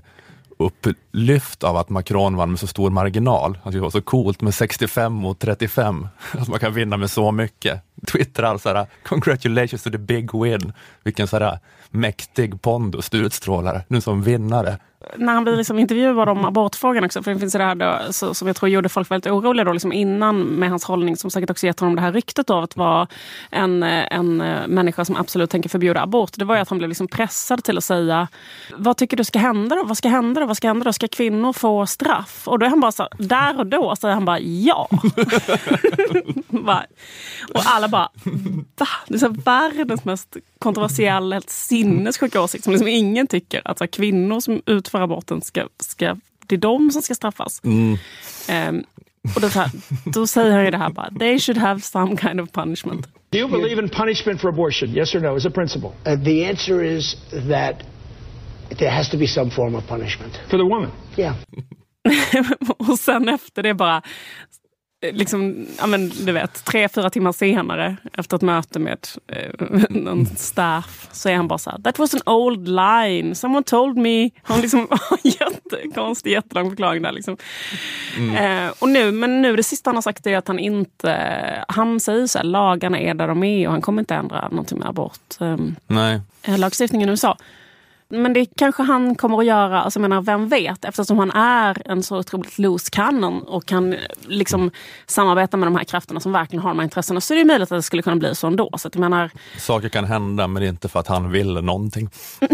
upplyft 0.60 1.64
av 1.64 1.76
att 1.76 1.88
Macron 1.88 2.36
vann 2.36 2.50
med 2.50 2.60
så 2.60 2.66
stor 2.66 2.90
marginal. 2.90 3.58
Han 3.62 3.72
tyckte 3.72 3.78
det 3.78 3.82
var 3.82 3.90
så 3.90 4.02
coolt 4.02 4.40
med 4.40 4.54
65 4.54 5.12
mot 5.12 5.38
35, 5.38 6.08
att 6.32 6.48
man 6.48 6.58
kan 6.58 6.74
vinna 6.74 6.96
med 6.96 7.10
så 7.10 7.32
mycket. 7.32 7.82
Twittrar 8.12 8.58
så 8.58 8.68
här, 8.68 8.86
congratulations 9.04 9.82
to 9.82 9.90
the 9.90 9.98
big 9.98 10.42
win. 10.42 10.72
Vilken 11.02 11.28
så 11.28 11.38
här 11.38 11.58
mäktig 11.90 12.62
pondus 12.62 13.10
du 13.10 13.18
utstrålar, 13.18 13.84
nu 13.88 14.00
som 14.00 14.22
vinnare 14.22 14.78
när 15.16 15.32
han 15.32 15.44
blir 15.44 15.56
liksom 15.56 15.78
intervjuad 15.78 16.28
om 16.28 16.44
abortfrågan 16.44 17.04
också, 17.04 17.22
för 17.22 17.34
det 17.34 17.40
finns 17.40 17.52
det 17.52 17.64
här 17.64 17.74
då, 17.74 18.12
så, 18.12 18.34
som 18.34 18.46
jag 18.46 18.56
tror 18.56 18.68
gjorde 18.68 18.88
folk 18.88 19.10
väldigt 19.10 19.32
oroliga 19.32 19.64
då, 19.64 19.72
liksom 19.72 19.92
innan 19.92 20.40
med 20.40 20.70
hans 20.70 20.84
hållning, 20.84 21.16
som 21.16 21.30
säkert 21.30 21.50
också 21.50 21.66
gett 21.66 21.80
honom 21.80 21.96
det 21.96 22.02
här 22.02 22.12
ryktet 22.12 22.50
av 22.50 22.64
att 22.64 22.76
vara 22.76 23.08
en, 23.50 23.82
en 23.82 24.40
eh, 24.40 24.66
människa 24.66 25.04
som 25.04 25.16
absolut 25.16 25.50
tänker 25.50 25.68
förbjuda 25.68 26.02
abort. 26.02 26.30
Det 26.34 26.44
var 26.44 26.54
ju 26.54 26.60
att 26.60 26.68
han 26.68 26.78
blev 26.78 26.88
liksom 26.88 27.08
pressad 27.08 27.64
till 27.64 27.78
att 27.78 27.84
säga, 27.84 28.28
vad 28.76 28.96
tycker 28.96 29.16
du 29.16 29.24
ska 29.24 29.38
hända 29.38 29.76
då? 29.76 29.84
Vad 29.84 29.96
ska 29.96 30.08
hända 30.08 30.40
då? 30.40 30.46
Vad 30.46 30.56
ska 30.56 30.68
hända 30.68 30.84
då? 30.84 30.92
Ska 30.92 31.08
kvinnor 31.08 31.52
få 31.52 31.86
straff? 31.86 32.48
Och 32.48 32.58
då 32.58 32.66
är 32.66 32.70
han 32.70 32.80
bara 32.80 32.92
så, 32.92 33.08
där 33.18 33.58
och 33.58 33.66
då 33.66 33.96
säger 33.96 34.14
han 34.14 34.24
bara 34.24 34.40
ja. 34.40 34.88
Och 37.54 37.62
alla 37.64 37.88
bara, 37.88 38.08
va? 38.76 38.86
Det 39.08 39.14
är 39.14 39.18
så 39.18 39.28
världens 39.28 40.04
mest 40.04 40.36
kontroversiella, 40.58 41.36
helt 41.36 41.50
sinnessjuka 41.50 42.40
åsikt 42.40 42.64
som 42.64 42.72
liksom 42.72 42.88
ingen 42.88 43.26
tycker. 43.26 43.62
Att 43.64 43.78
så 43.78 43.84
här, 43.84 43.88
kvinnor 43.88 44.40
som 44.40 44.62
utför 44.90 45.00
aborten 45.00 45.42
ska, 45.42 45.68
ska, 45.78 46.16
det 46.46 46.54
är 46.54 46.58
de 46.58 46.90
som 46.90 47.02
ska 47.02 47.14
straffas. 47.14 47.62
Ehm, 48.48 48.84
och 49.36 49.40
då, 49.40 49.46
här, 49.48 49.70
då 50.04 50.26
säger 50.26 50.52
han 50.52 50.64
ju 50.64 50.70
det 50.70 50.78
här 50.78 50.90
bara, 50.90 51.10
they 51.18 51.38
should 51.38 51.58
have 51.58 51.80
some 51.80 52.16
kind 52.16 52.40
of 52.40 52.52
punishment. 52.52 53.06
Do 53.30 53.38
you 53.38 53.48
believe 53.48 53.82
in 53.82 53.88
punishment 53.88 54.40
for 54.40 54.48
abortion? 54.48 54.88
Yes 54.96 55.14
or 55.14 55.20
no, 55.20 55.36
as 55.36 55.46
a 55.46 55.50
principle? 55.50 55.90
Uh, 56.06 56.24
the 56.24 56.48
answer 56.48 56.84
is 56.84 57.16
that 57.30 57.74
there 58.78 58.90
has 58.90 59.10
to 59.10 59.16
be 59.16 59.26
some 59.26 59.50
form 59.50 59.74
of 59.74 59.86
punishment. 59.86 60.40
For 60.50 60.58
the 60.58 60.64
woman? 60.64 60.90
Yeah. 61.16 61.34
och 62.78 62.98
sen 62.98 63.28
efter 63.28 63.62
det 63.62 63.74
bara, 63.74 64.02
liksom, 65.02 65.66
ja 65.78 65.86
men 65.86 66.08
du 66.08 66.32
vet, 66.32 66.64
tre, 66.64 66.88
fyra 66.88 67.10
timmar 67.10 67.32
senare 67.32 67.96
efter 68.12 68.36
ett 68.36 68.42
möte 68.42 68.78
med 68.78 69.08
eh, 69.26 69.66
någon 69.90 70.26
staff 70.26 71.08
så 71.12 71.28
är 71.28 71.36
han 71.36 71.48
bara 71.48 71.58
så 71.58 71.70
här, 71.70 71.78
that 71.78 71.98
was 71.98 72.14
an 72.14 72.20
old 72.26 72.68
line, 72.68 73.34
someone 73.34 73.64
told 73.64 73.96
me. 73.96 74.30
Han 74.42 74.60
liksom 74.60 74.88
jättekonstig, 75.22 76.30
jättelång 76.30 76.70
förklaring 76.70 77.02
där. 77.02 77.12
Liksom. 77.12 77.36
Eh, 78.38 78.72
och 78.78 78.88
nu, 78.88 79.12
men 79.12 79.42
nu 79.42 79.56
det 79.56 79.62
sista 79.62 79.90
han 79.90 79.94
har 79.96 80.02
sagt 80.02 80.26
är 80.26 80.36
att 80.36 80.48
han 80.48 80.58
inte, 80.58 81.64
han 81.68 82.00
säger 82.00 82.26
så 82.26 82.38
här, 82.38 82.44
lagarna 82.44 82.98
är 82.98 83.14
där 83.14 83.28
de 83.28 83.44
är 83.44 83.66
och 83.66 83.72
han 83.72 83.82
kommer 83.82 84.02
inte 84.02 84.14
ändra 84.14 84.48
någonting 84.48 84.78
med 84.78 84.88
abort. 84.88 85.40
ehm, 85.40 85.76
Nej. 85.86 86.20
eh, 86.42 86.58
lagstiftningen 86.58 87.08
i 87.08 87.12
USA. 87.12 87.36
Men 88.12 88.32
det 88.32 88.46
kanske 88.56 88.82
han 88.82 89.14
kommer 89.14 89.38
att 89.38 89.46
göra, 89.46 89.82
alltså 89.82 90.00
menar, 90.00 90.22
vem 90.22 90.48
vet? 90.48 90.84
Eftersom 90.84 91.18
han 91.18 91.30
är 91.30 91.90
en 91.90 92.02
så 92.02 92.18
otroligt 92.18 92.58
loose 92.58 92.90
cannon 92.90 93.42
och 93.42 93.66
kan 93.66 93.92
eh, 93.92 93.98
liksom 94.26 94.70
samarbeta 95.06 95.56
med 95.56 95.66
de 95.66 95.76
här 95.76 95.84
krafterna 95.84 96.20
som 96.20 96.32
verkligen 96.32 96.62
har 96.62 96.70
de 96.70 96.78
här 96.78 96.84
intressena 96.84 97.20
så 97.20 97.34
är 97.34 97.38
det 97.38 97.44
möjligt 97.44 97.72
att 97.72 97.78
det 97.78 97.82
skulle 97.82 98.02
kunna 98.02 98.16
bli 98.16 98.34
så 98.34 98.46
ändå. 98.46 98.70
Så 98.78 98.88
att 98.88 98.94
jag 98.94 99.00
menar, 99.00 99.30
Saker 99.58 99.88
kan 99.88 100.04
hända, 100.04 100.46
men 100.46 100.60
det 100.60 100.66
är 100.66 100.70
inte 100.70 100.88
för 100.88 101.00
att 101.00 101.06
han 101.06 101.30
vill 101.30 101.52
någonting. 101.52 102.10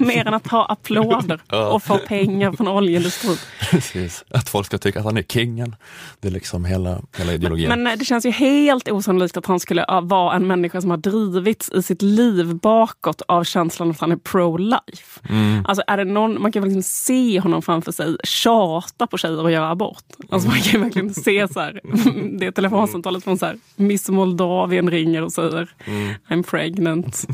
mer 0.00 0.26
än 0.26 0.34
att 0.34 0.46
ha 0.46 0.64
applåder 0.66 1.40
Ja. 1.48 1.68
och 1.72 1.82
få 1.82 1.98
pengar 1.98 2.52
från 2.52 2.68
oljeindustrin. 2.68 3.36
Precis. 3.70 4.24
Att 4.30 4.48
folk 4.48 4.66
ska 4.66 4.78
tycka 4.78 4.98
att 4.98 5.04
han 5.04 5.16
är 5.16 5.22
kingen. 5.22 5.76
Det 6.20 6.28
är 6.28 6.32
liksom 6.32 6.64
hela, 6.64 6.98
hela 7.16 7.32
ideologin. 7.32 7.68
Men 7.68 7.86
eh, 7.86 7.92
det 7.98 8.04
känns 8.04 8.26
ju 8.26 8.30
helt 8.30 8.88
osannolikt 8.90 9.36
att 9.36 9.46
han 9.46 9.60
skulle 9.60 9.84
ja, 9.88 10.00
vara 10.00 10.36
en 10.36 10.46
människa 10.46 10.80
som 10.80 10.90
har 10.90 10.96
drivits 10.96 11.70
i 11.72 11.82
sitt 11.82 12.02
liv 12.02 12.54
bakåt 12.54 13.22
av 13.28 13.44
känslan 13.44 13.90
att 13.90 14.00
han 14.00 14.12
är 14.12 14.16
pro-life. 14.16 15.20
Mm. 15.28 15.64
Alltså 15.66 15.82
är 15.86 15.96
det 15.96 16.04
någon, 16.04 16.42
man 16.42 16.52
kan 16.52 16.64
liksom 16.64 16.82
se 16.82 17.40
honom 17.40 17.62
framför 17.62 17.92
sig 17.92 18.16
tjata 18.24 19.06
på 19.06 19.18
tjejer 19.18 19.42
och 19.42 19.50
göra 19.50 19.70
abort. 19.70 20.04
Alltså 20.30 20.48
man 20.48 20.60
kan 20.60 20.80
verkligen 20.80 21.14
se 21.14 21.48
så 21.48 21.60
här, 21.60 21.80
det 22.38 22.52
telefonsamtalet 22.52 23.24
från 23.24 23.38
så 23.38 23.46
här, 23.46 23.56
Miss 23.76 24.08
Moldavien 24.08 24.90
ringer 24.90 25.22
och 25.22 25.32
säger 25.32 25.68
I'm 26.28 26.42
pregnant. 26.42 27.26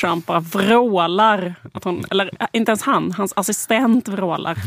Trump 0.00 0.26
bara 0.26 0.40
vrålar, 0.40 1.54
att 1.80 1.84
hon, 1.94 2.04
eller 2.10 2.30
äh, 2.40 2.46
inte 2.52 2.70
ens 2.70 2.82
han, 2.82 3.12
hans 3.12 3.32
assistent 3.36 4.08
vrålar 4.08 4.58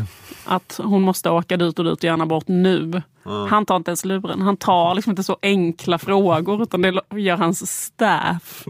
att 0.44 0.80
hon 0.82 1.02
måste 1.02 1.30
åka 1.30 1.56
dit 1.56 1.78
och 1.78 1.84
dit 1.84 1.92
och 1.98 2.04
göra 2.04 2.14
en 2.14 2.20
abort 2.20 2.48
nu. 2.48 3.02
Han 3.50 3.66
tar 3.66 3.76
inte 3.76 3.90
ens 3.90 4.04
luren. 4.04 4.42
Han 4.42 4.56
tar 4.56 4.94
liksom 4.94 5.10
inte 5.10 5.22
så 5.22 5.36
enkla 5.42 5.98
frågor 5.98 6.62
utan 6.62 6.82
det 6.82 7.00
gör 7.10 7.36
hans 7.36 7.70
staff. 7.84 8.64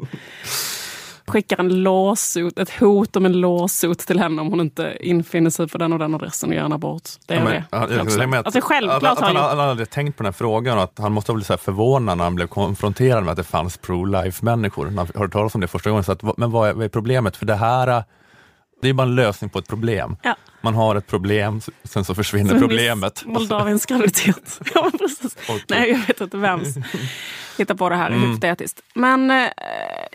Skickar 1.27 1.61
en 1.61 1.83
lawsuit, 1.83 2.59
ett 2.59 2.71
hot 2.81 3.17
om 3.17 3.27
en 3.27 3.41
lawsuit 3.41 3.99
till 3.99 4.19
henne 4.19 4.43
om 4.43 4.49
hon 4.51 4.61
inte 4.61 4.97
infinner 5.01 5.51
sig 5.51 5.69
på 5.69 5.79
den 5.79 5.93
och 5.93 5.99
den 5.99 6.15
adressen 6.15 6.49
och 6.49 6.55
gör 6.55 6.65
en 6.65 6.73
abort. 6.73 7.03
Det 7.27 7.35
är 7.35 7.39
Ja, 7.39 7.45
men, 7.45 7.53
det. 7.53 7.65
ja, 7.71 7.89
jag 7.91 8.35
att- 8.35 8.47
Alltså 8.47 8.61
självklart 8.63 9.03
att, 9.03 9.13
att 9.13 9.19
har 9.21 9.27
han, 9.27 9.37
han 9.37 9.59
han 9.59 9.69
hade 9.69 9.87
tänkt 9.87 10.17
på 10.17 10.23
den 10.23 10.27
här 10.27 10.33
frågan 10.33 10.79
och 10.79 10.85
att 10.85 10.99
han 10.99 11.13
måste 11.13 11.33
ha 11.33 11.35
blivit 11.35 11.47
så 11.47 11.53
här 11.53 11.59
förvånad 11.59 12.19
när 12.19 12.25
han 12.25 12.35
blev 12.35 12.47
konfronterad 12.47 13.25
med 13.25 13.31
att 13.31 13.37
det 13.37 13.45
fanns 13.45 13.77
pro-life 13.79 14.45
människor. 14.45 14.93
Han 14.97 15.09
hörde 15.15 15.33
talas 15.33 15.55
om 15.55 15.61
det 15.61 15.69
första 15.69 15.91
gången. 15.91 16.05
Så 16.05 16.13
att, 16.13 16.39
men 16.39 16.51
vad 16.51 16.69
är, 16.69 16.73
vad 16.73 16.85
är 16.85 16.89
problemet? 16.89 17.37
För 17.37 17.47
det 17.47 17.55
här 17.55 18.05
det 18.85 18.89
är 18.91 18.93
bara 18.95 19.07
en 19.09 19.15
lösning 19.15 19.51
på 19.51 19.59
ett 19.59 19.69
problem. 19.69 20.17
Ja. 20.23 20.37
Man 20.61 20.75
har 20.75 20.97
ett 20.97 21.07
problem, 21.07 21.61
sen 21.85 22.05
så 22.05 22.15
försvinner 22.15 22.51
Som 22.51 22.61
problemet. 22.61 23.23
Moldaviens 23.27 23.87
graviditet. 23.87 24.61
ja, 24.75 24.91
precis. 24.99 25.37
Och- 25.49 25.61
Nej, 25.69 25.91
jag 25.91 25.99
vet 26.07 26.21
inte 26.21 26.37
vems 26.37 26.77
hittar 27.59 27.75
på 27.75 27.89
det 27.89 27.97
här. 27.97 28.11
Mm. 28.11 28.23
Hypotetiskt. 28.31 28.81
Men, 28.95 29.31
eh, 29.31 29.49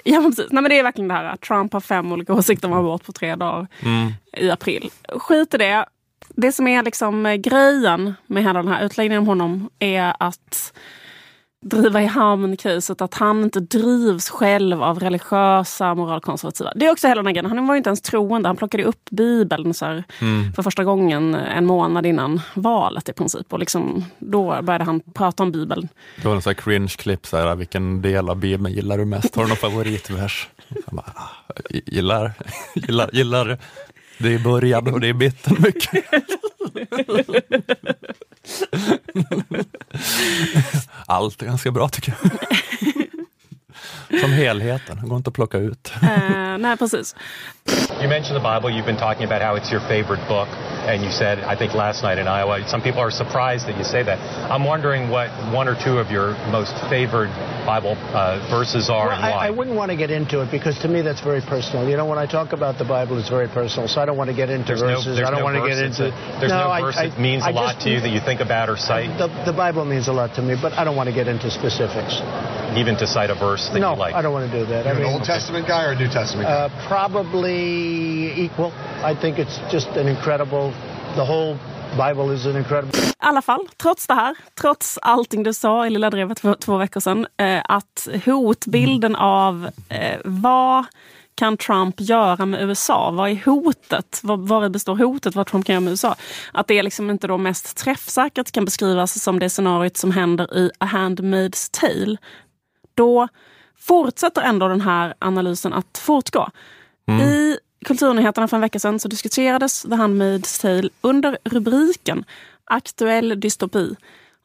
ja, 0.03 0.21
men 0.21 0.32
precis. 0.32 0.51
Nej, 0.51 0.63
men 0.63 0.69
det 0.69 0.79
är 0.79 0.84
verkligen 0.84 1.08
det 1.08 1.13
här 1.13 1.23
att 1.25 1.41
Trump 1.41 1.73
har 1.73 1.82
fem 1.82 2.12
olika 2.12 2.34
åsikter 2.34 2.67
om 2.67 2.73
abort 2.73 3.03
på 3.05 3.12
tre 3.12 3.36
dagar 3.36 3.67
Mm. 3.84 4.13
i 4.38 4.49
april. 4.51 4.89
Skit 5.19 5.53
i 5.53 5.58
det. 5.58 5.86
Det 6.29 6.51
som 6.51 6.67
är 6.67 6.84
liksom 6.84 7.25
eh, 7.25 7.36
grejen 7.36 8.13
med 8.27 8.43
hela 8.43 8.63
den 8.63 8.71
här 8.71 8.86
utläggningen 8.86 9.21
om 9.21 9.27
honom 9.27 9.69
är 9.79 10.13
att 10.19 10.73
driva 11.61 12.01
i 12.01 12.05
hamn 12.05 12.57
caset 12.57 13.01
att 13.01 13.13
han 13.13 13.43
inte 13.43 13.59
drivs 13.59 14.29
själv 14.29 14.83
av 14.83 14.99
religiösa 14.99 15.95
moralkonservativa. 15.95 16.71
Det 16.75 16.85
är 16.85 16.91
också 16.91 17.07
hela 17.07 17.23
den 17.23 17.33
grejen. 17.33 17.45
Han 17.51 17.67
var 17.67 17.75
ju 17.75 17.77
inte 17.77 17.89
ens 17.89 18.01
troende. 18.01 18.49
Han 18.49 18.55
plockade 18.55 18.83
upp 18.83 19.09
Bibeln 19.09 19.73
så 19.73 19.85
här, 19.85 20.03
Mm. 20.21 20.53
för 20.53 20.63
första 20.63 20.83
gången 20.83 21.35
en 21.35 21.65
månad 21.65 22.05
innan 22.05 22.41
valet 22.53 23.09
i 23.09 23.13
princip. 23.13 23.53
Och 23.53 23.59
liksom, 23.59 24.05
då 24.19 24.61
började 24.61 24.83
han 24.83 24.99
prata 25.13 25.43
om 25.43 25.51
Bibeln. 25.51 25.87
Det 26.21 26.27
var 26.27 26.35
en 26.35 26.41
sån 26.41 26.49
här 26.49 26.61
cringe-klipp, 26.61 27.25
så 27.27 27.37
här, 27.37 27.55
vilken 27.55 28.01
del 28.01 28.29
av 28.29 28.35
Bibeln 28.37 28.73
gillar 28.75 28.97
du 28.97 29.05
mest? 29.05 29.35
Har 29.35 29.43
du 29.43 29.47
någon 29.49 29.57
favoritvers? 29.57 30.47
Bara, 30.91 31.11
ah, 31.15 31.53
gillar, 31.69 32.31
gillar, 32.75 33.09
gillar 33.13 33.57
det 34.19 34.34
är 34.34 34.39
början 34.39 34.93
och 34.93 34.99
det 34.99 35.08
är 35.08 35.13
mitten 35.13 35.58
mycket. 35.60 36.05
Allt 41.05 41.41
är 41.41 41.45
ganska 41.45 41.71
bra 41.71 41.89
tycker 41.89 42.13
jag. 42.21 42.32
Som 44.21 44.31
helheten, 44.33 44.97
det 45.01 45.07
går 45.07 45.17
inte 45.17 45.27
att 45.27 45.33
plocka 45.33 45.57
ut. 45.57 45.91
Eh, 46.03 46.57
nej, 46.57 46.77
precis. 46.77 47.15
You 48.01 48.07
mentioned 48.07 48.35
the 48.41 48.47
Bible. 48.53 48.69
You've 48.71 48.85
been 48.85 48.97
talking 48.97 49.25
about 49.31 49.41
how 49.41 49.55
it's 49.57 49.71
your 49.71 49.81
favorite 49.81 50.21
book, 50.27 50.47
and 50.87 51.03
you 51.03 51.11
said, 51.11 51.37
I 51.53 51.55
think 51.55 51.73
last 51.73 52.01
night 52.03 52.17
in 52.17 52.27
Iowa, 52.27 52.59
some 52.67 52.81
people 52.81 53.01
are 53.01 53.11
surprised 53.11 53.67
that 53.67 53.77
you 53.77 53.83
say 53.83 54.03
that. 54.03 54.17
I'm 54.49 54.63
wondering 54.63 55.09
what 55.11 55.29
one 55.53 55.67
or 55.67 55.75
two 55.85 55.99
of 55.99 56.09
your 56.09 56.27
most 56.51 56.73
favored 56.89 57.29
Bible 57.65 57.95
uh, 58.13 58.39
verses 58.49 58.89
are 58.89 59.07
Well, 59.07 59.15
and 59.15 59.21
why. 59.21 59.45
I, 59.45 59.47
I 59.47 59.49
wouldn't 59.51 59.75
want 59.75 59.91
to 59.91 59.97
get 59.97 60.09
into 60.11 60.41
it 60.41 60.49
because 60.49 60.79
to 60.79 60.87
me 60.87 61.01
that's 61.01 61.21
very 61.21 61.41
personal. 61.41 61.87
You 61.89 61.97
know, 61.97 62.05
when 62.05 62.17
I 62.17 62.25
talk 62.25 62.53
about 62.53 62.77
the 62.77 62.85
Bible, 62.85 63.19
it's 63.19 63.29
very 63.29 63.49
personal, 63.49 63.87
so 63.87 64.01
I 64.01 64.05
don't 64.05 64.17
want 64.17 64.29
to 64.29 64.35
get 64.35 64.49
into 64.49 64.67
there's 64.67 64.81
verses. 64.81 65.15
there's 65.17 65.27
I 65.27 65.31
don't 65.31 65.39
no 65.39 65.45
want 65.45 65.57
to 65.63 65.67
get 65.69 65.77
into. 65.85 66.07
a- 66.07 66.39
there's 66.39 66.51
no, 66.51 66.69
I- 66.71 66.81
verse 66.81 66.97
I- 66.97 67.09
that 67.09 67.19
means 67.19 67.43
I 67.43 67.49
a 67.49 67.53
lot 67.53 67.73
just- 67.75 67.81
to 67.85 67.89
you 67.91 67.99
that 67.99 68.09
you 68.15 68.21
think 68.21 68.39
about 68.41 68.69
or 68.69 68.77
cite, 68.77 69.11
The, 69.19 69.27
the 69.45 69.53
Bible 69.53 69.83
means 69.85 70.07
a 70.07 70.13
lot 70.13 70.33
to 70.35 70.41
me, 70.41 70.55
but 70.59 70.71
I 70.79 70.83
don't 70.85 70.95
want 70.95 71.09
to 71.09 71.15
get 71.15 71.27
into 71.27 71.51
specifics. 71.51 72.21
even 72.77 72.95
to 72.95 73.05
cite 73.07 73.31
a 73.31 73.35
verse 73.35 73.67
that 73.73 73.79
no, 73.79 73.91
you 73.93 73.98
like. 73.99 74.15
I 74.15 74.21
don't 74.21 74.33
want 74.33 74.51
to 74.51 74.59
do 74.59 74.65
that. 74.71 74.88
I 74.88 74.89
You're 74.89 74.97
an 74.97 75.03
mean, 75.03 75.13
Old 75.13 75.25
Testament 75.25 75.67
guy 75.67 75.81
or 75.85 75.91
a 75.91 75.99
New 76.03 76.12
Testament 76.19 76.47
guy? 76.47 76.53
Uh, 76.53 76.88
probably 76.88 77.59
equal. 78.45 78.71
I 79.03 79.13
think 79.21 79.39
it's 79.39 79.57
just 79.71 79.88
an 80.01 80.07
incredible. 80.07 80.73
The 81.15 81.25
whole 81.25 81.57
Bible 81.97 82.33
is 82.35 82.45
an 82.45 82.55
incredible. 82.55 82.99
I 82.99 83.13
alla 83.19 83.41
fall, 83.41 83.67
trots 83.77 84.07
det 84.07 84.13
här, 84.13 84.35
trots 84.62 84.99
allting 85.01 85.43
du 85.43 85.53
sa 85.53 85.88
i 85.88 85.89
Lilla 85.89 86.09
Drevet 86.09 86.39
för 86.39 86.53
två 86.53 86.77
veckor 86.77 86.99
sedan, 86.99 87.27
eh, 87.38 87.62
att 87.63 88.07
hotbilden 88.25 89.15
av 89.15 89.69
eh, 89.89 90.19
vad 90.25 90.85
kan 91.35 91.57
Trump 91.57 91.95
göra 92.01 92.45
med 92.45 92.62
USA? 92.62 93.12
Vad 93.12 93.29
är 93.29 93.45
hotet? 93.45 94.19
Vad, 94.23 94.47
vad 94.47 94.71
består 94.71 94.95
hotet? 94.95 95.35
Vad 95.35 95.47
Trump 95.47 95.65
kan 95.65 95.73
göra 95.73 95.81
med 95.81 95.91
USA? 95.91 96.15
Att 96.53 96.67
det 96.67 96.83
liksom 96.83 97.09
inte 97.09 97.27
då 97.27 97.38
mest 97.38 97.77
träffsäkert 97.77 98.51
kan 98.51 98.65
beskrivas 98.65 99.23
som 99.23 99.39
det 99.39 99.49
scenariot 99.49 99.97
som 99.97 100.12
händer 100.12 100.57
i 100.57 100.71
A 100.77 100.85
Handmaid's 100.85 101.69
Tale. 101.71 102.17
Då 102.95 103.27
fortsätter 103.79 104.41
ändå 104.41 104.67
den 104.67 104.81
här 104.81 105.13
analysen 105.19 105.73
att 105.73 105.97
fortgå. 105.97 106.49
I 107.21 107.57
Kulturnyheterna 107.85 108.47
för 108.47 108.57
en 108.57 108.61
vecka 108.61 108.79
sedan 108.79 108.99
så 108.99 109.07
diskuterades 109.07 109.81
The 109.81 109.89
Handmaid's 109.89 110.61
Tale 110.61 110.89
under 111.01 111.37
rubriken 111.43 112.25
Aktuell 112.65 113.39
dystopi. 113.39 113.95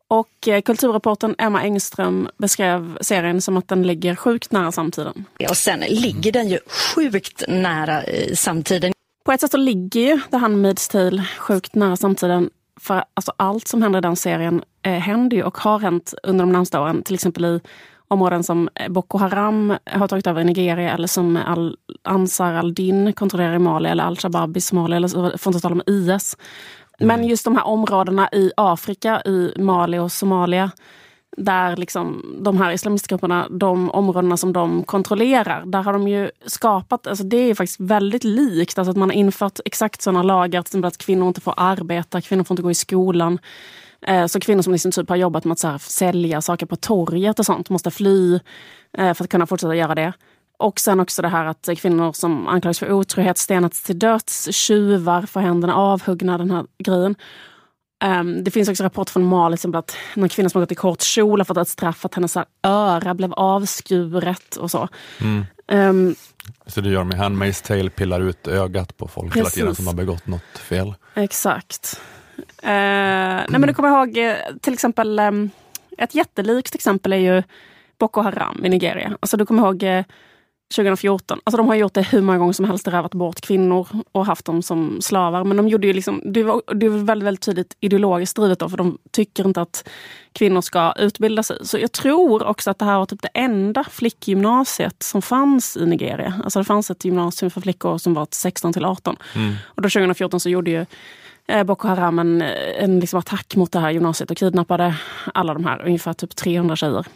Och 0.08 0.48
eh, 0.48 0.60
kulturreportern 0.60 1.34
Emma 1.38 1.62
Engström 1.62 2.28
beskrev 2.36 2.98
serien 3.00 3.42
som 3.42 3.56
att 3.56 3.68
den 3.68 3.82
ligger 3.82 4.14
sjukt 4.14 4.52
nära 4.52 4.72
samtiden. 4.72 5.24
Och 5.48 5.56
sen 5.56 5.80
ligger 5.80 6.32
den 6.32 6.48
ju 6.48 6.58
sjukt 6.94 7.44
nära 7.48 8.04
i 8.04 8.36
samtiden. 8.36 8.92
På 9.24 9.32
ett 9.32 9.40
sätt 9.40 9.50
så 9.50 9.56
ligger 9.56 10.00
ju 10.00 10.20
The 10.30 10.36
Handmaid's 10.36 10.92
Tale 10.92 11.26
sjukt 11.38 11.74
nära 11.74 11.96
samtiden. 11.96 12.50
För 12.80 13.04
alltså 13.14 13.32
allt 13.36 13.68
som 13.68 13.82
händer 13.82 13.98
i 13.98 14.02
den 14.02 14.16
serien 14.16 14.62
eh, 14.82 14.92
händer 14.92 15.36
ju 15.36 15.42
och 15.42 15.58
har 15.58 15.78
hänt 15.78 16.14
under 16.22 16.44
de 16.44 16.52
närmsta 16.52 16.80
åren. 16.80 17.02
Till 17.02 17.14
exempel 17.14 17.44
i 17.44 17.60
områden 18.08 18.42
som 18.44 18.68
Boko 18.88 19.18
Haram 19.18 19.74
har 19.90 20.08
tagit 20.08 20.26
över 20.26 20.40
i 20.40 20.44
Nigeria 20.44 20.92
eller 20.92 21.08
som 21.08 21.36
al 21.36 21.76
Ansar 22.02 22.54
al-Din 22.54 23.12
kontrollerar 23.12 23.54
i 23.54 23.58
Mali 23.58 23.88
eller 23.88 24.04
al-Shabaab 24.04 24.56
i 24.56 24.60
Somalia 24.60 24.96
eller 24.96 25.08
så- 25.08 25.26
att 25.26 25.46
inte 25.46 25.60
tala 25.60 25.74
om 25.74 25.82
IS. 25.86 26.36
Men 26.98 27.24
just 27.24 27.44
de 27.44 27.56
här 27.56 27.66
områdena 27.66 28.28
i 28.32 28.52
Afrika, 28.56 29.22
i 29.24 29.52
Mali 29.58 29.98
och 29.98 30.12
Somalia 30.12 30.70
där 31.36 31.76
liksom 31.76 32.36
de 32.40 32.58
här 32.58 32.72
islamistgrupperna, 32.72 33.48
de 33.50 33.90
områdena 33.90 34.36
som 34.36 34.52
de 34.52 34.84
kontrollerar, 34.84 35.62
där 35.66 35.82
har 35.82 35.92
de 35.92 36.08
ju 36.08 36.30
skapat, 36.46 37.06
alltså 37.06 37.24
det 37.24 37.36
är 37.36 37.54
faktiskt 37.54 37.80
väldigt 37.80 38.24
likt, 38.24 38.78
alltså 38.78 38.90
att 38.90 38.96
man 38.96 39.10
har 39.10 39.16
infört 39.16 39.60
exakt 39.64 40.02
sådana 40.02 40.22
lagar, 40.22 40.62
till 40.62 40.68
exempel 40.68 40.88
att 40.88 40.98
kvinnor 40.98 41.28
inte 41.28 41.40
får 41.40 41.54
arbeta, 41.56 42.20
kvinnor 42.20 42.44
får 42.44 42.54
inte 42.54 42.62
gå 42.62 42.70
i 42.70 42.74
skolan. 42.74 43.38
Eh, 44.06 44.26
Så 44.26 44.40
kvinnor 44.40 44.62
som 44.62 44.72
liksom 44.72 44.92
typ 44.92 45.08
har 45.08 45.16
jobbat 45.16 45.44
med 45.44 45.52
att 45.52 45.62
här 45.62 45.78
sälja 45.78 46.40
saker 46.40 46.66
på 46.66 46.76
torget 46.76 47.38
och 47.38 47.46
sånt 47.46 47.70
måste 47.70 47.90
fly 47.90 48.34
eh, 48.98 49.14
för 49.14 49.24
att 49.24 49.30
kunna 49.30 49.46
fortsätta 49.46 49.74
göra 49.74 49.94
det. 49.94 50.12
Och 50.58 50.80
sen 50.80 51.00
också 51.00 51.22
det 51.22 51.28
här 51.28 51.44
att 51.44 51.68
kvinnor 51.78 52.12
som 52.12 52.48
anklagas 52.48 52.78
för 52.78 52.92
otrohet 52.92 53.38
stenats 53.38 53.82
till 53.82 53.98
döds, 53.98 54.48
tjuvar 54.56 55.22
får 55.22 55.40
händerna 55.40 55.74
avhuggna, 55.74 56.38
den 56.38 56.50
här 56.50 56.64
grejen. 56.84 57.14
Um, 58.04 58.44
det 58.44 58.50
finns 58.50 58.68
också 58.68 58.84
rapport 58.84 59.10
från 59.10 59.24
Mali, 59.24 59.56
till 59.56 59.76
att 59.76 59.96
någon 60.14 60.28
kvinna 60.28 60.48
som 60.48 60.58
har 60.58 60.66
gått 60.66 60.72
i 60.72 60.74
kort 60.74 61.02
kjol 61.02 61.40
har 61.40 61.44
fått 61.44 61.56
ett 61.56 61.68
straff 61.68 62.04
att 62.04 62.14
hennes 62.14 62.34
här 62.34 62.44
öra 62.62 63.14
blev 63.14 63.32
avskuret 63.32 64.56
och 64.56 64.70
så. 64.70 64.88
Mm. 65.20 65.44
Ehm, 65.68 66.14
Så 66.66 66.80
du 66.80 66.90
gör 66.92 67.04
med 67.04 67.18
Handmaid's 67.18 67.66
Tale, 67.66 67.90
pillar 67.90 68.20
ut 68.20 68.46
ögat 68.46 68.96
på 68.96 69.08
folk 69.08 69.36
hela 69.36 69.48
tiden 69.48 69.68
Precis. 69.68 69.76
som 69.76 69.86
har 69.86 69.94
begått 69.94 70.26
något 70.26 70.58
fel. 70.58 70.94
Exakt. 71.14 72.00
Eh, 72.62 73.44
nej 73.48 73.58
men 73.58 73.66
du 73.66 73.74
kommer 73.74 73.88
ihåg 73.88 74.18
eh, 74.18 74.36
till 74.60 74.72
exempel, 74.72 75.18
ehm, 75.18 75.50
ett 75.98 76.14
jättelikt 76.14 76.74
exempel 76.74 77.12
är 77.12 77.16
ju 77.16 77.42
Boko 77.98 78.20
Haram 78.20 78.64
i 78.64 78.68
Nigeria. 78.68 79.16
Alltså 79.20 79.36
du 79.36 79.46
kommer 79.46 79.62
ihåg 79.62 79.82
eh, 79.82 80.04
2014. 80.74 81.40
Alltså 81.44 81.56
de 81.56 81.68
har 81.68 81.74
gjort 81.74 81.94
det 81.94 82.02
hur 82.02 82.20
många 82.20 82.38
gånger 82.38 82.52
som 82.52 82.64
helst, 82.64 82.88
rövat 82.88 83.14
bort 83.14 83.40
kvinnor 83.40 83.88
och 84.12 84.26
haft 84.26 84.44
dem 84.44 84.62
som 84.62 84.98
slavar. 85.00 85.44
Men 85.44 85.56
de 85.56 85.68
gjorde 85.68 85.86
ju 85.86 85.92
liksom, 85.92 86.22
det 86.24 86.42
var, 86.42 86.62
det 86.74 86.88
var 86.88 86.98
väldigt, 86.98 87.26
väldigt 87.26 87.44
tydligt 87.44 87.76
ideologiskt 87.80 88.36
drivet 88.36 88.58
då, 88.58 88.68
för 88.68 88.76
de 88.76 88.98
tycker 89.10 89.46
inte 89.46 89.60
att 89.60 89.88
kvinnor 90.32 90.60
ska 90.60 90.94
utbilda 90.98 91.42
sig. 91.42 91.56
Så 91.62 91.78
jag 91.78 91.92
tror 91.92 92.44
också 92.44 92.70
att 92.70 92.78
det 92.78 92.84
här 92.84 92.98
var 92.98 93.06
typ 93.06 93.22
det 93.22 93.30
enda 93.34 93.84
flickgymnasiet 93.84 95.02
som 95.02 95.22
fanns 95.22 95.76
i 95.76 95.86
Nigeria. 95.86 96.40
Alltså 96.44 96.58
det 96.58 96.64
fanns 96.64 96.90
ett 96.90 97.04
gymnasium 97.04 97.50
för 97.50 97.60
flickor 97.60 97.98
som 97.98 98.14
var 98.14 98.26
16 98.30 98.72
till 98.72 98.84
18. 98.84 99.16
Och 99.64 99.82
då 99.82 99.88
2014 99.88 100.40
så 100.40 100.48
gjorde 100.48 100.70
ju 100.70 100.80
eh, 100.80 100.86
Boko 101.66 101.88
Haram 101.88 102.18
en, 102.18 102.42
en 102.78 103.00
liksom 103.00 103.18
attack 103.18 103.56
mot 103.56 103.72
det 103.72 103.78
här 103.78 103.90
gymnasiet 103.90 104.30
och 104.30 104.36
kidnappade 104.36 104.94
alla 105.34 105.54
de 105.54 105.64
här, 105.64 105.82
ungefär 105.86 106.12
typ 106.12 106.36
300 106.36 106.76
tjejer. 106.76 107.06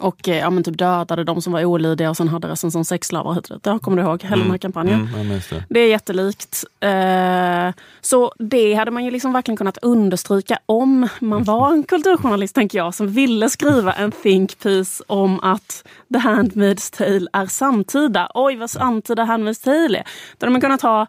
Och 0.00 0.28
eh, 0.28 0.38
ja, 0.38 0.50
men 0.50 0.62
typ 0.62 0.78
dödade 0.78 1.24
de 1.24 1.42
som 1.42 1.52
var 1.52 1.64
olydiga 1.64 2.10
och 2.10 2.16
sen 2.16 2.28
hade 2.28 2.48
resten 2.48 2.70
som 2.70 2.84
sexslavar. 2.84 3.42
Ja, 3.62 3.78
kommer 3.78 3.96
du 3.96 4.08
ihåg? 4.08 4.22
Hela 4.22 4.36
den 4.36 4.50
här 4.50 4.58
kampanjen. 4.58 5.08
Mm, 5.14 5.28
det. 5.28 5.64
Det 5.68 5.80
är 5.80 5.88
jättelikt. 5.88 6.64
Eh, 6.80 7.82
så 8.00 8.32
det 8.38 8.74
hade 8.74 8.90
man 8.90 9.04
ju 9.04 9.10
liksom 9.10 9.32
verkligen 9.32 9.56
kunnat 9.56 9.78
understryka 9.78 10.58
om 10.66 11.08
man 11.20 11.44
var 11.44 11.72
en 11.72 11.82
kulturjournalist, 11.88 12.54
tänker 12.54 12.78
jag, 12.78 12.94
som 12.94 13.08
ville 13.08 13.50
skriva 13.50 13.92
en 13.92 14.12
think 14.12 14.58
piece 14.58 15.04
om 15.06 15.40
att 15.40 15.84
The 16.12 16.18
Handmaid's 16.18 16.96
Tale 16.96 17.26
är 17.32 17.46
samtida. 17.46 18.30
Oj, 18.34 18.56
vad 18.56 18.70
samtida 18.70 19.24
Handmaid's 19.24 19.64
Tale 19.64 19.98
är. 19.98 20.04
Då 20.38 20.46
hade 20.46 20.52
man 20.52 20.60
kunnat 20.60 20.82
ha, 20.82 21.06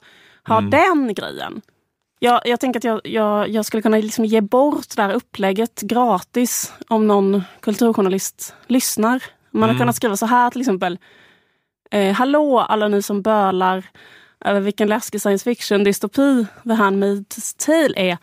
ha 0.48 0.62
den 0.62 1.14
grejen. 1.14 1.62
Jag, 2.20 2.42
jag 2.46 2.60
tänker 2.60 2.80
att 2.80 2.84
jag, 2.84 3.02
jag, 3.04 3.50
jag 3.50 3.66
skulle 3.66 3.82
kunna 3.84 3.98
liksom 3.98 4.26
ge 4.26 4.42
bort 4.42 4.96
det 4.96 5.02
här 5.02 5.14
upplägget 5.14 5.82
gratis 5.82 6.74
om 6.88 7.08
någon 7.08 7.44
kulturjournalist 7.60 8.54
lyssnar. 8.68 9.24
Man 9.52 9.62
hade 9.62 9.72
Mm. 9.72 9.80
kunnat 9.80 9.96
skriva 9.96 10.18
så 10.18 10.26
här 10.26 10.50
till 10.50 10.62
exempel. 10.62 10.98
Eh, 11.92 12.14
hallå 12.14 12.60
alla 12.60 12.88
ni 12.88 13.02
som 13.02 13.22
bölar 13.22 13.84
över 14.46 14.60
vilken 14.60 14.88
läskig 14.88 15.22
science 15.22 15.44
fiction-dystopi 15.44 16.46
The 16.64 16.70
Handmaid's 16.70 17.66
Tale 17.66 17.94
är. 17.96 18.18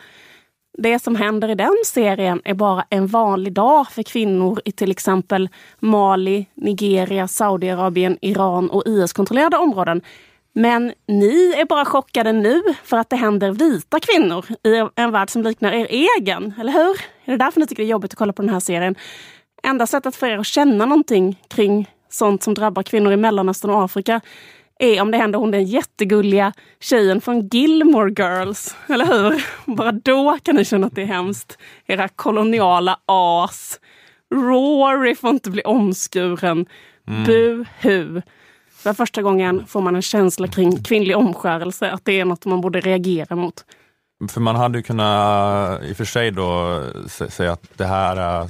Det 0.77 0.99
som 0.99 1.15
händer 1.15 1.49
i 1.49 1.55
den 1.55 1.75
serien 1.85 2.41
är 2.45 2.53
bara 2.53 2.85
en 2.89 3.07
vanlig 3.07 3.53
dag 3.53 3.87
för 3.91 4.03
kvinnor 4.03 4.61
i 4.65 4.71
till 4.71 4.91
exempel 4.91 5.49
Mali, 5.79 6.45
Nigeria, 6.53 7.27
Saudiarabien, 7.27 8.17
Iran 8.21 8.69
och 8.69 8.83
IS-kontrollerade 8.85 9.57
områden. 9.57 10.01
Men 10.57 10.93
ni 11.07 11.53
är 11.57 11.65
bara 11.65 11.85
chockade 11.85 12.31
nu 12.31 12.61
för 12.83 12.97
att 12.97 13.09
det 13.09 13.15
händer 13.15 13.51
vita 13.51 13.99
kvinnor 13.99 14.45
i 14.63 14.89
en 14.95 15.11
värld 15.11 15.29
som 15.29 15.43
liknar 15.43 15.71
er 15.71 15.87
egen, 15.89 16.53
eller 16.59 16.71
hur? 16.71 17.01
Är 17.25 17.31
det 17.31 17.37
därför 17.37 17.59
ni 17.59 17.67
tycker 17.67 17.83
det 17.83 17.87
är 17.87 17.91
jobbigt 17.91 18.13
att 18.13 18.17
kolla 18.17 18.33
på 18.33 18.41
den 18.41 18.49
här 18.49 18.59
serien? 18.59 18.95
Enda 19.63 19.87
sättet 19.87 20.15
för 20.15 20.27
er 20.27 20.37
att 20.37 20.45
känna 20.45 20.85
någonting 20.85 21.41
kring 21.47 21.89
sånt 22.09 22.43
som 22.43 22.53
drabbar 22.53 22.83
kvinnor 22.83 23.13
i 23.13 23.17
Mellanöstern 23.17 23.71
och 23.71 23.83
Afrika 23.83 24.21
är 24.79 25.01
om 25.01 25.11
det 25.11 25.17
händer 25.17 25.39
hon 25.39 25.51
den 25.51 25.65
jättegulliga 25.65 26.53
tjejen 26.79 27.21
från 27.21 27.47
Gilmore 27.47 28.09
Girls. 28.09 28.75
Eller 28.87 29.05
hur? 29.05 29.45
Bara 29.75 29.91
då 29.91 30.37
kan 30.43 30.55
ni 30.55 30.65
känna 30.65 30.87
att 30.87 30.95
det 30.95 31.01
är 31.01 31.05
hemskt. 31.05 31.57
Era 31.85 32.07
koloniala 32.07 32.99
as. 33.05 33.79
Rory 34.33 35.15
får 35.15 35.29
inte 35.29 35.51
bli 35.51 35.61
omskuren. 35.61 36.65
Mm. 37.07 37.23
Buhu. 37.23 38.21
För 38.87 38.93
första 38.93 39.21
gången 39.21 39.67
får 39.67 39.81
man 39.81 39.95
en 39.95 40.01
känsla 40.01 40.47
kring 40.47 40.83
kvinnlig 40.83 41.17
omskärelse, 41.17 41.91
att 41.91 42.05
det 42.05 42.19
är 42.19 42.25
något 42.25 42.45
man 42.45 42.61
borde 42.61 42.79
reagera 42.79 43.35
mot. 43.35 43.65
För 44.29 44.41
man 44.41 44.55
hade 44.55 44.77
ju 44.77 44.83
kunnat 44.83 45.83
i 45.83 45.93
och 45.93 45.97
för 45.97 46.05
sig 46.05 46.31
då 46.31 46.83
säga 47.29 47.51
att 47.51 47.63
det 47.77 47.85
här 47.85 48.47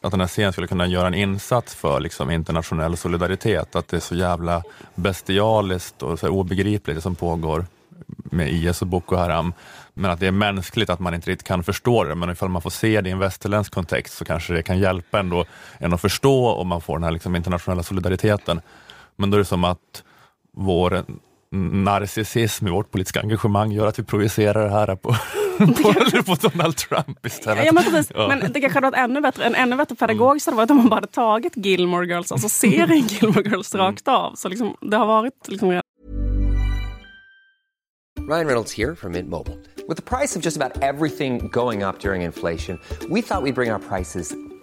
att 0.00 0.10
den 0.10 0.20
här 0.20 0.26
scenen 0.26 0.52
skulle 0.52 0.66
kunna 0.66 0.86
göra 0.86 1.06
en 1.06 1.14
insats 1.14 1.74
för 1.74 2.00
liksom 2.00 2.30
internationell 2.30 2.96
solidaritet, 2.96 3.76
att 3.76 3.88
det 3.88 3.96
är 3.96 4.00
så 4.00 4.14
jävla 4.14 4.62
bestialiskt 4.94 6.02
och 6.02 6.18
så 6.18 6.26
här 6.26 6.32
obegripligt 6.32 6.96
det 6.96 7.02
som 7.02 7.14
pågår 7.14 7.66
med 8.06 8.52
IS 8.52 8.82
och 8.82 8.88
Boko 8.88 9.16
Haram. 9.16 9.52
Men 9.94 10.10
att 10.10 10.20
det 10.20 10.26
är 10.26 10.30
mänskligt 10.30 10.90
att 10.90 11.00
man 11.00 11.14
inte 11.14 11.30
riktigt 11.30 11.48
kan 11.48 11.64
förstå 11.64 12.04
det, 12.04 12.14
men 12.14 12.30
ifall 12.30 12.48
man 12.48 12.62
får 12.62 12.70
se 12.70 13.00
det 13.00 13.08
i 13.08 13.12
en 13.12 13.18
västerländsk 13.18 13.74
kontext 13.74 14.16
så 14.16 14.24
kanske 14.24 14.52
det 14.52 14.62
kan 14.62 14.78
hjälpa 14.78 15.18
ändå 15.18 15.44
en 15.78 15.92
att 15.92 16.00
förstå 16.00 16.44
och 16.46 16.66
man 16.66 16.80
får 16.80 16.96
den 16.96 17.04
här 17.04 17.10
liksom 17.10 17.36
internationella 17.36 17.82
solidariteten. 17.82 18.60
Men 19.16 19.30
då 19.30 19.36
är 19.36 19.38
det 19.38 19.44
som 19.44 19.64
att 19.64 20.04
vår 20.52 21.04
narcissism 21.84 22.66
i 22.66 22.70
vårt 22.70 22.90
politiska 22.90 23.20
engagemang 23.20 23.72
gör 23.72 23.86
att 23.86 23.98
vi 23.98 24.02
projicerar 24.02 24.64
det 24.64 24.70
här 24.70 24.96
på, 24.96 25.08
Eller 25.58 26.22
på 26.22 26.48
Donald 26.48 26.76
Trump 26.76 27.26
istället. 27.26 27.66
Ja, 27.66 27.72
men, 27.72 27.84
precis. 27.84 28.12
Ja. 28.14 28.28
men 28.28 28.52
det 28.52 28.60
kanske 28.60 28.76
hade 28.76 28.90
varit 28.90 28.98
ännu 29.10 29.20
bättre. 29.20 29.44
En 29.44 29.54
ännu 29.54 29.76
bättre 29.76 29.94
pedagogiskt 29.94 30.46
hade 30.46 30.56
varit 30.56 30.70
om 30.70 30.76
man 30.76 30.88
bara 30.88 30.96
hade 30.96 31.06
tagit 31.06 31.56
Gilmore 31.56 32.06
Girls, 32.06 32.32
alltså 32.32 32.48
serien 32.48 33.06
Gilmore 33.06 33.42
Girls 33.42 33.74
rakt 33.74 34.08
av. 34.08 34.34
Så 34.34 34.48
liksom, 34.48 34.76
det 34.80 34.96
har 34.96 35.06
varit 35.06 35.48
liksom 35.48 35.80
Ryan 38.28 38.46
Reynolds 38.46 38.72
here 38.72 38.96
from 38.96 39.12
Mint 39.12 39.28
Mobile. 39.28 39.58
With 39.86 39.96
the 39.96 40.16
price 40.16 40.34
of 40.34 40.42
just 40.42 40.56
about 40.56 40.82
everything 40.82 41.48
going 41.48 41.82
up 41.82 41.98
during 41.98 42.22
inflation, 42.22 42.80
we 43.10 43.20
thought 43.20 43.42
we'd 43.42 43.54
bring 43.54 43.70
our 43.70 43.78
prices 43.78 44.34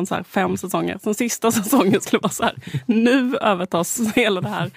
nästan 0.00 0.24
så 0.24 0.30
fem 0.30 0.56
säsonger. 0.56 0.98
Sen 1.02 1.14
sista 1.14 1.52
säsongen 1.52 2.00
skulle 2.00 2.20
vara 2.20 2.32
så 2.32 2.42
här, 2.42 2.54
nu 2.86 3.36
övertas 3.36 4.00
hela 4.14 4.40
det 4.40 4.48
här 4.48 4.70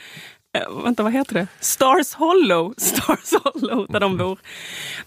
eh, 0.57 0.83
vänta, 0.83 1.03
vad 1.03 1.13
heter 1.13 1.33
det? 1.33 1.47
Stars 1.59 2.13
Hollow, 2.13 2.73
Stars 2.77 3.33
Hollow 3.43 3.85
där 3.89 3.99
de 3.99 4.17
bor. 4.17 4.39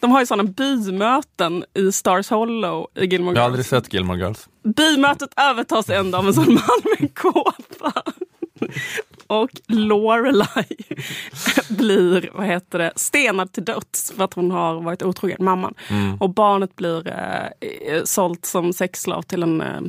De 0.01 0.11
har 0.13 0.21
ju 0.21 0.27
sådana 0.27 0.45
bymöten 0.57 1.65
i 1.75 1.93
Stars 1.93 2.31
Hollow 2.31 2.87
i 2.95 3.05
Gilmore 3.07 3.37
Jag 3.37 3.43
har 3.43 3.49
Girls. 3.49 3.53
aldrig 3.73 3.85
sett 3.85 3.95
Gilmore 3.95 4.19
Girls. 4.19 4.49
Bymötet 4.77 5.31
övertas 5.37 5.91
ändå 5.91 6.19
av 6.19 6.27
en 6.27 6.35
sån 6.35 6.55
man 6.55 6.81
med 6.85 7.01
en 7.01 7.09
kåpa. 7.15 8.03
Och 9.31 9.51
Lorelai 9.67 10.77
blir, 11.69 12.31
vad 12.35 12.47
heter 12.47 12.79
det, 12.79 12.93
stenad 12.97 13.53
till 13.53 13.65
döds 13.65 14.13
för 14.17 14.25
att 14.25 14.35
hon 14.35 14.51
har 14.51 14.81
varit 14.81 15.03
otrogen, 15.03 15.45
mamman. 15.45 15.75
Mm. 15.89 16.17
Och 16.17 16.31
barnet 16.31 16.77
blir 16.77 17.09
eh, 17.09 18.05
sålt 18.05 18.47
som 18.47 18.73
sexslav 18.73 19.23
till 19.23 19.43
en, 19.43 19.61
eh, 19.61 19.81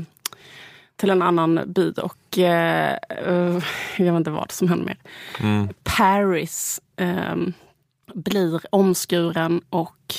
till 0.95 1.09
en 1.09 1.21
annan 1.21 1.61
by. 1.67 1.91
Och 1.91 2.37
eh, 2.37 2.97
eh, 3.09 3.63
jag 3.97 4.05
vet 4.05 4.17
inte 4.17 4.31
vad 4.31 4.51
som 4.51 4.67
händer 4.67 4.85
mer. 4.85 4.97
Mm. 5.39 5.69
Paris 5.83 6.81
eh, 6.95 7.35
blir 8.13 8.61
omskuren 8.69 9.61
och 9.69 10.15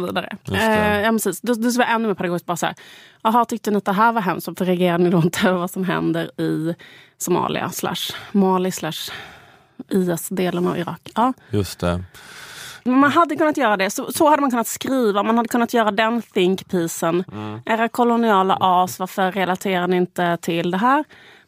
så 0.00 0.06
vidare. 0.06 0.36
Eh, 0.52 1.00
ja, 1.00 1.12
precis. 1.12 1.40
Det, 1.40 1.54
det 1.54 1.70
skulle 1.70 1.84
vara 1.84 1.94
ännu 1.94 2.08
mer 2.08 2.14
pedagogiskt. 2.14 2.46
Bara 2.46 2.56
så 2.56 2.66
här, 2.66 2.74
Jaha, 3.22 3.44
tyckte 3.44 3.70
ni 3.70 3.76
att 3.76 3.84
det 3.84 3.92
här 3.92 4.12
var 4.12 4.20
hemskt? 4.20 4.46
Varför 4.46 4.64
reagerar 4.64 4.98
ni 4.98 5.10
då 5.10 5.18
inte 5.18 5.48
över 5.48 5.58
vad 5.58 5.70
som 5.70 5.84
händer 5.84 6.40
i 6.40 6.74
Somalia 7.18 7.70
slash 7.70 8.16
Mali 8.32 8.72
slash 8.72 9.12
IS-delen 9.88 10.66
av 10.66 10.78
Irak? 10.78 11.10
Ja. 11.14 11.32
Just 11.50 11.80
det. 11.80 12.04
Man 12.84 13.12
hade 13.12 13.36
kunnat 13.36 13.56
göra 13.56 13.76
det. 13.76 13.90
Så, 13.90 14.12
så 14.12 14.28
hade 14.28 14.40
man 14.40 14.50
kunnat 14.50 14.66
skriva. 14.66 15.22
Man 15.22 15.36
hade 15.36 15.48
kunnat 15.48 15.74
göra 15.74 15.90
den 15.90 16.22
think-piecen. 16.22 17.24
Mm. 17.32 17.60
Era 17.66 17.88
koloniala 17.88 18.56
as, 18.60 18.98
varför 18.98 19.32
relaterar 19.32 19.86
ni 19.86 19.96
inte 19.96 20.38
till 20.40 20.70
det 20.70 20.78
här? 20.78 21.04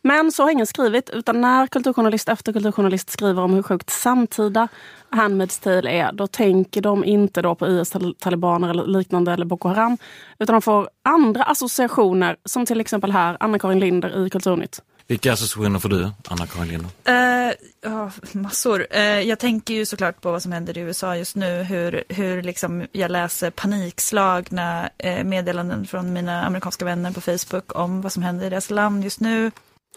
Men 0.07 0.32
så 0.32 0.42
har 0.42 0.50
ingen 0.50 0.66
skrivit. 0.66 1.11
Utan 1.11 1.40
när 1.40 1.66
kulturjournalist 1.66 2.28
efter 2.28 2.52
kulturjournalist 2.52 3.11
skriver 3.11 3.42
om 3.42 3.54
hur 3.54 3.62
sjukt 3.62 3.90
samtida 3.90 4.68
Handmaid's 5.11 5.62
Tale 5.62 5.90
är, 5.90 6.12
då 6.12 6.26
tänker 6.26 6.80
de 6.80 7.04
inte 7.04 7.42
då 7.42 7.54
på 7.54 7.66
IS-talibaner 7.66 8.70
eller 8.70 8.86
liknande 8.86 9.32
eller 9.32 9.44
Boko 9.44 9.68
Haram. 9.68 9.98
Utan 10.38 10.52
de 10.54 10.62
får 10.62 10.88
andra 11.04 11.42
associationer, 11.42 12.36
som 12.44 12.66
till 12.66 12.80
exempel 12.80 13.12
här 13.12 13.36
Anna-Karin 13.40 13.80
Linder 13.80 14.26
i 14.26 14.30
Kulturnytt. 14.30 14.82
Vilka 15.07 15.32
associationer 15.32 15.78
får 15.78 15.88
du, 15.88 16.11
Anna-Karin 16.28 16.68
Linder? 16.68 16.90
Eh, 17.04 17.54
ja, 17.82 18.11
massor. 18.32 18.86
Eh, 18.90 19.02
jag 19.02 19.38
tänker 19.38 19.74
ju 19.74 19.86
såklart 19.86 20.20
på 20.20 20.30
vad 20.30 20.42
som 20.42 20.52
händer 20.52 20.78
i 20.78 20.80
USA 20.80 21.16
just 21.16 21.36
nu. 21.36 21.62
Hur, 21.62 22.04
hur 22.09 22.42
liksom 22.42 22.86
jag 22.92 23.11
läser 23.11 23.50
panikslagna 23.50 24.90
eh, 24.98 25.24
meddelanden 25.24 25.86
från 25.86 26.12
mina 26.12 26.42
amerikanska 26.42 26.84
vänner 26.84 27.11
på 27.11 27.20
Facebook 27.20 27.78
om 27.78 28.02
vad 28.02 28.12
som 28.12 28.22
händer 28.22 28.46
i 28.46 28.50
deras 28.50 28.70
land 28.70 29.04
just 29.04 29.20
nu. 29.20 29.50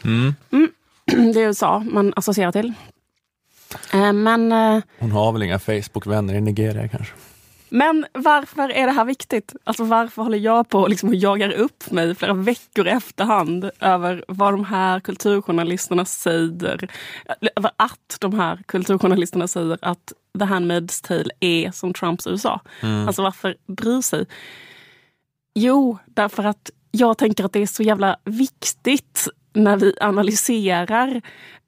Mm. 0.03 0.33
Det 1.33 1.41
är 1.41 1.47
USA 1.47 1.79
man 1.79 2.13
associerar 2.15 2.51
till. 2.51 2.73
Eh, 3.93 4.13
Men, 4.13 4.51
eh, 4.51 4.83
Hon 4.99 5.11
har 5.11 5.31
väl 5.31 5.43
inga 5.43 5.59
Facebook-vänner 5.59 6.33
i 6.33 6.41
Nigeria 6.41 6.87
kanske? 6.87 7.13
men 7.71 8.05
varför 8.13 8.69
är 8.69 8.85
det 8.85 8.91
här 8.91 9.05
viktigt? 9.05 9.55
Alltså 9.63 9.83
varför 9.83 10.21
håller 10.21 10.37
jag 10.37 10.69
på 10.69 10.87
liksom 10.87 11.09
och 11.09 11.15
jagar 11.15 11.51
upp 11.51 11.91
mig 11.91 12.15
flera 12.15 12.33
veckor 12.33 12.87
i 12.87 12.89
efterhand 12.89 13.71
över 13.79 14.25
vad 14.27 14.53
de 14.53 14.65
här 14.65 14.99
kulturjournalisterna 14.99 16.05
säger? 16.05 16.91
Över 17.55 17.71
att 17.77 18.17
de 18.19 18.39
här 18.39 18.59
kulturjournalisterna 18.65 19.47
säger 19.47 19.77
att 19.81 20.13
The 20.39 20.45
Handmaid's 20.45 21.07
Tale 21.07 21.29
är 21.39 21.71
som 21.71 21.93
Trumps 21.93 22.27
USA. 22.27 22.61
Mm. 22.81 23.07
Alltså 23.07 23.21
varför 23.21 23.55
bry 23.67 24.01
sig? 24.01 24.25
Jo, 25.53 25.97
därför 26.05 26.43
att 26.43 26.69
jag 26.91 27.17
tänker 27.17 27.43
att 27.45 27.53
det 27.53 27.59
är 27.59 27.67
så 27.67 27.83
jävla 27.83 28.17
viktigt 28.23 29.27
när 29.53 29.77
vi 29.77 29.93
analyserar 30.01 31.21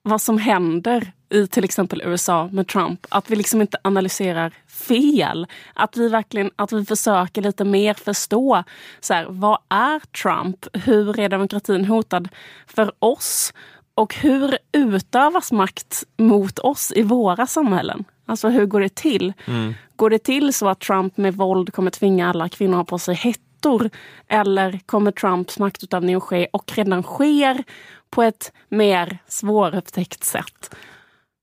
vad 0.04 0.22
som 0.22 0.38
händer 0.38 1.12
i 1.30 1.48
till 1.48 1.64
exempel 1.64 2.02
USA 2.06 2.50
med 2.52 2.68
Trump. 2.68 3.06
Att 3.10 3.30
vi 3.30 3.36
liksom 3.36 3.62
inte 3.62 3.78
analyserar 3.84 4.54
fel. 4.68 5.48
Att 5.74 5.98
vi 5.98 6.10
verkligen 6.10 6.52
att 6.56 6.72
vi 6.72 6.86
försöker 6.86 7.42
lite 7.42 7.66
mer 7.66 7.94
förstå 7.94 8.64
så 9.00 9.14
här, 9.14 9.26
vad 9.30 9.58
är 9.70 10.00
Trump? 10.00 10.66
Hur 10.74 11.20
är 11.20 11.30
demokratin 11.30 11.86
hotad 11.86 12.30
för 12.68 12.92
oss? 13.00 13.54
Och 13.96 14.16
hur 14.16 14.58
utövas 14.72 15.52
makt 15.52 16.04
mot 16.18 16.60
oss 16.60 16.94
i 16.96 17.02
våra 17.02 17.48
samhällen? 17.48 18.04
Alltså 18.26 18.50
hur 18.50 18.66
går 18.66 18.82
det 18.82 18.96
till? 18.96 19.34
Mm. 19.46 19.74
Går 19.96 20.10
det 20.10 20.20
till 20.20 20.54
så 20.54 20.68
att 20.68 20.80
Trump 20.80 21.18
med 21.18 21.36
våld 21.36 21.74
kommer 21.74 21.92
tvinga 21.92 22.30
alla 22.30 22.50
kvinnor 22.50 22.74
att 22.74 22.78
ha 22.78 22.84
på 22.86 23.00
sig 23.00 23.16
hettor? 23.62 23.90
Eller 24.28 24.80
kommer 24.86 25.12
Trumps 25.12 25.60
maktutövning 25.60 26.16
att 26.16 26.24
ske 26.24 26.48
och 26.54 26.72
redan 26.76 27.04
sker 27.04 27.64
på 28.10 28.24
ett 28.24 28.52
mer 28.70 29.18
svårupptäckt 29.28 30.24
sätt? 30.24 30.76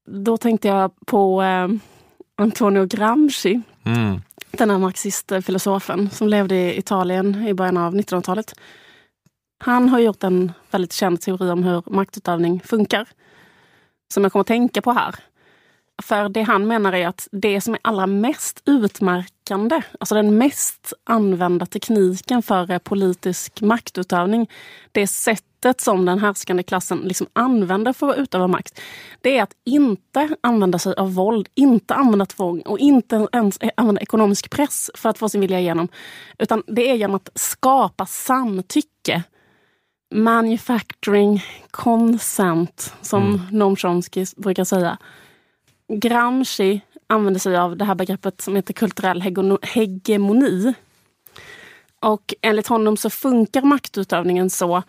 Då 0.07 0.37
tänkte 0.37 0.69
jag 0.69 0.91
på 1.07 1.43
eh, 1.43 1.69
Antonio 2.37 2.87
Gramsci, 2.87 3.61
Mm. 3.85 4.21
den 4.51 4.71
här 4.71 4.79
marxistfilosofen 4.79 6.11
som 6.11 6.29
levde 6.29 6.55
i 6.55 6.79
Italien 6.79 7.47
i 7.47 7.55
början 7.55 7.77
av 7.77 7.95
1900-talet. 7.95 8.55
Han 9.65 9.89
har 9.89 9.99
gjort 9.99 10.25
en 10.25 10.53
väldigt 10.71 10.93
känd 10.93 11.21
teori 11.21 11.51
om 11.51 11.65
hur 11.65 11.83
maktutövning 11.87 12.61
funkar. 12.61 13.09
Som 14.15 14.23
jag 14.23 14.33
kommer 14.33 14.41
att 14.41 14.47
tänka 14.47 14.83
på 14.83 14.93
här. 14.93 15.15
För 16.03 16.29
det 16.29 16.43
han 16.43 16.67
menar 16.67 16.93
är 16.93 17.09
att 17.09 17.29
det 17.33 17.61
som 17.61 17.75
är 17.75 17.81
allra 17.83 18.07
mest 18.07 18.63
utmärkande, 18.67 19.38
alltså 19.51 20.15
den 20.15 20.39
mest 20.39 20.93
använda 21.05 21.67
tekniken 21.67 22.43
för 22.43 22.71
eh, 22.71 22.79
politisk 22.79 23.61
maktutövning, 23.61 24.51
det 24.93 25.07
sättet 25.07 25.81
som 25.81 26.05
den 26.05 26.19
härskande 26.19 26.63
klassen 26.63 26.99
liksom 26.99 27.27
använder 27.33 27.93
för 27.93 28.09
att 28.09 28.19
utöva 28.19 28.47
makt, 28.47 28.81
det 29.21 29.39
är 29.39 29.43
att 29.43 29.53
inte 29.65 30.37
använda 30.41 30.79
sig 30.79 30.95
av 30.95 31.15
våld, 31.15 31.49
inte 31.55 31.95
använda 31.95 32.27
tvång 32.27 32.61
och 32.61 32.79
inte 32.79 33.27
ens 33.33 33.59
använda 33.75 34.01
ekonomisk 34.01 34.51
press 34.51 34.91
för 34.95 35.09
att 35.09 35.19
få 35.19 35.29
sin 35.29 35.41
vilja 35.41 35.61
igenom. 35.61 35.89
Utan 36.39 36.63
det 36.67 36.91
är 36.91 36.95
genom 36.95 37.17
att 37.17 37.31
skapa 37.35 38.07
samtycke 38.07 39.25
manufacturing 40.15 41.45
consent, 41.71 42.95
som 43.01 43.23
Mm. 43.23 43.41
Noam 43.51 43.77
Chomsky 43.77 44.27
brukar 44.37 44.65
säga. 44.65 44.99
Gramsci 45.89 46.81
använder 47.09 47.41
sig 47.41 47.57
av 47.57 47.77
det 47.77 47.85
här 47.85 47.95
begreppet 47.95 48.41
som 48.41 48.57
heter 48.57 48.75
kulturell 48.75 49.23
hegemoni. 49.63 50.75
Och 52.01 52.35
enligt 52.43 52.67
honom 52.67 52.97
så 52.97 53.11
funkar 53.11 53.63
maktutövningen 53.63 54.51
så 54.51 54.83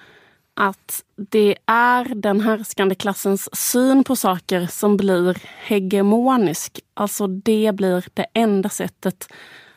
att 0.53 1.03
det 1.15 1.55
är 1.65 2.15
den 2.15 2.41
härskande 2.41 2.95
klassens 2.95 3.55
syn 3.71 4.03
på 4.03 4.15
saker 4.15 4.67
som 4.67 4.97
blir 4.97 5.37
hegemonisk. 5.43 6.79
Alltså 6.93 7.27
det 7.27 7.75
blir 7.75 8.05
det 8.13 8.25
enda 8.33 8.69
sättet 8.69 9.27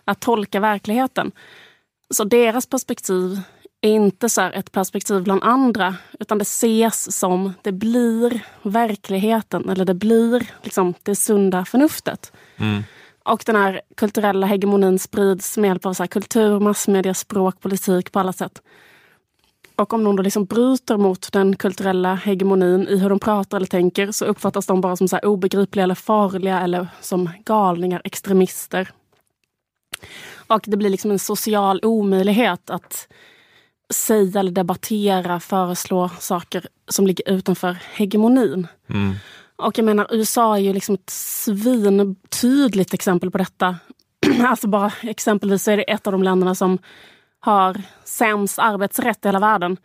att 0.05 0.21
tolka 0.21 0.61
verkligheten. 0.61 1.33
Så 2.11 2.25
deras 2.25 2.67
perspektiv 2.67 3.41
är 3.83 3.91
inte 3.91 4.29
så 4.29 4.41
ett 4.41 4.73
perspektiv 4.73 5.23
bland 5.23 5.45
andra, 5.45 5.97
utan 6.21 6.39
det 6.39 6.43
ses 6.43 7.19
som 7.19 7.55
det 7.63 7.73
blir 7.73 8.41
verkligheten, 8.63 9.69
eller 9.69 9.85
det 9.85 9.95
blir 9.95 10.51
liksom 10.63 10.95
det 11.03 11.17
sunda 11.17 11.65
förnuftet. 11.65 12.33
Mm. 12.57 12.83
Och 13.25 13.43
den 13.47 13.57
här 13.57 13.81
kulturella 13.95 14.47
hegemonin 14.47 14.99
sprids 14.99 15.57
med 15.57 15.69
hjälp 15.69 15.87
av 15.87 15.93
så 15.93 16.07
kultur, 16.07 16.61
massmedia, 16.61 17.15
språk, 17.15 17.61
politik 17.61 18.13
på 18.13 18.21
alla 18.21 18.33
sätt. 18.33 18.63
Och 19.77 19.93
om 19.93 20.05
någon 20.05 20.17
då 20.17 20.23
liksom 20.23 20.45
bryter 20.45 20.97
mot 20.97 21.33
den 21.33 21.57
kulturella 21.57 22.15
hegemonin 22.15 22.89
i 22.89 22.99
hur 22.99 23.09
de 23.09 23.19
pratar 23.19 23.57
eller 23.57 23.67
tänker 23.67 24.13
så 24.13 24.25
uppfattas 24.25 24.67
de 24.67 24.81
bara 24.81 24.97
som 24.97 25.09
så 25.09 25.19
obegripliga 25.19 25.85
eller 25.85 25.95
farliga 25.95 26.61
eller 26.61 26.89
som 27.01 27.31
galningar, 27.45 28.03
extremister. 28.05 28.91
Och 30.47 30.61
det 30.67 30.77
blir 30.77 30.91
liksom 30.91 31.11
en 31.11 31.19
social 31.19 31.81
omöjlighet 31.83 32.71
att 32.71 33.09
säga 33.93 34.41
eller 34.41 34.53
debattera, 34.53 35.41
föreslå 35.41 36.11
saker 36.19 36.67
som 36.89 37.07
ligger 37.07 37.31
utanför 37.31 37.77
hegemonin. 37.93 38.67
Mm. 38.89 39.15
Och 39.57 39.79
jag 39.79 39.85
menar, 39.85 40.07
USA 40.11 40.57
är 40.57 40.61
ju 40.61 40.73
liksom 40.73 40.95
ett 40.95 41.11
svintydligt 41.11 42.95
exempel 42.95 43.31
på 43.31 43.39
detta. 43.39 43.77
alltså 44.47 44.69
bara 44.69 44.93
exempelvis 45.03 45.63
så 45.63 45.71
är 45.71 45.77
det 45.77 45.83
ett 45.83 46.07
av 46.07 46.13
de 46.13 46.23
länderna 46.23 46.55
som 46.55 46.79
har 47.41 47.83
sämst 48.05 48.59
arbetsrätt 48.59 49.25
i 49.25 49.29
hela 49.29 49.39
världen. 49.39 49.77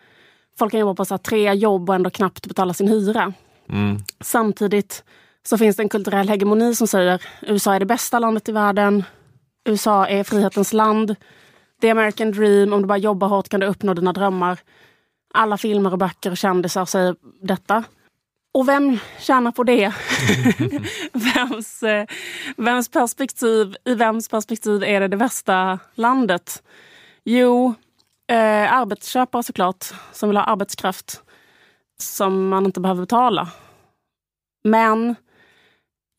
Folk 0.59 0.71
kan 0.71 0.79
jobba 0.79 0.93
på 0.93 1.05
så 1.05 1.13
här, 1.13 1.19
tre 1.19 1.53
jobb 1.53 1.89
och 1.89 1.95
ändå 1.95 2.09
knappt 2.09 2.47
betala 2.47 2.73
sin 2.73 2.87
hyra. 2.87 3.33
Mm. 3.69 3.97
Samtidigt 4.21 5.03
så 5.43 5.57
finns 5.57 5.75
det 5.75 5.83
en 5.83 5.89
kulturell 5.89 6.29
hegemoni 6.29 6.75
som 6.75 6.87
säger 6.87 7.21
USA 7.41 7.73
är 7.73 7.79
det 7.79 7.85
bästa 7.85 8.19
landet 8.19 8.49
i 8.49 8.51
världen. 8.51 9.03
USA 9.65 10.07
är 10.07 10.23
frihetens 10.23 10.73
land. 10.73 11.15
The 11.81 11.89
American 11.89 12.31
dream, 12.31 12.73
om 12.73 12.81
du 12.81 12.87
bara 12.87 12.97
jobbar 12.97 13.27
hårt 13.27 13.49
kan 13.49 13.59
du 13.59 13.65
uppnå 13.67 13.93
dina 13.93 14.13
drömmar. 14.13 14.59
Alla 15.33 15.57
filmer 15.57 15.91
och 15.91 15.97
böcker 15.97 16.31
och 16.31 16.37
kändisar 16.37 16.85
säger 16.85 17.15
detta. 17.41 17.83
Och 18.53 18.67
vem 18.67 18.99
tjänar 19.19 19.51
på 19.51 19.63
det? 19.63 19.93
vems, 21.13 21.83
eh, 21.83 22.05
vems 22.57 22.89
perspektiv, 22.89 23.75
I 23.85 23.93
vems 23.93 24.29
perspektiv 24.29 24.83
är 24.83 24.99
det 24.99 25.07
det 25.07 25.17
bästa 25.17 25.79
landet? 25.95 26.63
Jo, 27.23 27.73
eh, 28.27 28.73
arbetsköpare 28.73 29.43
såklart, 29.43 29.85
som 30.11 30.29
vill 30.29 30.37
ha 30.37 30.43
arbetskraft 30.43 31.21
som 31.99 32.49
man 32.49 32.65
inte 32.65 32.79
behöver 32.79 33.01
betala. 33.01 33.49
Men 34.63 35.15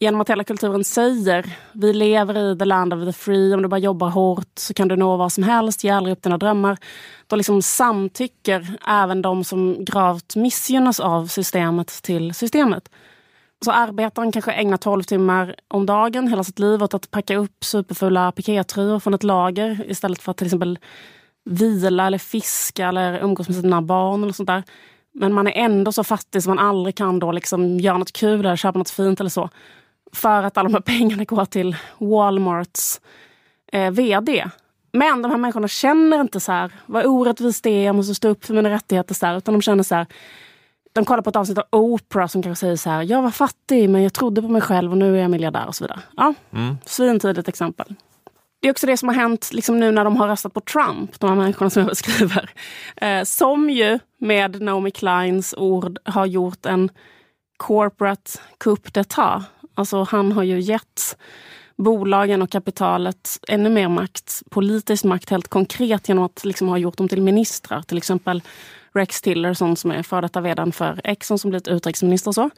genom 0.01 0.21
att 0.21 0.31
hela 0.31 0.45
kulturen 0.45 0.85
säger 0.85 1.57
vi 1.73 1.93
lever 1.93 2.39
i 2.39 2.59
the 2.59 2.65
land 2.65 2.95
of 2.95 3.05
the 3.05 3.13
free, 3.13 3.55
om 3.55 3.63
du 3.63 3.69
bara 3.69 3.79
jobbar 3.79 4.09
hårt 4.09 4.59
så 4.59 4.75
kan 4.75 4.89
du 4.89 4.97
nå 4.97 5.17
vad 5.17 5.33
som 5.33 5.45
helst, 5.45 5.85
ge 5.85 5.91
aldrig 5.91 6.13
upp 6.13 6.23
dina 6.23 6.39
drömmar. 6.39 6.79
Då 7.27 7.37
liksom 7.37 7.63
samtycker 7.63 8.79
även 8.87 9.23
de 9.23 9.45
som 9.45 9.85
gravt 9.85 10.37
missgynnas 10.37 11.01
av 11.01 11.27
systemet 11.27 11.89
till 12.03 12.35
systemet. 12.35 12.89
Så 13.65 13.73
arbetaren 13.73 14.33
kanske 14.33 14.53
ägnar 14.53 14.77
12 14.77 15.03
timmar 15.03 15.55
om 15.69 15.87
dagen 15.87 16.29
hela 16.29 16.45
sitt 16.45 16.59
liv 16.59 16.83
åt 16.83 16.95
att 16.95 17.11
packa 17.11 17.37
upp 17.37 17.65
superfulla 17.65 18.33
pikétröjor 18.33 18.99
från 18.99 19.15
ett 19.15 19.23
lager 19.23 19.85
istället 19.89 20.23
för 20.23 20.31
att 20.31 20.37
till 20.37 20.47
exempel 20.47 20.79
vila 21.45 22.07
eller 22.07 22.19
fiska 22.19 22.89
eller 22.89 23.19
umgås 23.19 23.49
med 23.49 23.57
sina 23.57 23.83
barn 23.83 24.23
eller 24.23 24.33
sånt 24.33 24.47
där. 24.47 24.63
Men 25.15 25.33
man 25.33 25.47
är 25.47 25.53
ändå 25.53 25.93
så 25.93 26.05
fattig 26.05 26.43
så 26.43 26.49
man 26.49 26.59
aldrig 26.59 26.95
kan 26.95 27.19
då 27.19 27.33
liksom 27.33 27.81
göra 27.81 27.99
något 27.99 28.13
kul 28.13 28.41
eller 28.41 28.57
köpa 28.57 28.79
något 28.79 28.91
fint 28.91 29.21
eller 29.21 29.31
så. 29.31 29.51
För 30.13 30.43
att 30.43 30.59
alla 30.59 30.69
de 30.69 30.75
här 30.75 30.81
pengarna 30.81 31.25
går 31.25 31.45
till 31.45 31.77
Walmarts 31.99 33.01
eh, 33.73 33.91
VD. 33.91 34.45
Men 34.93 35.23
de 35.23 35.31
här 35.31 35.39
människorna 35.39 35.69
känner 35.69 36.21
inte 36.21 36.41
så 36.41 36.53
här, 36.53 36.73
vad 36.87 37.07
orättvist 37.07 37.65
det 37.65 37.71
är, 37.71 37.85
jag 37.85 37.95
måste 37.95 38.15
stå 38.15 38.29
upp 38.29 38.45
för 38.45 38.55
mina 38.55 38.71
rättigheter. 38.71 39.15
Så 39.15 39.27
här, 39.27 39.37
utan 39.37 39.55
de 39.55 39.63
känner 39.63 39.83
så 39.83 39.95
här, 39.95 40.07
de 40.93 41.05
kollar 41.05 41.23
på 41.23 41.31
ett 41.31 41.37
avsnitt 41.37 41.59
av 41.59 41.65
Oprah 41.71 42.27
som 42.27 42.43
kanske 42.43 42.61
säger 42.61 42.77
så 42.77 42.91
här, 42.91 43.03
jag 43.03 43.23
var 43.23 43.31
fattig 43.31 43.91
men 43.91 44.03
jag 44.03 44.13
trodde 44.13 44.43
på 44.43 44.49
mig 44.49 44.63
själv 44.63 44.91
och 44.91 44.99
nu 44.99 45.17
är 45.17 45.23
jag 45.23 45.31
miljardär 45.31 45.67
och 45.67 45.75
så 45.75 45.85
vidare. 45.85 46.01
Ja, 46.17 46.35
Mm. 46.53 46.79
Svintydligt 46.85 47.49
exempel. 47.49 47.95
Det 48.61 48.69
är 48.69 48.73
också 48.73 48.87
det 48.87 48.97
som 48.97 49.09
har 49.09 49.17
hänt 49.17 49.51
liksom 49.53 49.81
nu 49.81 49.91
när 49.91 50.05
de 50.05 50.17
har 50.17 50.29
röstat 50.29 50.55
på 50.55 50.61
Trump, 50.61 51.21
de 51.21 51.31
här 51.31 51.37
människorna 51.37 51.71
som 51.71 51.81
jag 51.81 51.89
beskriver. 51.89 52.51
Eh, 52.97 53.25
som 53.25 53.71
ju 53.71 53.99
med 54.21 54.63
Naomi 54.63 54.91
Kleins 54.91 55.55
ord 55.57 55.99
har 56.05 56.27
gjort 56.27 56.67
en 56.67 56.91
corporate 57.57 58.31
coup 58.59 58.91
d'etat. 58.93 59.43
Alltså 59.79 60.03
han 60.03 60.33
har 60.33 60.43
ju 60.43 60.61
gett 60.61 61.17
bolagen 61.77 62.43
och 62.43 62.51
kapitalet 62.51 63.39
ännu 63.49 63.71
mer 63.71 63.89
makt, 63.89 64.43
politisk 64.51 65.05
makt 65.05 65.31
helt 65.31 65.49
konkret 65.49 66.09
genom 66.09 66.25
att 66.25 66.45
liksom 66.45 66.69
ha 66.69 66.79
gjort 66.79 66.97
dem 66.97 67.09
till 67.09 67.23
ministrar. 67.23 67.83
Till 67.83 67.99
exempel 67.99 68.43
Rex 68.95 69.23
Tillerson 69.23 69.77
som 69.77 69.91
är 69.91 70.03
före 70.03 70.21
detta 70.21 70.41
vdn 70.41 70.73
för 70.73 71.01
Exxon 71.05 71.39
som 71.39 71.51
blivit 71.51 71.69
utrikesminister 71.69 72.31
och 72.31 72.35
så. 72.35 72.51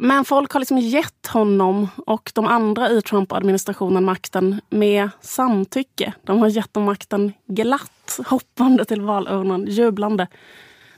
Men 0.00 0.24
folk 0.24 0.52
har 0.52 0.60
liksom 0.60 0.78
gett 0.78 1.26
honom 1.26 1.88
och 2.06 2.32
de 2.34 2.46
andra 2.46 2.90
i 2.90 3.02
Trump-administrationen 3.02 4.04
makten 4.04 4.60
med 4.70 5.10
samtycke. 5.20 6.12
De 6.24 6.38
har 6.38 6.48
gett 6.48 6.74
dem 6.74 6.84
makten 6.84 7.32
glatt, 7.46 8.18
hoppande 8.26 8.84
till 8.84 9.00
valurnan, 9.00 9.66
jublande. 9.66 10.26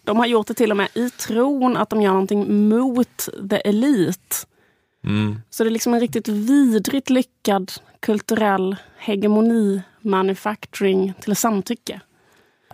De 0.04 0.16
har 0.16 0.26
gjort 0.26 0.46
det 0.46 0.54
till 0.54 0.70
och 0.70 0.76
med 0.76 0.88
i 0.94 1.10
tron 1.10 1.76
att 1.76 1.90
de 1.90 2.02
gör 2.02 2.12
någonting 2.12 2.68
mot 2.68 3.28
the 3.50 3.56
elite. 3.56 4.36
Mm. 5.04 5.40
Så 5.50 5.64
det 5.64 5.68
är 5.68 5.72
liksom 5.72 5.94
en 5.94 6.00
riktigt 6.00 6.28
vidrigt 6.28 7.10
lyckad 7.10 7.72
kulturell 8.00 8.76
hegemoni 8.98 9.82
manufacturing 10.00 11.12
till 11.20 11.36
samtycke. 11.36 12.00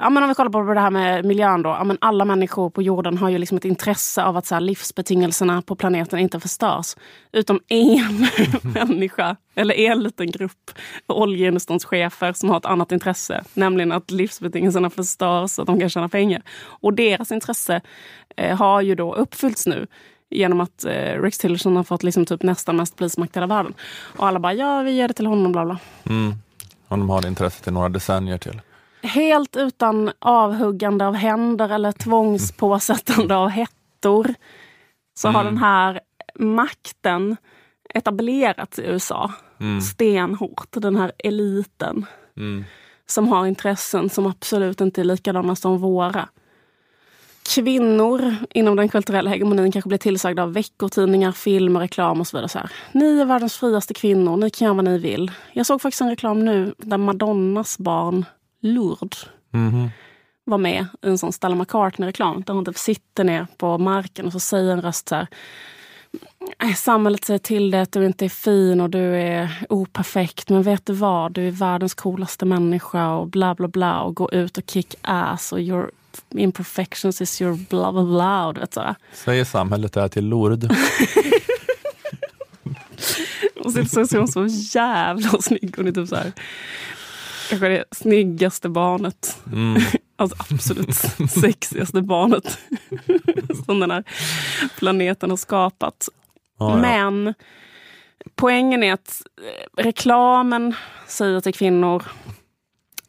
Ja, 0.03 0.11
men 0.11 0.22
om 0.22 0.28
vi 0.28 0.35
kollar 0.35 0.51
på 0.51 0.74
det 0.74 0.81
här 0.81 0.91
med 0.91 1.24
miljön 1.24 1.62
då. 1.62 1.70
Ja, 1.70 1.85
men 1.85 1.99
alla 2.01 2.24
människor 2.24 2.70
på 2.70 2.83
jorden 2.83 3.18
har 3.18 3.28
ju 3.28 3.39
liksom 3.39 3.57
ett 3.57 3.64
intresse 3.64 4.24
av 4.24 4.37
att 4.37 4.47
så 4.47 4.55
här, 4.55 4.61
livsbetingelserna 4.61 5.62
på 5.62 5.76
planeten 5.76 6.18
inte 6.18 6.41
förstörs. 6.41 6.97
Utom 7.33 7.61
en 7.68 8.26
människa, 8.74 9.37
eller 9.55 9.74
en 9.74 10.03
liten 10.03 10.31
grupp 10.31 10.70
oljeindustrins 11.07 11.85
chefer 11.85 12.33
som 12.33 12.51
har 12.51 12.57
ett 12.57 12.66
annat 12.66 12.93
intresse. 12.93 13.45
Nämligen 13.55 13.93
att 13.93 14.11
livsbetingelserna 14.11 14.91
förstörs 14.91 15.51
så 15.51 15.62
att 15.62 15.66
de 15.66 15.81
kan 15.81 15.91
tjäna 15.91 16.09
pengar. 16.09 16.43
Och 16.62 16.95
deras 16.95 17.33
intresse 17.33 17.81
eh, 18.37 18.59
har 18.59 18.81
ju 18.81 18.95
då 18.95 19.14
uppfyllts 19.14 19.66
nu 19.66 19.87
genom 20.31 20.61
att 20.61 20.85
eh, 20.85 20.93
Rex 21.22 21.39
Tillerson 21.39 21.76
har 21.76 21.85
fått 21.85 22.03
liksom 22.03 22.26
typ 22.26 22.43
nästan 22.43 22.76
mest 22.76 22.97
polismakt 22.97 23.37
i 23.37 23.41
hela 23.41 23.47
världen. 23.55 23.74
Och 24.18 24.26
alla 24.26 24.39
bara, 24.41 24.55
ja 24.55 24.83
vi 24.83 24.91
ger 24.91 25.09
det 25.09 25.14
till 25.14 25.26
honom, 25.26 25.53
bla 25.53 25.64
bla. 25.64 25.78
Mm. 26.09 26.35
Och 26.89 26.99
de 26.99 27.11
har 27.11 27.22
det 27.22 27.28
intresset 27.28 27.68
i 27.68 27.70
några 27.70 27.89
decennier 27.89 28.39
till. 28.39 28.61
Helt 29.03 29.57
utan 29.57 30.11
avhuggande 30.18 31.07
av 31.07 31.14
händer 31.14 31.68
eller 31.68 31.93
tvångspåsättande 31.93 33.37
av 33.37 33.49
hettor 33.49 34.35
så 35.14 35.28
har 35.28 35.41
Mm. 35.41 35.55
den 35.55 35.62
här 35.62 36.01
makten 36.39 37.37
etablerats 37.95 38.78
i 38.78 38.83
USA 38.83 39.33
Mm. 39.61 39.81
stenhårt. 39.81 40.66
Den 40.72 40.97
här 40.97 41.12
eliten 41.18 42.07
Mm. 42.37 42.64
som 43.07 43.28
har 43.28 43.47
intressen 43.47 44.11
som 44.11 44.26
absolut 44.26 44.81
inte 44.81 45.01
är 45.01 45.05
likadana 45.05 45.57
som 45.57 45.78
våra. 45.78 46.28
Kvinnor 47.55 48.34
inom 48.55 48.76
den 48.76 48.88
kulturella 48.88 49.30
hegemonin 49.30 49.72
kanske 49.72 49.88
blir 49.88 49.98
tillsagda 49.98 50.42
av 50.42 50.53
veckotidningar, 50.53 51.32
film 51.32 51.76
och 51.76 51.82
reklam 51.82 52.20
och 52.20 52.26
så 52.26 52.36
vidare. 52.36 52.48
Så 52.48 52.59
här. 52.59 52.70
Ni 52.92 53.20
är 53.20 53.24
världens 53.24 53.57
friaste 53.57 53.94
kvinnor, 53.94 54.36
ni 54.36 54.51
kan 54.51 54.64
göra 54.66 54.74
vad 54.74 54.84
ni 54.84 54.98
vill. 54.98 55.30
Jag 55.53 55.66
såg 55.66 55.82
faktiskt 55.82 56.01
en 56.01 56.09
reklam 56.11 56.44
nu 56.44 56.74
där 56.78 56.98
Madonnas 56.98 57.78
barn 57.78 58.24
Lourdes 58.62 59.26
Mhm. 59.53 59.90
var 60.44 60.59
med 60.59 60.86
i 61.03 61.09
en 61.09 61.18
sån 61.18 61.32
Stella 61.32 61.55
McCartney-reklam 61.55 62.42
där 62.46 62.55
hon 62.55 62.64
typ 62.64 62.78
sitter 62.78 63.24
ner 63.24 63.46
på 63.57 63.78
marken 63.78 64.26
och 64.26 64.32
så 64.32 64.40
säger 64.40 64.72
en 64.72 64.82
röst 64.82 65.09
så 65.09 65.14
här 65.14 65.26
"Nej, 66.62 66.74
Samhället 66.74 67.24
säger 67.24 67.38
till 67.38 67.70
dig 67.70 67.80
att 67.80 67.92
du 67.92 68.07
inte 68.07 68.24
är 68.24 68.28
fin 68.28 68.80
och 68.80 68.90
du 68.90 69.16
är 69.16 69.48
operfekt. 69.68 70.48
Men 70.51 70.62
vet 70.62 70.86
du 70.86 70.92
vad? 70.92 71.32
Du 71.32 71.46
är 71.46 71.51
världens 71.51 71.94
coolaste 71.94 72.44
människa 72.46 73.14
och 73.14 73.26
bla 73.28 73.55
bla 73.55 73.68
bla. 73.68 74.01
Och 74.01 74.14
gå 74.16 74.30
ut 74.32 74.59
och 74.59 74.64
kick 74.70 74.94
ass 75.03 75.53
och 75.53 75.61
your 75.61 75.90
imperfections 76.35 77.21
is 77.21 77.43
your 77.43 77.55
bla 77.55 77.93
bla 77.93 78.05
bla. 78.05 78.47
Och 78.47 78.55
du 78.55 78.61
vet, 78.61 78.75
sådär. 78.75 78.95
Säger 79.12 79.45
samhället 79.45 79.93
det 79.93 80.01
här 80.01 80.09
till 80.09 80.29
Lourdes. 80.29 80.71
Och 83.64 83.73
så 83.73 83.85
så 83.85 84.07
ser 84.07 84.18
hon 84.18 84.29
så 84.29 84.47
jävla 84.79 85.31
snygg. 85.41 85.75
Hon 85.77 85.87
är 85.87 85.93
typ 85.93 86.09
så 86.09 86.16
här, 86.16 86.33
kanske 87.49 87.68
det 87.68 87.85
snyggaste 87.91 88.68
barnet. 88.68 89.39
Mm. 89.53 89.83
Alltså 90.16 90.37
absolut 90.51 90.95
sexigaste 91.31 92.03
barnet 92.03 92.59
som 93.66 93.81
den 93.81 93.91
här 93.91 94.05
planeten 94.79 95.31
har 95.31 95.37
skapat. 95.37 96.09
Ja, 96.59 96.71
ja. 96.71 96.77
Men 96.77 97.35
poängen 98.35 98.83
är 98.83 98.93
att 98.93 99.23
eh, 99.43 99.83
reklamen 99.83 100.75
säger 101.07 101.41
till 101.41 101.55
kvinnor 101.55 102.03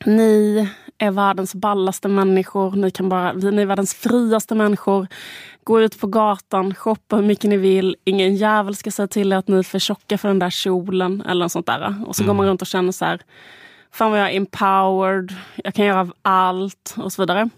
ni 0.05 0.69
är 1.01 1.11
världens 1.11 1.55
ballaste 1.55 2.07
människor, 2.07 2.71
ni, 2.71 2.91
kan 2.91 3.09
bara, 3.09 3.33
ni 3.33 3.61
är 3.61 3.65
världens 3.65 3.93
friaste 3.93 4.55
människor. 4.55 5.07
Gå 5.63 5.81
ut 5.81 5.99
på 5.99 6.07
gatan, 6.07 6.75
shoppa 6.75 7.15
hur 7.15 7.23
mycket 7.23 7.49
ni 7.49 7.57
vill. 7.57 7.95
Ingen 8.03 8.35
jävel 8.35 8.75
ska 8.75 8.91
säga 8.91 9.07
till 9.07 9.33
er 9.33 9.37
att 9.37 9.47
ni 9.47 9.57
är 9.57 9.63
för 9.63 9.79
tjocka 9.79 10.17
för 10.17 10.27
den 10.27 10.39
där 10.39 10.49
kjolen. 10.49 11.21
Eller 11.21 11.45
något 11.45 11.51
sånt 11.51 11.65
där. 11.65 11.95
Och 12.07 12.15
så 12.15 12.23
går 12.23 12.33
man 12.33 12.45
runt 12.45 12.61
och 12.61 12.67
känner 12.67 12.91
så 12.91 13.05
här, 13.05 13.21
fan 13.91 14.11
vad 14.11 14.19
jag 14.19 14.31
är 14.31 14.37
empowered, 14.37 15.35
jag 15.55 15.73
kan 15.73 15.85
göra 15.85 16.07
allt 16.21 16.95
och 16.97 17.13
så 17.13 17.21
vidare. 17.21 17.49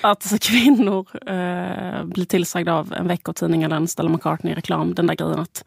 Att 0.00 0.32
alltså, 0.32 0.36
kvinnor 0.40 1.06
eh, 1.26 2.04
blir 2.04 2.24
tillsagda 2.24 2.74
av 2.74 2.92
en 2.92 3.08
veckotidning 3.08 3.62
eller 3.62 3.76
en 3.76 3.88
Stella 3.88 4.08
McCartney-reklam, 4.08 4.94
den 4.94 5.06
där 5.06 5.14
grejen 5.14 5.38
att 5.38 5.64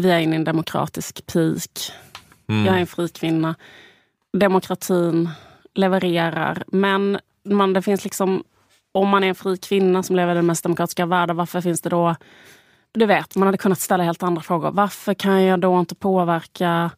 vi 0.00 0.10
är 0.10 0.18
inne 0.18 0.32
i 0.32 0.36
en 0.36 0.44
demokratisk 0.44 1.26
peak. 1.26 1.92
Mm. 2.48 2.66
Jag 2.66 2.76
är 2.76 2.80
en 2.80 2.86
fri 2.86 3.08
kvinna. 3.08 3.54
Demokratin 4.32 5.28
levererar. 5.74 6.62
Men 6.66 7.18
man, 7.44 7.72
det 7.72 7.82
finns 7.82 8.04
liksom, 8.04 8.44
om 8.92 9.08
man 9.08 9.24
är 9.24 9.28
en 9.28 9.34
fri 9.34 9.56
kvinna 9.56 10.02
som 10.02 10.16
lever 10.16 10.32
i 10.32 10.36
den 10.36 10.46
mest 10.46 10.62
demokratiska 10.62 11.06
världen, 11.06 11.36
varför 11.36 11.60
finns 11.60 11.80
det 11.80 11.88
då... 11.90 12.16
Du 12.92 13.06
vet, 13.06 13.36
man 13.36 13.46
hade 13.46 13.58
kunnat 13.58 13.80
ställa 13.80 14.04
helt 14.04 14.22
andra 14.22 14.42
frågor. 14.42 14.70
Varför 14.70 15.14
kan 15.14 15.42
jag 15.44 15.60
då 15.60 15.80
inte 15.80 15.94
påverka 15.94 16.90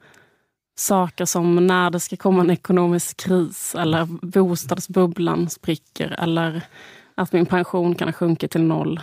saker 0.79 1.25
som 1.25 1.67
när 1.67 1.91
det 1.91 2.01
ska 2.01 2.17
komma 2.17 2.41
en 2.41 2.51
ekonomisk 2.51 3.17
kris 3.17 3.75
eller 3.75 4.05
bostadsbubblan 4.27 5.51
spricker 5.51 6.17
eller 6.19 6.63
att 7.15 7.33
min 7.33 7.47
pension 7.47 7.95
kan 7.95 8.09
ha 8.09 8.13
sjunkit 8.13 8.51
till 8.51 8.61
noll 8.63 9.01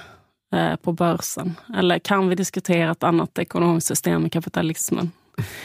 eh, 0.55 0.75
på 0.75 0.93
börsen. 0.93 1.55
Eller 1.77 1.99
kan 1.99 2.29
vi 2.29 2.35
diskutera 2.35 2.91
ett 2.91 3.03
annat 3.03 3.39
ekonomiskt 3.39 3.87
system 3.87 4.25
i 4.25 4.29
kapitalismen? 4.29 5.11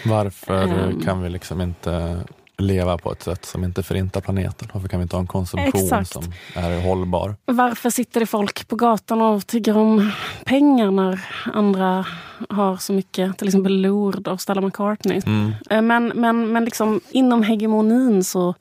Varför 0.05 0.63
Ehm. 0.63 1.01
kan 1.01 1.23
vi 1.23 1.29
liksom 1.31 1.61
inte 1.61 2.21
leva 2.59 2.99
på 2.99 3.13
ett 3.13 3.23
sätt 3.23 3.45
som 3.45 3.65
inte 3.65 3.83
förintar 3.83 4.21
planeten? 4.21 4.69
Varför 4.73 4.89
kan 4.89 5.01
vi 5.01 5.03
inte 5.03 5.17
ha 5.17 5.21
en 5.21 5.27
konsumtion 5.27 5.83
Exakt. 5.85 6.13
som 6.13 6.33
är 6.55 6.83
hållbar? 6.83 7.37
Varför 7.45 7.91
sitter 7.91 8.21
det 8.21 8.27
folk 8.27 8.69
på 8.69 8.77
gatan 8.77 9.23
och 9.23 9.47
tigger 9.47 9.77
om 9.77 10.13
pengar 10.45 10.91
när 10.91 11.21
andra 11.55 12.07
har 12.49 12.77
så 12.77 12.93
mycket, 12.93 13.39
till 13.39 13.49
exempel 13.49 13.81
Lourdes 13.81 14.33
och 14.33 14.41
Stella 14.41 14.61
McCartney? 14.61 15.21
Mm. 15.27 15.53
Eh, 15.71 15.83
Men, 15.83 16.13
men, 16.15 16.53
men 16.53 16.65
liksom, 16.65 17.01
inom 17.11 17.43
hegemonin 17.43 18.25
så 18.25 18.55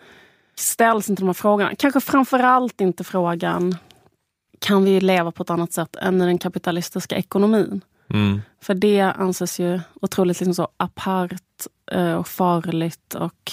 ställs 0.55 1.09
inte 1.09 1.21
de 1.21 1.25
här 1.25 1.33
frågorna. 1.33 1.71
Kanske 1.77 1.99
framförallt 1.99 2.81
inte 2.81 3.03
frågan 3.03 3.77
kan 4.59 4.83
vi 4.83 5.01
leva 5.01 5.31
på 5.31 5.43
ett 5.43 5.49
annat 5.49 5.73
sätt 5.73 5.95
än 5.95 6.21
i 6.21 6.25
den 6.25 6.37
kapitalistiska 6.37 7.15
ekonomin? 7.15 7.81
Mm. 8.09 8.41
För 8.61 8.73
det 8.73 9.01
anses 9.01 9.59
ju 9.59 9.79
otroligt 10.01 10.39
liksom 10.39 10.53
så 10.53 10.67
apart 10.77 11.41
Eh, 11.91 12.13
och 12.13 12.27
farligt 12.27 13.15
och 13.15 13.51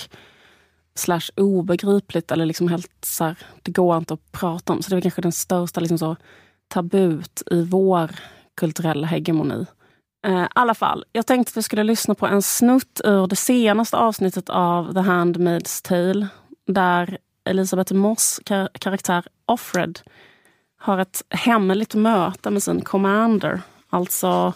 slash 0.94 1.30
obegripligt. 1.36 2.30
Eller 2.30 2.46
liksom 2.46 2.68
helt 2.68 2.90
så 3.02 3.24
här, 3.24 3.38
det 3.62 3.70
går 3.72 3.96
inte 3.96 4.14
att 4.14 4.32
prata 4.32 4.72
om. 4.72 4.82
Så 4.82 4.90
det 4.90 4.96
är 4.96 5.00
kanske 5.00 5.22
den 5.22 5.32
största 5.32 5.80
liksom 5.80 5.98
så, 5.98 6.16
tabut 6.68 7.42
i 7.50 7.62
vår 7.62 8.10
kulturella 8.56 9.06
hegemoni. 9.06 9.66
Eh, 10.26 10.42
I 10.42 10.48
alla 10.54 10.74
fall, 10.74 11.04
jag 11.12 11.26
tänkte 11.26 11.50
att 11.50 11.56
vi 11.56 11.62
skulle 11.62 11.84
lyssna 11.84 12.14
på 12.14 12.26
en 12.26 12.42
snutt 12.42 13.00
ur 13.04 13.26
det 13.26 13.36
senaste 13.36 13.96
avsnittet 13.96 14.50
av 14.50 14.92
The 14.92 15.00
Handmaid's 15.00 15.88
Tale. 15.88 16.28
Där 16.66 17.18
Elisabeth 17.44 17.94
Moss 17.94 18.40
kar- 18.44 18.68
karaktär 18.72 19.24
Offred 19.46 20.00
har 20.78 20.98
ett 20.98 21.22
hemligt 21.30 21.94
möte 21.94 22.50
med 22.50 22.62
sin 22.62 22.80
commander. 22.80 23.60
Alltså 23.90 24.52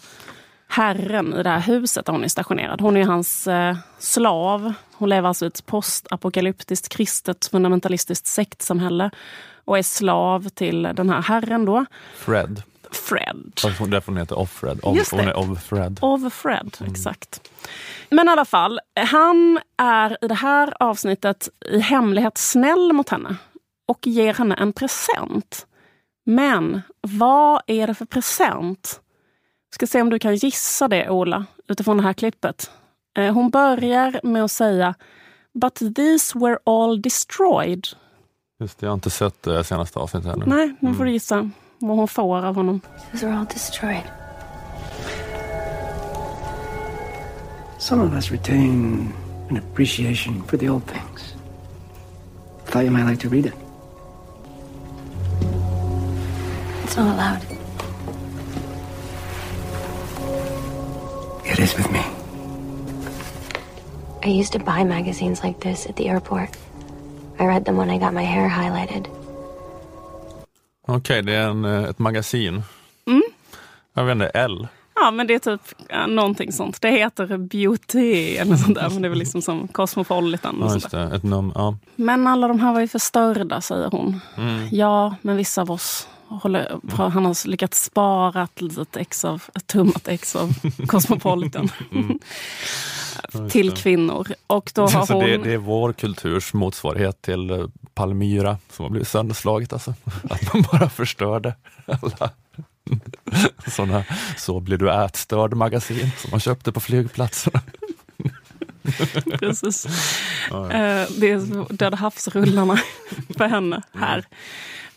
herren 0.74 1.34
i 1.34 1.42
det 1.42 1.50
här 1.50 1.60
huset 1.60 2.06
där 2.06 2.12
hon 2.12 2.24
är 2.24 2.28
stationerad. 2.28 2.80
Hon 2.80 2.96
är 2.96 3.04
hans 3.04 3.46
eh, 3.46 3.76
slav. 3.98 4.72
Hon 4.92 5.08
lever 5.08 5.28
alltså 5.28 5.44
i 5.44 5.48
ett 5.48 5.66
postapokalyptiskt 5.66 6.88
kristet 6.88 7.46
fundamentalistiskt 7.46 8.26
sektsamhälle 8.26 9.10
och 9.64 9.78
är 9.78 9.82
slav 9.82 10.48
till 10.48 10.82
den 10.82 11.10
här 11.10 11.22
herren 11.22 11.64
då. 11.64 11.86
Fred. 12.16 12.62
Fred. 12.90 13.52
Därför 13.62 14.06
hon 14.06 14.16
heter 14.16 14.38
Offred. 14.38 14.80
Of, 14.82 14.96
Just 14.96 15.10
det. 15.10 15.16
hon 15.16 15.28
är 15.28 15.38
of 15.38 15.62
Fred. 15.62 15.98
Of 16.02 16.32
Fred, 16.32 16.76
exakt. 16.86 17.50
Men 18.10 18.28
i 18.28 18.30
alla 18.30 18.44
fall, 18.44 18.80
han 19.00 19.60
är 19.78 20.24
i 20.24 20.28
det 20.28 20.34
här 20.34 20.74
avsnittet 20.80 21.48
i 21.66 21.80
hemlighet 21.80 22.38
snäll 22.38 22.92
mot 22.92 23.08
henne 23.08 23.36
och 23.88 24.06
ger 24.06 24.34
henne 24.34 24.54
en 24.54 24.72
present. 24.72 25.66
Men 26.26 26.82
vad 27.00 27.62
är 27.66 27.86
det 27.86 27.94
för 27.94 28.06
present? 28.06 29.00
Ska 29.74 29.86
se 29.86 30.02
om 30.02 30.10
du 30.10 30.18
kan 30.18 30.36
gissa 30.36 30.88
det, 30.88 31.10
Ola, 31.10 31.46
utifrån 31.68 31.96
det 31.96 32.02
här 32.02 32.12
klippet. 32.12 32.70
Eh, 33.18 33.34
Hon 33.34 33.50
börjar 33.50 34.20
med 34.22 34.44
att 34.44 34.50
säga 34.50 34.94
But 35.52 35.74
these 35.96 36.38
were 36.38 36.58
all 36.66 37.02
destroyed. 37.02 37.86
Just 38.60 38.78
det, 38.78 38.86
jag 38.86 38.90
har 38.90 38.94
inte 38.94 39.10
sett 39.10 39.42
det 39.42 39.64
senaste 39.64 39.98
avsnittet 39.98 40.32
ännu. 40.34 40.46
Nej, 40.46 40.74
nu 40.80 40.94
får 40.94 41.04
du 41.04 41.10
gissa 41.10 41.50
vad 41.78 41.96
hon 41.96 42.08
får 42.08 42.44
av 42.44 42.54
honom. 42.54 42.80
These 43.12 43.26
are 43.26 43.36
all 43.38 43.44
destroyed. 43.44 44.02
Some 47.78 48.02
of 48.04 48.12
us 48.14 48.30
retain 48.32 49.12
an 49.50 49.56
appreciation 49.56 50.42
for 50.48 50.56
the 50.56 50.68
old 50.70 50.86
things. 50.86 51.34
Thought 52.64 52.84
you 52.84 52.90
might 52.90 53.10
like 53.10 53.22
to 53.22 53.34
read 53.34 53.46
it. 53.46 53.54
It's 56.84 56.96
not 56.96 57.14
allowed. 57.14 57.53
It 61.44 61.58
is 61.58 61.76
with 61.78 61.90
me. 61.92 62.00
I 64.24 64.40
used 64.40 64.52
to 64.52 64.58
buy 64.58 64.84
magazines 64.84 65.42
like 65.44 65.60
this 65.60 65.86
at 65.86 65.96
the 65.96 66.08
airport. 66.08 66.48
I 67.38 67.46
read 67.46 67.64
them 67.64 67.76
when 67.76 67.90
I 67.90 67.98
got 67.98 68.12
my 68.14 68.24
hair 68.24 68.48
highlighted. 68.48 69.08
Okej, 70.86 71.22
det 71.22 71.34
är 71.34 71.48
en, 71.48 71.64
eh, 71.64 71.84
ett 71.84 71.98
magasin. 71.98 72.62
Mm. 73.06 73.22
Jag 73.94 74.04
vet 74.04 74.12
inte, 74.12 74.26
L. 74.26 74.68
Ja, 74.94 75.10
men 75.10 75.26
det 75.26 75.34
är 75.34 75.38
typ 75.38 75.60
ja, 75.88 76.06
någonting 76.06 76.52
sånt. 76.52 76.80
Det 76.82 76.90
heter 76.90 77.36
Beauty 77.36 78.36
eller 78.36 78.56
sånt 78.56 78.74
där. 78.74 78.90
Men 78.90 79.02
det 79.02 79.08
är 79.08 79.10
väl 79.10 79.18
liksom 79.18 79.42
som 79.42 79.68
Cosmopolitan. 79.68 80.62
Och 80.62 80.66
Ja, 80.66 80.70
sånt 80.70 80.82
just 80.82 80.90
där. 80.90 81.06
det. 81.10 81.16
Ett 81.16 81.22
num 81.22 81.52
ja. 81.54 81.76
Men 81.96 82.26
alla 82.26 82.48
de 82.48 82.60
här 82.60 82.72
var 82.72 82.80
ju 82.80 82.88
förstörda, 82.88 83.60
säger 83.60 83.90
hon. 83.90 84.20
Mm. 84.38 84.68
Ja, 84.72 85.14
men 85.22 85.36
vissa 85.36 85.62
av 85.62 85.70
oss 85.70 86.08
håller, 86.28 86.80
han 86.96 87.24
har 87.24 87.48
lyckats 87.48 87.84
spara 87.84 88.42
ett 88.42 88.60
litet 88.60 88.96
ex 88.96 89.24
av, 89.24 89.42
ett 89.54 89.66
tummat 89.66 90.08
ex 90.08 90.36
av 90.36 90.54
Cosmopolitan. 90.86 91.68
Mm. 91.92 92.18
Till 93.50 93.72
kvinnor. 93.72 94.28
Och 94.46 94.72
då 94.74 94.82
har 94.82 95.06
Så 95.06 95.12
hon... 95.12 95.24
det, 95.24 95.36
det 95.36 95.52
är 95.52 95.56
vår 95.58 95.92
kulturs 95.92 96.54
motsvarighet 96.54 97.22
till 97.22 97.50
eh, 97.50 97.66
Palmyra 97.94 98.58
som 98.70 98.82
har 98.82 98.90
blivit 98.90 99.08
sönderslaget. 99.08 99.72
Alltså. 99.72 99.94
Att 100.30 100.54
man 100.54 100.64
bara 100.72 100.88
förstörde 100.88 101.54
alla 101.86 102.30
sådana 103.66 104.04
Så 104.36 104.60
blir 104.60 104.76
du 104.78 104.92
ätstörd 105.04 105.54
magasin 105.54 106.10
som 106.18 106.30
man 106.30 106.40
köpte 106.40 106.72
på 106.72 106.80
flygplatserna. 106.80 107.60
Precis. 109.38 109.86
Ja, 110.50 110.72
ja. 110.72 110.72
Eh, 110.72 111.08
Det 111.18 111.30
är 111.30 111.72
Döda 111.72 111.96
havsrullarna 111.96 112.78
för 113.36 113.48
henne 113.48 113.82
här. 113.94 114.24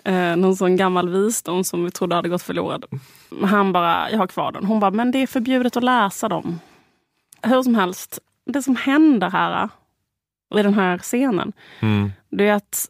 Eh, 0.07 0.35
Någon 0.35 0.55
sån 0.55 0.75
gammal 0.75 1.09
visdom 1.09 1.63
som 1.63 1.85
vi 1.85 1.91
trodde 1.91 2.15
hade 2.15 2.29
gått 2.29 2.41
förlorad. 2.43 2.85
Han 3.43 3.73
bara, 3.73 4.11
jag 4.11 4.17
har 4.17 4.27
kvar 4.27 4.51
den. 4.51 4.65
Hon 4.65 4.79
bara, 4.79 4.91
men 4.91 5.11
det 5.11 5.19
är 5.19 5.27
förbjudet 5.27 5.77
att 5.77 5.83
läsa 5.83 6.29
dem. 6.29 6.59
Hur 7.41 7.63
som 7.63 7.75
helst, 7.75 8.19
det 8.45 8.61
som 8.61 8.75
händer 8.75 9.29
här 9.29 9.69
i 10.55 10.61
den 10.63 10.73
här 10.73 10.97
scenen, 10.97 11.53
Mm. 11.79 12.11
det 12.29 12.47
är 12.47 12.53
att 12.53 12.89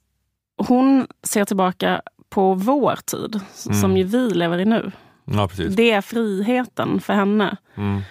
hon 0.57 1.07
ser 1.23 1.45
tillbaka 1.45 2.01
på 2.29 2.53
vår 2.53 2.95
tid, 3.05 3.39
som 3.53 3.73
Mm. 3.73 3.97
ju 3.97 4.03
vi 4.03 4.29
lever 4.29 4.57
i 4.59 4.65
nu. 4.65 4.91
Ja. 5.25 5.49
Det 5.69 5.91
är 5.91 6.01
friheten 6.01 6.99
för 7.01 7.13
henne. 7.13 7.57
Mm. 7.75 8.01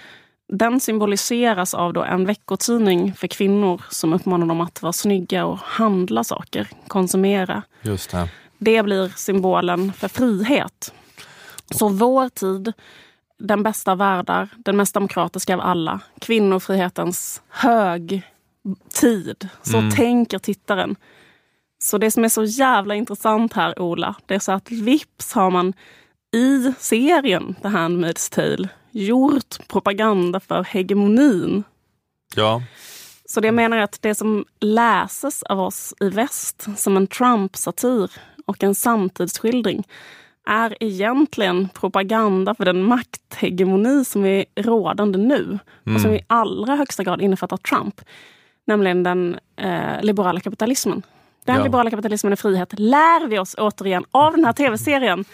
Den 0.53 0.81
symboliseras 0.81 1.75
av 1.75 1.93
då 1.93 2.03
en 2.03 2.25
veckotidning 2.27 3.15
för 3.15 3.27
kvinnor 3.27 3.83
som 3.91 4.13
uppmanar 4.13 4.47
dem 4.47 4.61
att 4.61 4.83
vara 4.83 4.93
snygga 4.93 5.45
och 5.47 5.59
handla 5.59 6.25
saker, 6.25 6.69
konsumera. 6.89 7.63
Just 7.83 8.11
det. 8.11 8.29
Det 8.59 8.83
blir 8.83 9.09
symbolen 9.17 9.93
för 9.93 10.09
frihet. 10.09 10.95
Så 11.71 11.89
vår 11.89 12.29
tid, 12.29 12.73
den 13.39 13.63
bästa 13.63 13.93
av 13.93 13.99
världar, 13.99 14.49
den 14.57 14.77
mest 14.77 14.95
demokratiska 14.95 15.55
av 15.55 15.61
alla, 15.61 16.01
kvinnofrihetens 16.21 17.43
hög 17.49 18.23
tid. 19.01 19.49
Så 19.63 19.79
Mm. 19.79 19.91
tänker 19.91 20.39
tittaren. 20.39 20.97
Så 21.79 21.99
det 21.99 22.11
som 22.11 22.25
är 22.25 22.29
så 22.29 22.45
jävla 22.45 22.95
intressant 22.95 23.53
här, 23.53 23.79
Ola, 23.83 24.15
det 24.27 24.35
är 24.35 24.39
så 24.39 24.53
att 24.53 24.71
vips 24.71 25.33
har 25.33 25.51
man 25.51 25.73
i 26.35 26.73
serien 26.79 27.55
The 27.63 27.69
Handmaid's 27.69 28.35
Tale 28.35 28.69
gjort 28.91 29.69
propaganda 29.69 30.41
för 30.41 30.65
hegemonin. 30.65 31.65
Ja, 32.35 32.63
Så 33.29 33.41
det 33.41 33.47
jag 33.49 33.55
menar 33.55 33.77
är 33.77 33.83
att 33.83 34.03
det 34.03 34.15
som 34.15 34.45
läses 34.61 35.43
av 35.43 35.61
oss 35.61 35.95
i 36.01 36.09
väst 36.09 36.67
som 36.77 36.97
en 36.97 37.07
Trump-satir 37.07 38.11
och 38.47 38.63
en 38.63 38.75
samtidsskildring 38.75 39.85
är 40.49 40.77
egentligen 40.81 41.69
propaganda 41.69 42.55
för 42.55 42.65
den 42.65 42.83
makthegemoni 42.83 44.05
som 44.05 44.25
är 44.25 44.45
rådande 44.57 45.19
nu 45.19 45.59
och 45.95 46.01
som 46.01 46.11
Mm. 46.11 46.15
i 46.15 46.21
allra 46.27 46.77
högsta 46.77 47.03
grad 47.05 47.21
innefattar 47.23 47.57
Trump. 47.57 48.01
Nämligen 48.67 49.03
den 49.03 49.39
eh, 49.57 50.03
liberala 50.03 50.41
kapitalismen. 50.41 51.03
Den 51.45 51.57
Ja. 51.57 51.65
liberala 51.65 51.91
kapitalismen 51.91 52.33
är 52.33 52.37
frihet 52.37 52.79
lär 52.79 53.27
vi 53.27 53.39
oss 53.39 53.55
återigen 53.59 54.05
av 54.11 54.33
den 54.37 54.45
här 54.45 54.53
tv-serien. 54.53 55.25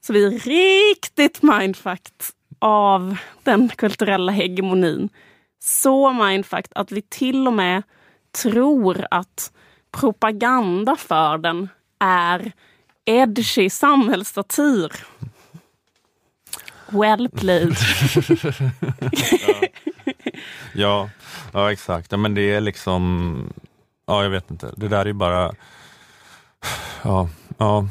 Så 0.00 0.12
vi 0.12 0.24
är 0.26 0.30
riktigt 0.30 1.42
mindfucked 1.42 2.14
av 2.58 3.16
den 3.42 3.68
kulturella 3.68 4.32
hegemonin. 4.32 5.08
Så 5.64 6.12
mindfucked 6.12 6.72
att 6.74 6.92
vi 6.92 7.02
till 7.02 7.46
och 7.46 7.52
med 7.52 7.82
tror 8.42 9.06
att 9.10 9.52
propaganda 10.00 10.96
för 10.96 11.38
den 11.38 11.68
är 12.02 12.52
edgy 13.04 13.70
samhällsstatyr. 13.70 14.92
Well 16.86 17.28
played. 17.28 17.76
ja, 20.74 21.10
ja 21.52 21.72
exakt. 21.72 22.12
Ja, 22.12 22.18
men 22.18 22.34
det 22.34 22.42
är 22.42 22.60
liksom, 22.60 23.52
ja 24.06 24.22
jag 24.22 24.30
vet 24.30 24.50
inte. 24.50 24.72
Det 24.76 24.88
där 24.88 25.00
är 25.00 25.06
ju 25.06 25.12
bara, 25.12 25.52
ja, 27.02 27.28
ja. 27.58 27.88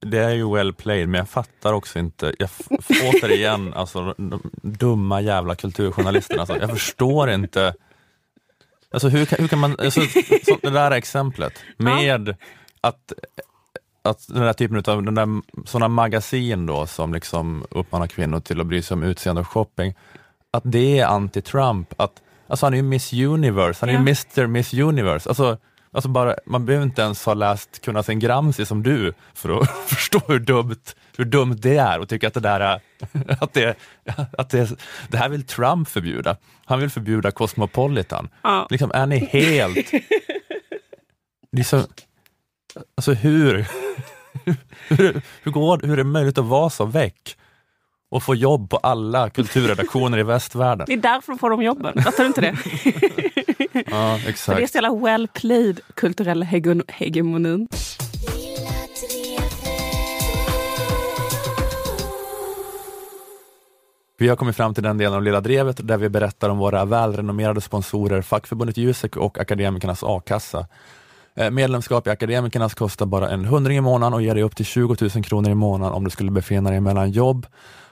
Det 0.00 0.18
är 0.18 0.30
ju 0.30 0.54
well 0.54 0.72
played, 0.72 1.08
men 1.08 1.18
jag 1.18 1.28
fattar 1.28 1.72
också 1.72 1.98
inte, 1.98 2.34
jag 2.38 2.50
återigen, 3.14 3.74
alltså 3.76 4.14
de 4.16 4.50
dumma 4.62 5.20
jävla 5.20 5.54
kulturjournalisterna. 5.54 6.40
Alltså, 6.40 6.58
jag 6.58 6.70
förstår 6.70 7.30
inte 7.30 7.74
Alltså 8.94 9.08
hur 9.08 9.24
kan, 9.24 9.38
hur 9.40 9.48
kan 9.48 9.58
man, 9.58 9.76
alltså, 9.78 10.00
så, 10.46 10.58
det 10.62 10.70
där 10.70 10.90
exemplet 10.90 11.58
med 11.76 12.36
att, 12.84 13.12
att 14.02 14.28
den 14.28 14.42
där 14.42 14.52
typen 14.52 14.76
av 14.76 15.02
den 15.02 15.14
där, 15.14 15.42
sådana 15.66 15.88
magasin 15.88 16.66
då 16.66 16.86
som 16.86 17.14
liksom 17.14 17.66
uppmanar 17.70 18.06
kvinnor 18.06 18.40
till 18.40 18.60
att 18.60 18.66
bry 18.66 18.82
sig 18.82 18.94
om 18.94 19.02
utseende 19.02 19.40
och 19.40 19.48
shopping, 19.48 19.94
att 20.50 20.62
det 20.66 20.98
är 20.98 21.06
anti-Trump, 21.06 21.86
att 21.96 22.22
alltså 22.46 22.66
han 22.66 22.72
är 22.72 22.76
ju 22.76 22.82
Miss 22.82 23.12
Universe, 23.12 23.78
han 23.80 23.88
är 23.88 23.92
ju 23.92 23.98
Mr 23.98 24.46
Miss 24.46 24.74
Universe. 24.74 25.28
Alltså, 25.28 25.58
alltså 25.92 26.08
bara, 26.08 26.36
man 26.46 26.66
behöver 26.66 26.86
inte 26.86 27.02
ens 27.02 27.26
ha 27.26 27.34
läst 27.34 27.84
Kunna 27.84 28.02
sin 28.02 28.18
Gramsci 28.18 28.66
som 28.66 28.82
du 28.82 29.12
för 29.34 29.60
att 29.60 29.70
förstå 29.86 30.20
hur 30.26 30.38
dumt, 30.38 30.84
hur 31.16 31.24
dumt 31.24 31.56
det 31.58 31.76
är 31.76 32.00
och 32.00 32.08
tycka 32.08 32.28
att 32.28 32.34
det 32.34 32.40
där 32.40 32.60
är, 32.60 32.80
att 33.42 33.52
det, 33.52 33.76
att 34.38 34.50
det, 34.50 34.70
det 35.08 35.16
här 35.16 35.28
vill 35.28 35.46
Trump 35.46 35.88
förbjuda. 35.88 36.36
Han 36.64 36.80
vill 36.80 36.90
förbjuda 36.90 37.30
Cosmopolitan. 37.30 38.28
Ja. 38.42 38.66
Liksom, 38.70 38.90
är 38.94 39.06
ni 39.06 39.18
helt... 39.18 39.90
Så, 41.64 41.86
alltså 42.96 43.12
hur, 43.12 43.66
hur, 44.88 45.22
hur, 45.42 45.50
går, 45.50 45.80
hur 45.82 45.92
är 45.92 45.96
det 45.96 46.04
möjligt 46.04 46.38
att 46.38 46.44
vara 46.44 46.70
så 46.70 46.84
väck 46.84 47.36
och 48.10 48.22
få 48.22 48.34
jobb 48.34 48.70
på 48.70 48.76
alla 48.76 49.30
kulturredaktioner 49.30 50.18
i 50.18 50.22
västvärlden? 50.22 50.86
Det 50.88 50.92
är 50.92 50.96
därför 50.96 51.34
får 51.34 51.50
de 51.50 51.62
jobben. 51.62 52.02
Fattar 52.02 52.22
du 52.24 52.26
inte 52.26 52.40
det? 52.40 52.56
Ja, 53.90 54.18
För 54.18 54.22
det 54.22 54.26
är 54.26 54.28
exakt. 54.28 54.70
så 54.72 54.76
jävla 54.78 54.94
well 54.94 55.28
played 55.28 55.80
kulturell 55.94 56.42
hegon- 56.44 56.82
hegemonin. 56.88 57.68
Vi 64.18 64.28
har 64.28 64.36
kommit 64.36 64.56
fram 64.56 64.74
till 64.74 64.82
den 64.82 64.98
delen 64.98 65.14
av 65.14 65.22
Lilla 65.22 65.40
Drevet 65.40 65.86
där 65.88 65.96
vi 65.96 66.08
berättar 66.08 66.48
om 66.48 66.58
våra 66.58 66.84
välrenommerade 66.84 67.60
sponsorer 67.60 68.22
fackförbundet 68.22 68.76
Jusek 68.76 69.16
och 69.16 69.38
Akademikernas 69.38 70.02
a-kassa. 70.02 70.66
Eh, 71.36 71.50
Medlemskap 71.50 72.06
i 72.06 72.10
Akademikernas 72.10 72.74
kostar 72.74 73.06
bara 73.06 73.30
en 73.30 73.44
hundring 73.44 73.78
i 73.78 73.80
månaden 73.80 74.14
och 74.14 74.22
ger 74.22 74.34
dig 74.34 74.42
upp 74.44 74.56
till 74.56 74.66
20 74.66 74.96
000 75.14 75.24
kronor 75.24 75.50
i 75.50 75.54
månaden 75.54 75.94
om 75.94 76.04
du 76.04 76.10
skulle 76.10 76.30
befinna 76.30 76.70
dig 76.70 76.80
mellan 76.80 77.10
jobb. 77.10 77.46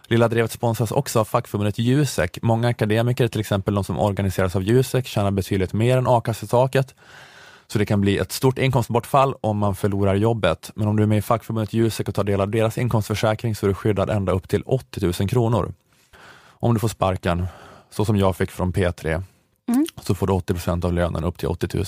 Lilla 0.07 0.29
Drevet 0.29 0.53
sponsras 0.53 0.93
också 0.93 1.21
av 1.21 1.25
fackförbundet 1.25 1.79
Jusek. 1.79 2.39
Många 2.43 2.69
akademiker, 2.69 3.29
till 3.29 3.41
exempel 3.41 3.75
de 3.75 3.85
som 3.85 3.99
organiseras 3.99 4.57
av 4.57 4.63
Jusek, 4.63 5.07
tjänar 5.07 5.31
betydligt 5.31 5.73
mer 5.73 5.97
än 5.97 6.07
a-kassetaket. 6.07 6.95
Så 7.67 7.79
det 7.79 7.87
kan 7.87 8.01
bli 8.01 8.19
ett 8.19 8.33
stort 8.33 8.59
inkomstbortfall 8.59 9.35
om 9.41 9.59
man 9.59 9.75
förlorar 9.75 10.15
jobbet. 10.15 10.71
Men 10.75 10.89
om 10.89 10.97
du 10.97 11.03
är 11.03 11.07
med 11.07 11.19
i 11.19 11.23
fackförbundet 11.23 11.73
Jusek 11.73 12.09
och 12.09 12.15
tar 12.15 12.25
del 12.25 12.41
av 12.41 12.49
deras 12.51 12.79
inkomstförsäkring 12.79 13.55
så 13.55 13.67
är 13.67 13.69
du 13.69 13.75
skyddad 13.75 14.11
ända 14.11 14.33
upp 14.33 14.49
till 14.49 14.63
80 14.67 15.13
000 15.21 15.29
kronor. 15.29 15.73
Om 16.49 16.75
du 16.75 16.81
får 16.81 16.89
sparken, 16.89 17.47
så 17.91 18.05
som 18.05 18.17
jag 18.17 18.37
fick 18.37 18.51
från 18.51 18.73
P3, 18.73 19.23
Mm. 19.69 19.87
så 20.03 20.15
får 20.15 20.27
du 20.27 20.33
80 20.33 20.55
procent 20.55 20.85
av 20.85 20.93
lönen 20.93 21.25
upp 21.25 21.39
till 21.39 21.49
80 21.49 21.77
000. 21.77 21.85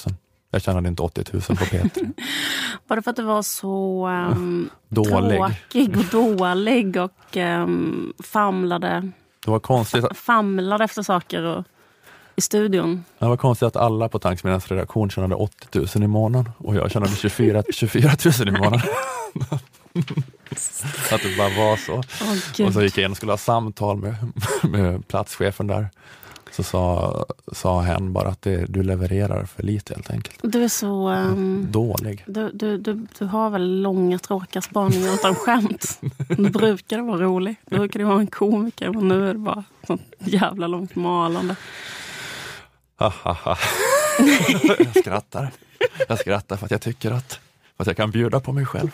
Jag 0.55 0.63
tjänade 0.63 0.89
inte 0.89 1.03
80 1.03 1.25
000 1.33 1.43
på 1.43 1.55
P3. 1.55 2.13
Bara 2.89 3.03
för 3.03 3.11
att 3.11 3.17
du 3.17 3.23
var 3.23 3.43
så 3.43 4.07
um, 4.09 4.71
Dålig. 4.89 5.39
tråkig 5.39 5.97
och 5.97 6.05
dålig 6.05 6.97
och 6.97 7.37
um, 7.37 8.13
famlade, 8.25 9.11
Det 9.45 9.51
var 9.51 9.61
konstigt, 9.61 10.05
famlade 10.17 10.85
efter 10.85 11.03
saker 11.03 11.43
och, 11.43 11.65
i 12.37 12.41
studion. 12.41 13.05
det 13.19 13.27
var 13.27 13.37
konstigt 13.37 13.67
att 13.67 13.77
alla 13.77 14.09
på 14.09 14.19
Tanksmedjans 14.19 14.69
redaktion 14.69 15.11
tjänade 15.11 15.35
80 15.35 15.79
000 15.79 15.89
i 16.05 16.07
månaden 16.07 16.53
och 16.59 16.75
jag 16.77 16.91
tjänade 16.91 17.13
24, 17.17 17.63
24 17.71 18.11
000 18.41 18.49
i 18.49 18.51
månaden. 18.51 18.81
att 21.13 21.23
det 21.23 21.37
bara 21.39 21.49
var 21.49 21.77
så. 21.77 22.03
Gud. 22.57 22.67
och 22.67 22.73
så 22.73 22.83
gick 22.83 22.99
jag 22.99 23.05
in 23.05 23.11
och 23.11 23.17
skulle 23.17 23.33
ha 23.33 23.37
samtal 23.37 23.97
med, 23.97 24.15
med 24.63 25.09
platschefen 25.09 25.67
där. 25.67 25.89
Så 26.57 26.63
sa, 26.63 27.27
sa 27.53 27.81
hen 27.81 28.13
bara 28.13 28.29
att 28.29 28.43
det, 28.43 28.67
du 28.69 28.83
levererar 28.83 29.45
för 29.45 29.63
lite 29.63 29.95
helt 29.95 30.11
enkelt. 30.11 30.39
Du 30.43 30.65
är 30.65 30.69
så... 30.69 31.11
Um, 31.11 31.67
Dålig. 31.71 32.25
du, 32.27 32.51
du, 32.51 32.79
du, 32.79 33.07
du 33.19 33.25
har 33.25 33.51
väl 33.51 33.83
långa 33.83 34.19
tråkiga 34.19 34.63
spaningar 34.63 35.15
utan 35.15 35.35
skämt. 35.35 36.01
Du 36.29 36.51
brukar 36.51 37.01
vara 37.01 37.21
rolig. 37.21 37.57
Du 37.67 37.77
brukar 37.77 38.05
vara 38.05 38.21
en 38.21 38.27
komiker 38.27 38.91
men 38.91 39.09
nu 39.09 39.29
är 39.29 39.33
det 39.33 39.39
bara 39.39 39.65
sånt 39.87 40.03
jävla 40.19 40.67
långt 40.67 40.95
malande. 40.97 41.57
Jag 42.99 43.13
skrattar. 44.97 45.51
Jag 46.09 46.19
skrattar 46.19 46.57
för 46.57 46.65
att 46.65 46.71
jag 46.71 46.81
tycker 46.81 47.11
att, 47.11 47.41
för 47.77 47.83
att 47.83 47.87
jag 47.87 47.97
kan 47.97 48.11
bjuda 48.11 48.41
på 48.41 48.53
mig 48.53 48.67
själv. 48.67 48.91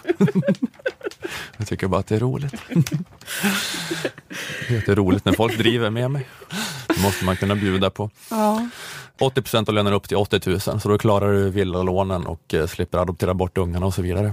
Jag 1.56 1.66
tycker 1.66 1.88
bara 1.88 2.00
att 2.00 2.06
det 2.06 2.16
är 2.16 2.20
roligt. 2.20 2.54
det 4.68 4.88
är 4.88 4.94
roligt 4.94 5.24
när 5.24 5.32
folk 5.32 5.58
driver 5.58 5.90
med 5.90 6.10
mig. 6.10 6.28
Det 6.88 7.02
måste 7.02 7.24
man 7.24 7.36
kunna 7.36 7.54
bjuda 7.54 7.90
på. 7.90 8.10
Ja. 8.30 8.68
80 9.20 9.42
procent 9.42 9.68
av 9.68 9.74
lönen 9.74 9.92
upp 9.92 10.08
till 10.08 10.16
80 10.16 10.50
000, 10.50 10.60
så 10.60 10.88
då 10.88 10.98
klarar 10.98 11.32
du 11.32 11.50
villalånen 11.50 12.26
och 12.26 12.54
eh, 12.54 12.66
slipper 12.66 12.98
adoptera 12.98 13.34
bort 13.34 13.58
ungarna 13.58 13.86
och 13.86 13.94
så 13.94 14.02
vidare. 14.02 14.26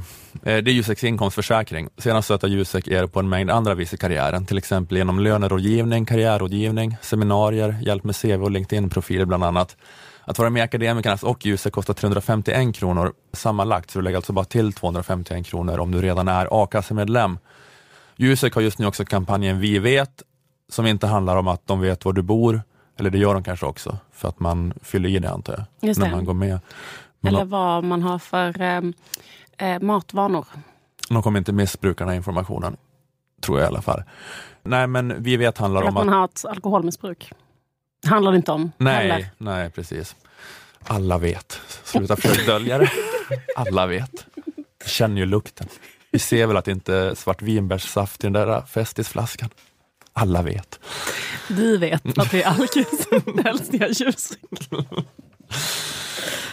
Eh, 0.44 0.58
det 0.58 0.72
är 0.72 0.74
Juseks 0.74 1.04
inkomstförsäkring. 1.04 1.90
Sedan 1.98 2.24
stöttar 2.24 2.48
Jusek 2.48 2.88
er 2.88 3.08
på 3.08 3.20
en 3.20 3.30
mängd 3.30 3.52
andra 3.52 3.74
vis 3.76 3.94
i 3.94 3.98
karriären, 3.98 4.46
till 4.46 4.58
exempel 4.58 4.98
genom 4.98 5.20
lönerådgivning, 5.20 6.06
karriärrådgivning, 6.06 6.98
seminarier, 7.02 7.78
hjälp 7.82 8.04
med 8.04 8.16
CV 8.16 8.44
och 8.44 8.52
LinkedIn-profiler 8.52 9.26
bland 9.26 9.44
annat. 9.44 9.78
Att 10.30 10.40
vara 10.40 10.50
med 10.50 10.60
i 10.60 10.64
Akademikernas 10.64 11.24
och 11.24 11.46
Jusek 11.46 11.74
kostar 11.74 11.94
351 11.94 12.76
kronor 12.76 13.14
sammanlagt, 13.34 13.92
så 13.92 14.00
du 14.00 14.04
lägger 14.04 14.18
alltså 14.18 14.34
bara 14.34 14.46
till 14.46 14.74
251 14.74 15.46
kronor 15.46 15.80
om 15.80 15.92
du 15.92 16.02
redan 16.02 16.28
är 16.28 16.64
a-kassemedlem. 16.64 17.38
Jusek 18.16 18.56
har 18.56 18.62
just 18.62 18.80
nu 18.80 18.86
också 18.86 19.06
kampanjen 19.06 19.60
Vi 19.60 19.80
vet, 19.80 20.24
som 20.70 20.86
inte 20.86 21.08
handlar 21.08 21.38
om 21.38 21.48
att 21.48 21.68
de 21.68 21.80
vet 21.80 22.06
var 22.06 22.14
du 22.14 22.22
bor, 22.22 22.62
eller 23.00 23.10
det 23.10 23.18
gör 23.18 23.34
de 23.34 23.44
kanske 23.44 23.66
också, 23.66 23.98
för 24.12 24.30
att 24.30 24.40
man 24.40 24.74
fyller 24.82 25.10
i 25.10 25.20
det 25.20 25.30
antar 25.32 25.54
jag, 25.54 25.90
Just 25.90 26.00
när 26.00 26.08
det. 26.08 26.16
man 26.16 26.26
går 26.26 26.34
med. 26.34 26.60
Men 27.20 27.34
Eller 27.36 27.46
vad 27.46 27.84
man 27.84 28.02
har 28.02 28.20
för 28.20 28.62
um, 28.62 28.94
eh, 29.58 29.80
matvanor. 29.80 30.46
de 31.10 31.24
kommer 31.24 31.40
inte 31.40 31.54
missbruka 31.54 32.04
den 32.04 32.10
här 32.10 32.18
informationen, 32.18 32.78
tror 33.42 33.60
jag 33.60 33.66
i 33.66 33.68
alla 33.68 33.82
fall. 33.82 34.04
Nej, 34.64 34.88
men 34.88 35.24
Vi 35.24 35.38
vet 35.38 35.58
handlar 35.58 35.82
Eller 35.82 35.92
om 35.92 35.98
att 35.98 36.06
man 36.06 36.14
har 36.14 36.26
ett 36.26 36.46
alkoholmissbruk. 36.46 37.34
Handlar 38.08 38.32
det 38.32 38.36
inte 38.38 38.52
om 38.52 38.72
Nej, 38.78 39.10
heller. 39.10 39.30
nej, 39.38 39.70
precis. 39.70 40.16
Alla 40.84 41.18
vet. 41.18 41.62
Sluta 41.84 42.16
försöka 42.16 42.52
dölja 42.52 42.78
det. 42.78 42.92
Alla 43.56 43.86
vet. 43.86 44.26
Vi 44.84 44.90
känner 44.90 45.18
ju 45.22 45.26
lukten. 45.26 45.68
Vi 46.12 46.20
ser 46.20 46.48
väl 46.48 46.58
att 46.58 46.66
det 46.66 46.72
inte 46.72 46.96
är 46.96 47.16
svartvinbärssaft 47.16 48.24
i 48.24 48.28
den 48.28 48.34
där 48.34 48.62
festisflaskan. 48.62 49.50
Alla 50.14 50.42
vet. 50.42 50.80
Vi 51.50 51.78
vet 51.78 52.18
att 52.18 52.32
det 52.32 52.44
är 52.44 52.48
alkis. 52.48 53.08
Helst 53.44 53.74
är 53.74 54.04
ljus. 54.04 54.32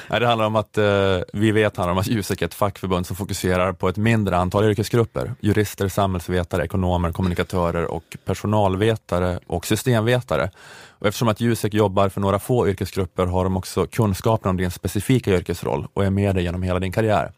Nej, 0.09 0.21
det 0.21 0.27
handlar 0.27 0.47
om 0.47 0.57
att 0.57 0.79
eh, 0.79 1.19
vi 1.33 1.53
vet 1.53 1.77
handlar 1.77 1.93
om 1.93 1.99
att 1.99 2.07
Jusek 2.07 2.43
är 2.43 2.47
ett 2.47 2.55
fackförbund 2.55 3.07
som 3.07 3.17
fokuserar 3.17 3.73
på 3.73 3.89
ett 3.89 3.97
mindre 3.97 4.37
antal 4.37 4.65
yrkesgrupper. 4.65 5.35
Jurister, 5.41 5.89
samhällsvetare, 5.89 6.65
ekonomer, 6.65 7.13
kommunikatörer 7.13 7.85
och 7.85 8.17
personalvetare 8.25 9.39
och 9.47 9.67
systemvetare. 9.67 10.51
Och 10.99 11.07
eftersom 11.07 11.29
att 11.29 11.41
Jusek 11.41 11.75
jobbar 11.75 12.09
för 12.09 12.21
några 12.21 12.39
få 12.39 12.69
yrkesgrupper 12.69 13.27
har 13.27 13.45
de 13.45 13.57
också 13.57 13.87
kunskapen 13.87 14.51
om 14.51 14.57
din 14.57 14.71
specifika 14.71 15.31
yrkesroll 15.31 15.87
och 15.95 16.05
är 16.05 16.11
med 16.11 16.35
dig 16.35 16.45
genom 16.45 16.63
hela 16.63 16.79
din 16.79 16.93
karriär. 16.93 17.33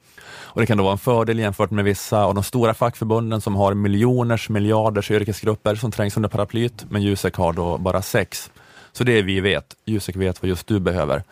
Och 0.57 0.61
Det 0.61 0.67
kan 0.67 0.79
då 0.79 0.85
vara 0.85 0.93
en 0.93 0.99
fördel 0.99 1.39
jämfört 1.39 1.71
med 1.71 1.85
vissa 1.85 2.25
av 2.25 2.35
de 2.35 2.45
stora 2.45 2.75
fackförbunden 2.75 3.41
som 3.41 3.55
har 3.55 3.75
miljoners, 3.75 4.49
miljarders 4.49 5.11
yrkesgrupper 5.11 5.75
som 5.75 5.93
trängs 5.93 6.17
under 6.17 6.29
paraplyt, 6.29 6.87
men 6.89 7.03
Jusek 7.03 7.35
har 7.35 7.53
då 7.53 7.79
bara 7.79 8.03
sex. 8.03 8.51
Så 8.93 9.05
det 9.05 9.19
är 9.19 9.23
vi 9.23 9.41
vet. 9.41 9.77
Jusek 9.85 10.17
vet 10.17 10.43
vad 10.43 10.49
just 10.49 10.67
du 10.67 10.81
behöver. 10.81 11.23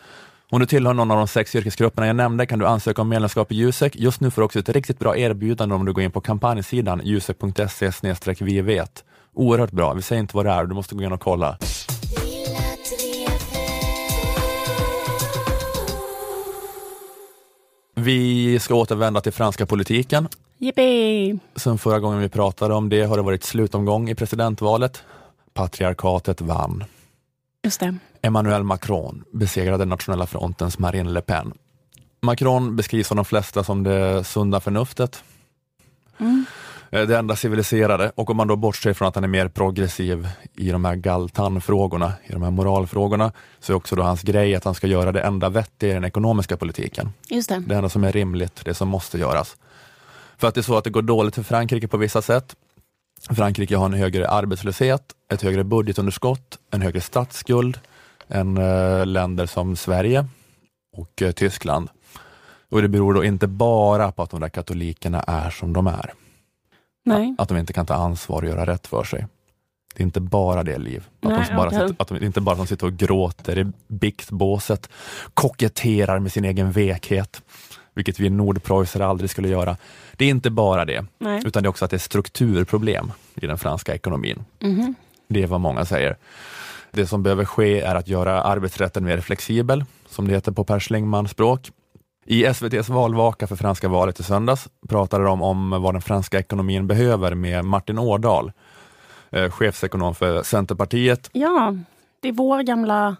Om 0.49 0.59
du 0.59 0.65
tillhör 0.65 0.93
någon 0.93 1.11
av 1.11 1.17
de 1.17 1.27
sex 1.27 1.55
yrkesgrupperna 1.55 2.07
jag 2.07 2.15
nämnde 2.15 2.45
kan 2.45 2.59
du 2.59 2.65
ansöka 2.65 3.01
om 3.01 3.09
medlemskap 3.09 3.51
i 3.51 3.55
Jusek. 3.55 3.95
Just 3.95 4.21
nu 4.21 4.31
får 4.31 4.41
du 4.41 4.45
också 4.45 4.59
ett 4.59 4.69
riktigt 4.69 4.99
bra 4.99 5.17
erbjudande 5.17 5.75
om 5.75 5.85
du 5.85 5.93
går 5.93 6.03
in 6.03 6.11
på 6.11 6.21
kampanjsidan 6.21 7.01
jusek.se 7.03 7.91
vi 8.39 8.61
vet. 8.61 9.03
Oerhört 9.33 9.71
bra. 9.71 9.93
Vi 9.93 10.01
säger 10.01 10.19
inte 10.19 10.35
vad 10.35 10.45
det 10.45 10.51
är, 10.51 10.65
du 10.65 10.75
måste 10.75 10.95
gå 10.95 11.03
in 11.03 11.11
och 11.11 11.21
kolla. 11.21 11.57
Vi 17.95 18.59
ska 18.59 18.75
återvända 18.75 19.21
till 19.21 19.33
franska 19.33 19.65
politiken. 19.65 20.27
Yippee! 20.57 21.37
Sen 21.55 21.77
förra 21.77 21.99
gången 21.99 22.19
vi 22.19 22.29
pratade 22.29 22.73
om 22.73 22.89
det 22.89 23.03
har 23.03 23.17
det 23.17 23.23
varit 23.23 23.43
slutomgång 23.43 24.09
i 24.09 24.15
presidentvalet. 24.15 25.03
Patriarkatet 25.53 26.41
vann. 26.41 26.83
Just 27.63 27.79
det. 27.79 27.97
Emmanuel 28.25 28.63
Macron 28.63 29.23
besegrade 29.33 29.85
Nationella 29.85 30.25
frontens 30.25 30.79
Marine 30.79 31.09
Le 31.09 31.21
Pen. 31.21 31.53
Macron 32.21 32.75
beskrivs 32.75 33.11
av 33.11 33.15
de 33.15 33.25
flesta 33.25 33.63
som 33.63 33.83
det 33.83 34.23
sunda 34.23 34.59
förnuftet, 34.59 35.23
Mm. 36.17 36.45
eh, 36.91 37.01
det 37.07 37.17
enda 37.17 37.35
civiliserade 37.35 38.11
och 38.15 38.29
om 38.29 38.37
man 38.37 38.47
då 38.47 38.55
bortser 38.55 38.93
från 38.93 39.07
att 39.07 39.15
han 39.15 39.23
är 39.23 39.27
mer 39.27 39.47
progressiv 39.47 40.27
i 40.57 40.69
de 40.71 40.85
här 40.85 40.95
galtanfrågorna, 40.95 42.13
i 42.23 42.31
de 42.31 42.41
här 42.43 42.51
moralfrågorna, 42.51 43.31
så 43.59 43.73
är 43.73 43.77
också 43.77 43.95
då 43.95 44.03
hans 44.03 44.21
grej 44.21 44.55
att 44.55 44.63
han 44.63 44.75
ska 44.75 44.87
göra 44.87 45.11
det 45.11 45.21
enda 45.21 45.49
vettiga 45.49 45.91
i 45.91 45.93
den 45.93 46.03
ekonomiska 46.03 46.57
politiken. 46.57 47.09
Just 47.29 47.49
det. 47.49 47.63
Det 47.67 47.75
enda 47.75 47.89
som 47.89 48.03
är 48.03 48.11
rimligt, 48.11 48.61
det 48.65 48.73
som 48.73 48.87
måste 48.87 49.17
göras. 49.17 49.57
För 50.37 50.47
att 50.47 50.53
det 50.55 50.59
är 50.61 50.63
så 50.63 50.77
att 50.77 50.83
det 50.83 50.89
går 50.89 51.01
dåligt 51.01 51.35
för 51.35 51.43
Frankrike 51.43 51.87
på 51.87 51.97
vissa 51.97 52.21
sätt. 52.21 52.55
Frankrike 53.29 53.77
har 53.77 53.85
en 53.85 53.93
högre 53.93 54.29
arbetslöshet, 54.29 55.01
ett 55.33 55.41
högre 55.41 55.63
budgetunderskott, 55.63 56.57
en 56.71 56.81
högre 56.81 57.01
statsskuld 57.01 57.79
än 58.29 58.57
eh, 58.57 59.05
länder 59.05 59.45
som 59.45 59.75
Sverige 59.75 60.25
och 60.97 61.21
eh, 61.21 61.31
Tyskland. 61.31 61.89
Och 62.69 62.81
det 62.81 62.87
beror 62.87 63.13
då 63.13 63.23
inte 63.23 63.47
bara 63.47 64.11
på 64.11 64.23
att 64.23 64.29
de 64.29 64.39
där 64.41 64.49
katolikerna 64.49 65.21
är 65.21 65.49
som 65.49 65.73
de 65.73 65.87
är. 65.87 66.13
Nej. 67.05 67.35
Att 67.37 67.49
de 67.49 67.57
inte 67.57 67.73
kan 67.73 67.85
ta 67.85 67.93
ansvar 67.93 68.41
och 68.41 68.49
göra 68.49 68.65
rätt 68.65 68.87
för 68.87 69.03
sig. 69.03 69.27
Det 69.95 70.01
är 70.01 70.05
inte 70.05 70.19
bara 70.19 70.63
det 70.63 70.77
liv. 70.77 71.03
Att, 71.21 71.29
Nej, 71.29 71.45
de 71.49 71.55
bara 71.55 71.67
okej. 71.67 71.79
sitter, 71.79 72.01
att 72.01 72.07
de 72.07 72.25
inte 72.25 72.41
bara 72.41 72.51
att 72.51 72.57
de 72.57 72.67
sitter 72.67 72.85
och 72.85 72.93
gråter 72.93 73.57
i 73.57 73.71
biktbåset, 73.87 74.89
koketterar 75.33 76.19
med 76.19 76.31
sin 76.31 76.45
egen 76.45 76.71
vekhet, 76.71 77.41
vilket 77.93 78.19
vi 78.19 78.29
nordpreussare 78.29 79.05
aldrig 79.05 79.29
skulle 79.29 79.47
göra. 79.47 79.77
Det 80.15 80.25
är 80.25 80.29
inte 80.29 80.49
bara 80.49 80.85
det, 80.85 81.05
Nej. 81.17 81.41
utan 81.45 81.63
det 81.63 81.67
är 81.67 81.69
också 81.69 81.85
att 81.85 81.91
det 81.91 81.97
är 81.97 81.99
strukturproblem 81.99 83.11
i 83.35 83.47
den 83.47 83.57
franska 83.57 83.95
ekonomin. 83.95 84.45
Mhm. 84.59 84.95
Det 85.27 85.43
är 85.43 85.47
vad 85.47 85.61
många 85.61 85.85
säger. 85.85 86.17
Det 86.95 87.07
som 87.07 87.23
behöver 87.23 87.45
ske 87.45 87.81
är 87.81 87.95
att 87.95 88.07
göra 88.07 88.41
arbetsrätten 88.41 89.05
mer 89.05 89.21
flexibel, 89.21 89.85
som 90.09 90.27
det 90.27 90.33
heter 90.33 90.51
på 90.51 90.63
Per 90.63 90.79
Schlingmann-språk. 90.79 91.71
I 92.25 92.45
SVTs 92.45 92.89
valvaka 92.89 93.47
för 93.47 93.55
franska 93.55 93.87
valet 93.87 94.19
i 94.19 94.23
söndags 94.23 94.67
pratade 94.89 95.23
de 95.23 95.41
om 95.41 95.69
vad 95.69 95.93
den 95.93 96.01
franska 96.01 96.39
ekonomin 96.39 96.87
behöver 96.87 97.35
med 97.35 97.65
Martin 97.65 97.99
Ådahl, 97.99 98.51
eh, 99.29 99.51
chefsekonom 99.51 100.15
för 100.15 100.43
Centerpartiet. 100.43 101.29
Ja, 101.33 101.75
det 102.19 102.27
är 102.27 102.33
vår 102.33 102.61
gamla 102.61 103.15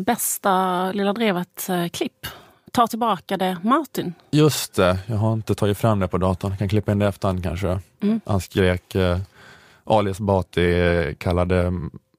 bästa 0.00 0.92
Lilla 0.92 1.12
Drevet-klipp. 1.12 2.26
Ta 2.72 2.86
tillbaka 2.86 3.36
det, 3.36 3.56
Martin. 3.62 4.14
Just 4.30 4.74
det, 4.74 4.98
jag 5.06 5.16
har 5.16 5.32
inte 5.32 5.54
tagit 5.54 5.78
fram 5.78 6.00
det 6.00 6.08
på 6.08 6.18
datorn. 6.18 6.50
Jag 6.50 6.58
kan 6.58 6.68
klippa 6.68 6.92
in 6.92 6.98
det 6.98 7.06
efterhand 7.06 7.42
kanske. 7.42 7.80
Mm. 8.00 8.20
Han 8.26 8.40
skrek 8.40 8.94
eh, 8.94 9.18
Ali 9.84 10.10
Esbati 10.10 11.14
kallade 11.18 11.72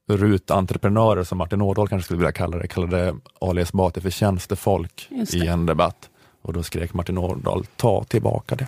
rutentreprenörer, 0.07 1.23
som 1.23 1.37
Martin 1.37 1.61
Ådahl 1.61 1.87
kanske 1.87 2.05
skulle 2.05 2.17
vilja 2.17 2.31
kalla 2.31 2.57
det, 2.57 2.67
kallade 2.67 3.15
Ali 3.41 3.61
Esbati 3.61 4.01
för 4.01 4.09
tjänstefolk 4.09 5.09
i 5.33 5.47
en 5.47 5.65
debatt. 5.65 6.09
Och 6.41 6.53
då 6.53 6.63
skrek 6.63 6.93
Martin 6.93 7.17
Ådahl, 7.17 7.65
ta 7.75 8.03
tillbaka 8.03 8.55
det. 8.55 8.67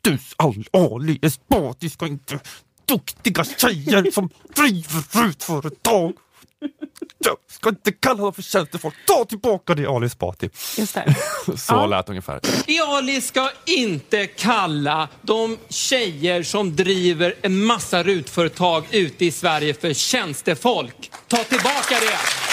Du 0.00 0.18
Al- 0.36 0.66
Ali 0.72 1.18
Esbati 1.22 1.90
ska 1.90 2.06
inte 2.06 2.38
duktiga 2.84 3.44
tjejer 3.44 4.10
som 4.10 4.28
driver 4.56 5.22
RUT-företag. 5.26 6.12
Jag 7.24 7.36
ska 7.50 7.68
inte 7.68 7.92
kalla 7.92 8.22
dem 8.22 8.32
för 8.32 8.42
tjänstefolk. 8.42 8.94
Ta 9.06 9.24
tillbaka 9.24 9.74
det 9.74 9.86
Ali 9.86 10.06
Esbati. 10.06 10.50
Just 10.78 10.94
det. 10.94 11.14
Så 11.56 11.74
Ja. 11.74 11.86
lät 11.86 12.08
ungefär. 12.08 12.40
Ali 12.88 13.20
ska 13.20 13.50
inte 13.66 14.26
kalla 14.26 15.08
de 15.22 15.58
tjejer 15.68 16.42
som 16.42 16.76
driver 16.76 17.34
en 17.42 17.64
massa 17.64 18.02
rutföretag 18.02 18.84
ute 18.90 19.24
i 19.24 19.30
Sverige 19.32 19.74
för 19.74 19.92
tjänstefolk. 19.94 21.10
Ta 21.28 21.36
tillbaka 21.36 21.94
det! 22.00 22.49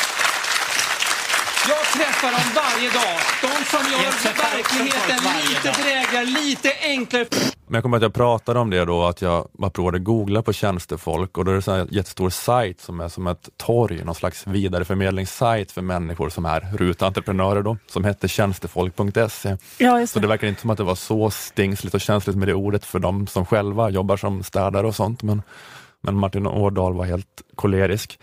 Jag 1.70 1.86
träffar 1.86 2.32
dem 2.32 2.42
varje 2.56 2.90
dag. 2.90 3.18
De 3.42 3.66
som 3.66 3.92
gör 3.92 4.34
verkligheten 4.38 5.20
lite 5.50 5.82
drägligare, 5.82 6.26
lite 6.26 6.72
enklare. 6.82 7.26
Men 7.68 7.74
jag 7.74 7.84
kommer 7.84 7.98
att 7.98 8.04
jag 8.04 8.14
pratade 8.14 8.60
om 8.60 8.70
det 8.70 8.86
då, 8.86 9.06
att 9.06 9.22
jag 9.22 9.48
var 9.52 9.70
provade 9.70 10.00
googla 10.00 10.42
på 10.42 10.54
tjänstefolk 10.54 11.38
och 11.38 11.46
då 11.46 11.52
är 11.52 11.56
det 11.56 11.62
så 11.62 11.72
här 11.72 11.80
en 11.80 11.88
jättestor 11.92 12.30
sajt 12.30 12.82
som 12.82 13.00
är 13.00 13.08
som 13.10 13.28
ett 13.28 13.50
torg, 13.58 14.04
någon 14.04 14.16
slags 14.16 14.48
vidareförmedlingssajt 14.48 15.72
för 15.72 15.82
människor 15.82 16.30
som 16.30 16.46
är 16.46 16.68
rutentreprenörer 16.78 17.62
då, 17.62 17.78
som 17.88 18.04
hette 18.04 18.28
tjänstefolk.se. 18.28 19.58
Ja, 19.78 20.00
just 20.00 20.14
Så 20.14 20.20
det. 20.20 20.28
verkar 20.28 20.48
inte 20.48 20.62
som 20.62 20.70
att 20.70 20.78
det 20.78 20.84
var 20.84 20.96
så 20.96 21.30
stingsligt 21.32 21.96
och 21.96 22.02
känsligt 22.02 22.36
med 22.38 22.48
det 22.48 22.54
ordet 22.54 22.86
för 22.86 23.00
de 23.00 23.28
som 23.28 23.46
själva 23.46 23.90
jobbar 23.90 24.18
som 24.18 24.44
städare 24.44 24.88
och 24.88 24.96
sånt, 24.96 25.24
men, 25.24 25.42
men 26.02 26.16
Martin 26.16 26.48
Ådahl 26.48 26.94
var 26.94 27.06
helt 27.06 27.42
kolerisk. 27.56 28.20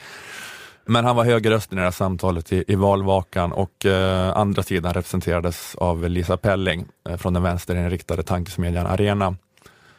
Men 0.87 1.05
han 1.05 1.17
var 1.17 1.25
hög 1.25 1.47
i 1.73 1.77
det 1.77 1.81
här 1.81 1.91
samtalet 1.91 2.53
i, 2.53 2.65
i 2.69 2.75
valvakan 2.75 3.53
och 3.53 3.87
eh, 3.87 4.37
andra 4.37 4.63
sidan 4.63 4.95
representerades 4.95 5.75
av 5.75 6.09
Lisa 6.09 6.37
Pelling 6.37 6.87
eh, 7.09 7.17
från 7.17 7.35
den 7.35 7.43
vänsterinriktade 7.43 8.23
tankesmedjan 8.23 8.87
Arena. 8.87 9.37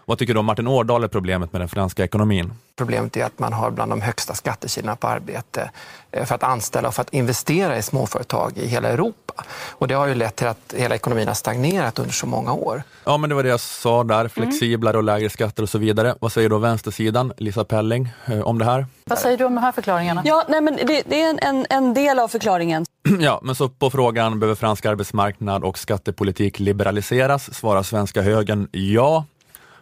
Vad 0.08 0.18
tycker 0.18 0.34
då 0.34 0.42
Martin 0.42 0.68
Ådahl 0.68 1.04
är 1.04 1.08
problemet 1.08 1.54
med 1.54 1.62
den 1.62 1.70
franska 1.70 2.04
ekonomin? 2.04 2.54
Problemet 2.76 3.18
är 3.18 3.26
att 3.26 3.40
man 3.40 3.54
har 3.54 3.72
bland 3.72 3.92
de 3.92 4.02
högsta 4.02 4.34
skattekilarna 4.34 4.96
på 4.96 5.08
arbete 5.08 5.70
eh, 6.12 6.26
för 6.26 6.36
att 6.36 6.44
anställa 6.44 6.88
och 6.88 6.94
för 6.94 7.02
att 7.02 7.14
investera 7.14 7.78
i 7.78 7.82
småföretag 7.82 8.58
i 8.58 8.68
hela 8.68 8.90
Europa. 8.90 9.44
Och 9.72 9.88
det 9.88 9.94
har 9.94 10.08
ju 10.08 10.16
lett 10.16 10.36
till 10.36 10.48
att 10.48 10.74
hela 10.78 10.96
ekonomin 10.96 11.28
har 11.28 11.36
stagnerat 11.36 12.00
under 12.00 12.14
så 12.14 12.28
många 12.28 12.54
år. 12.54 12.84
Ja, 13.04 13.18
men 13.18 13.30
det 13.30 13.36
var 13.36 13.44
det 13.44 13.50
jag 13.50 13.60
sa 13.60 14.04
där, 14.04 14.28
flexiblare 14.28 14.98
och 14.98 15.04
lägre 15.04 15.30
skatter 15.30 15.64
och 15.64 15.70
så 15.70 15.78
vidare. 15.78 16.16
Vad 16.20 16.32
säger 16.32 16.50
då 16.50 16.58
vänstersidan, 16.58 17.34
Lisa 17.38 17.66
Pelling, 17.66 18.10
eh, 18.26 18.42
om 18.42 18.60
det 18.60 18.66
här? 18.66 18.86
Vad 19.06 19.20
säger 19.20 19.38
du 19.38 19.46
om 19.46 19.56
de 19.56 19.62
här 19.62 19.72
förklaringarna? 19.72 20.22
Ja, 20.26 20.46
nej, 20.50 20.62
men 20.62 20.76
det, 20.76 21.04
det 21.06 21.22
är 21.22 21.30
en, 21.30 21.40
en, 21.42 21.66
en 21.70 21.94
del 21.94 22.20
av 22.20 22.28
förklaringen. 22.28 22.86
Ja, 23.20 23.40
men 23.44 23.56
så 23.56 23.70
på 23.70 23.90
frågan, 23.90 24.40
behöver 24.40 24.56
fransk 24.56 24.86
arbetsmarknad 24.86 25.64
och 25.64 25.78
skattepolitik 25.78 26.60
liberaliseras? 26.60 27.54
Svarar 27.54 27.84
svenska 27.84 28.22
högern 28.22 28.68
ja. 28.72 29.26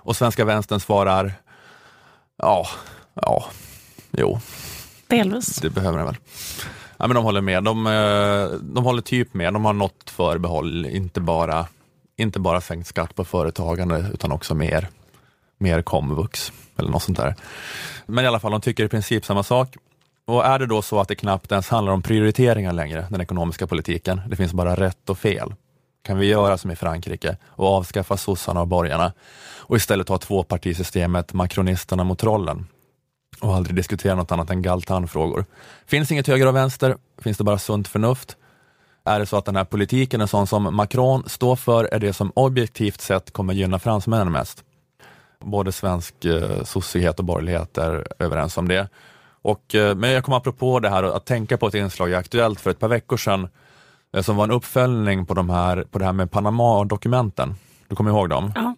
Och 0.03 0.15
svenska 0.15 0.45
vänstern 0.45 0.79
svarar 0.79 1.33
ja, 2.37 2.67
ja, 3.13 3.45
jo, 4.11 4.39
Delvis. 5.07 5.55
det 5.55 5.69
behöver 5.69 5.97
den 5.97 6.07
väl. 6.07 6.17
Ja, 6.97 7.07
men 7.07 7.15
de 7.15 7.23
håller 7.23 7.41
med. 7.41 7.63
De, 7.63 7.87
eh, 7.87 8.59
de 8.61 8.83
håller 8.83 9.01
typ 9.01 9.33
med. 9.33 9.53
De 9.53 9.65
har 9.65 9.73
något 9.73 10.09
förbehåll, 10.09 10.85
inte 10.85 11.21
bara, 11.21 11.67
inte 12.17 12.39
bara 12.39 12.61
sänkt 12.61 12.87
skatt 12.87 13.15
på 13.15 13.25
företagande 13.25 14.05
utan 14.13 14.31
också 14.31 14.55
mer, 14.55 14.89
mer 15.57 15.81
komvux 15.81 16.51
eller 16.77 16.89
något 16.89 17.03
sånt 17.03 17.17
där. 17.17 17.35
Men 18.05 18.25
i 18.25 18.27
alla 18.27 18.39
fall, 18.39 18.51
de 18.51 18.61
tycker 18.61 18.85
i 18.85 18.87
princip 18.87 19.25
samma 19.25 19.43
sak. 19.43 19.75
Och 20.25 20.45
är 20.45 20.59
det 20.59 20.65
då 20.65 20.81
så 20.81 20.99
att 20.99 21.07
det 21.07 21.15
knappt 21.15 21.51
ens 21.51 21.69
handlar 21.69 21.93
om 21.93 22.01
prioriteringar 22.01 22.73
längre, 22.73 23.07
den 23.09 23.21
ekonomiska 23.21 23.67
politiken, 23.67 24.21
det 24.29 24.35
finns 24.35 24.53
bara 24.53 24.75
rätt 24.75 25.09
och 25.09 25.17
fel, 25.17 25.53
kan 26.03 26.17
vi 26.17 26.25
göra 26.25 26.57
som 26.57 26.71
i 26.71 26.75
Frankrike 26.75 27.37
och 27.45 27.67
avskaffa 27.67 28.17
sossarna 28.17 28.61
och 28.61 28.67
borgarna 28.67 29.13
och 29.57 29.75
istället 29.75 30.09
ha 30.09 30.17
tvåpartisystemet, 30.17 31.33
makronisterna 31.33 32.03
mot 32.03 32.19
trollen 32.19 32.67
och 33.41 33.55
aldrig 33.55 33.75
diskutera 33.75 34.15
något 34.15 34.31
annat 34.31 34.49
än 34.49 34.61
galtanfrågor. 34.61 35.45
Finns 35.85 36.11
inget 36.11 36.27
höger 36.27 36.47
och 36.47 36.55
vänster, 36.55 36.97
finns 37.21 37.37
det 37.37 37.43
bara 37.43 37.57
sunt 37.57 37.87
förnuft. 37.87 38.37
Är 39.05 39.19
det 39.19 39.25
så 39.25 39.37
att 39.37 39.45
den 39.45 39.55
här 39.55 39.65
politiken 39.65 40.21
är 40.21 40.25
sån 40.25 40.47
som 40.47 40.75
Macron 40.75 41.23
står 41.29 41.55
för, 41.55 41.85
är 41.85 41.99
det 41.99 42.13
som 42.13 42.31
objektivt 42.35 43.01
sett 43.01 43.33
kommer 43.33 43.53
gynna 43.53 43.79
fransmännen 43.79 44.31
mest. 44.31 44.63
Både 45.39 45.71
svensk 45.71 46.25
eh, 46.25 46.63
sossighet 46.63 47.19
och 47.19 47.25
borgerlighet 47.25 47.77
är 47.77 48.07
överens 48.19 48.57
om 48.57 48.67
det. 48.67 48.89
Och, 49.41 49.75
eh, 49.75 49.95
men 49.95 50.11
jag 50.11 50.23
kom 50.23 50.33
apropå 50.33 50.79
det 50.79 50.89
här 50.89 51.03
att 51.03 51.25
tänka 51.25 51.57
på 51.57 51.67
ett 51.67 51.73
inslag 51.73 52.09
i 52.09 52.15
Aktuellt 52.15 52.59
för 52.59 52.71
ett 52.71 52.79
par 52.79 52.87
veckor 52.87 53.17
sedan 53.17 53.47
som 54.21 54.35
var 54.35 54.43
en 54.43 54.51
uppföljning 54.51 55.25
på, 55.25 55.33
de 55.33 55.49
här, 55.49 55.85
på 55.91 55.99
det 55.99 56.05
här 56.05 56.13
med 56.13 56.31
Panama-dokumenten. 56.31 57.55
Du 57.87 57.95
kommer 57.95 58.11
ihåg 58.11 58.29
dem? 58.29 58.51
Ja. 58.55 58.75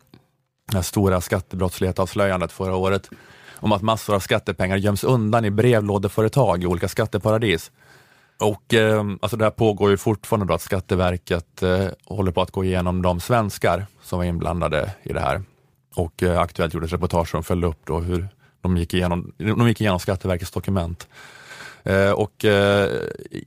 Det 0.72 0.78
här 0.78 0.84
stora 0.84 1.22
skattebrottslighetsavslöjandet 1.22 2.52
förra 2.52 2.76
året 2.76 3.10
om 3.56 3.72
att 3.72 3.82
massor 3.82 4.16
av 4.16 4.20
skattepengar 4.20 4.78
göms 4.78 5.04
undan 5.04 5.46
i 5.46 5.52
brevlådeföretag 5.52 6.64
i 6.64 6.66
olika 6.66 6.88
skatteparadis. 6.88 7.72
Och 8.40 8.74
eh, 8.74 9.04
alltså 9.22 9.38
det 9.38 9.46
här 9.46 9.52
pågår 9.52 9.90
ju 9.90 9.98
fortfarande 9.98 10.46
då 10.46 10.54
att 10.54 10.62
Skatteverket 10.62 11.64
eh, 11.64 11.88
håller 12.06 12.32
på 12.32 12.42
att 12.42 12.52
gå 12.52 12.64
igenom 12.64 13.02
de 13.02 13.20
svenskar 13.20 13.86
som 14.02 14.20
var 14.20 14.26
inblandade 14.26 14.92
i 15.04 15.14
det 15.14 15.20
här. 15.20 15.42
Och 15.96 16.24
eh, 16.24 16.40
Aktuellt 16.40 16.74
gjorde 16.74 16.86
ett 16.86 16.94
reportage 16.94 17.30
som 17.30 17.44
följde 17.44 17.68
upp 17.68 17.80
då 17.84 18.00
hur 18.00 18.28
de 18.62 18.78
gick 18.78 18.94
igenom, 18.94 19.34
de 19.38 19.68
gick 19.68 19.82
igenom 19.82 20.00
Skatteverkets 20.00 20.52
dokument. 20.52 21.08
Eh, 21.86 22.12
och 22.12 22.46
eh, 22.46 22.90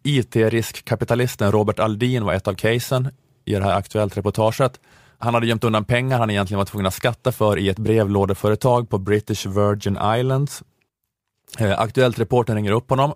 IT-riskkapitalisten 0.02 1.52
Robert 1.52 1.78
Aldin 1.78 2.24
var 2.24 2.32
ett 2.32 2.48
av 2.48 2.54
casen 2.54 3.08
i 3.44 3.54
det 3.54 3.64
här 3.64 3.74
Aktuellt-reportaget. 3.76 4.80
Han 5.18 5.34
hade 5.34 5.46
gömt 5.46 5.64
undan 5.64 5.84
pengar 5.84 6.18
han 6.18 6.30
egentligen 6.30 6.58
var 6.58 6.64
tvungen 6.64 6.86
att 6.86 6.94
skatta 6.94 7.32
för 7.32 7.58
i 7.58 7.68
ett 7.68 7.78
brevlådeföretag 7.78 8.90
på 8.90 8.98
British 8.98 9.46
Virgin 9.46 9.98
Islands. 10.18 10.62
Eh, 11.58 11.80
Aktuellt-reportern 11.80 12.56
ringer 12.56 12.72
upp 12.72 12.90
honom. 12.90 13.12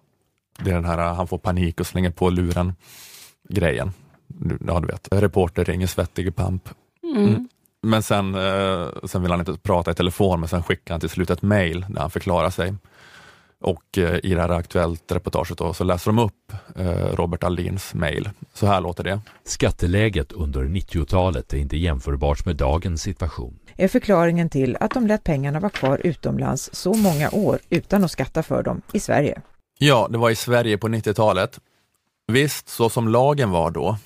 Det 0.58 0.70
är 0.70 0.74
den 0.74 0.84
här, 0.84 0.98
han 0.98 1.28
får 1.28 1.38
panik 1.38 1.80
och 1.80 1.86
slänger 1.86 2.10
på 2.10 2.30
luren 2.30 2.74
grejen. 3.48 3.92
Ja, 4.66 4.80
du 4.80 4.86
vet, 4.86 5.08
reporter 5.10 5.64
ringer 5.64 5.86
svettig 5.86 6.36
pamp. 6.36 6.68
Mm. 7.16 7.48
Men 7.82 8.02
sen, 8.02 8.36
sen 9.04 9.22
vill 9.22 9.30
han 9.30 9.40
inte 9.40 9.56
prata 9.62 9.90
i 9.90 9.94
telefon, 9.94 10.40
men 10.40 10.48
sen 10.48 10.62
skickar 10.62 10.94
han 10.94 11.00
till 11.00 11.08
slut 11.08 11.30
ett 11.30 11.42
mail 11.42 11.86
där 11.88 12.00
han 12.00 12.10
förklarar 12.10 12.50
sig. 12.50 12.74
Och 13.62 13.98
eh, 13.98 14.18
i 14.22 14.34
det 14.34 14.40
här 14.40 14.48
Aktuellt 14.48 15.12
reportaget 15.12 15.58
då, 15.58 15.74
så 15.74 15.84
läser 15.84 16.10
de 16.10 16.18
upp 16.18 16.52
eh, 16.76 17.16
Robert 17.16 17.44
Aldins 17.44 17.94
mail. 17.94 18.30
Så 18.54 18.66
här 18.66 18.80
låter 18.80 19.04
det. 19.04 19.20
Skatteläget 19.44 20.32
under 20.32 20.60
90-talet 20.60 21.52
är 21.52 21.56
inte 21.56 21.76
jämförbart 21.76 22.46
med 22.46 22.56
dagens 22.56 23.02
situation. 23.02 23.58
är 23.76 23.88
förklaringen 23.88 24.48
till 24.48 24.76
att 24.80 24.90
de 24.90 25.06
lät 25.06 25.24
pengarna 25.24 25.60
vara 25.60 25.70
kvar 25.70 26.00
utomlands 26.04 26.70
så 26.72 26.94
många 26.94 27.30
år 27.30 27.58
utan 27.70 28.04
att 28.04 28.10
skatta 28.10 28.42
för 28.42 28.62
dem 28.62 28.82
i 28.92 29.00
Sverige. 29.00 29.40
Ja, 29.78 30.08
det 30.10 30.18
var 30.18 30.30
i 30.30 30.36
Sverige 30.36 30.78
på 30.78 30.88
90-talet. 30.88 31.60
Visst, 32.32 32.68
så 32.68 32.88
som 32.88 33.08
lagen 33.08 33.50
var 33.50 33.70
då, 33.70 33.96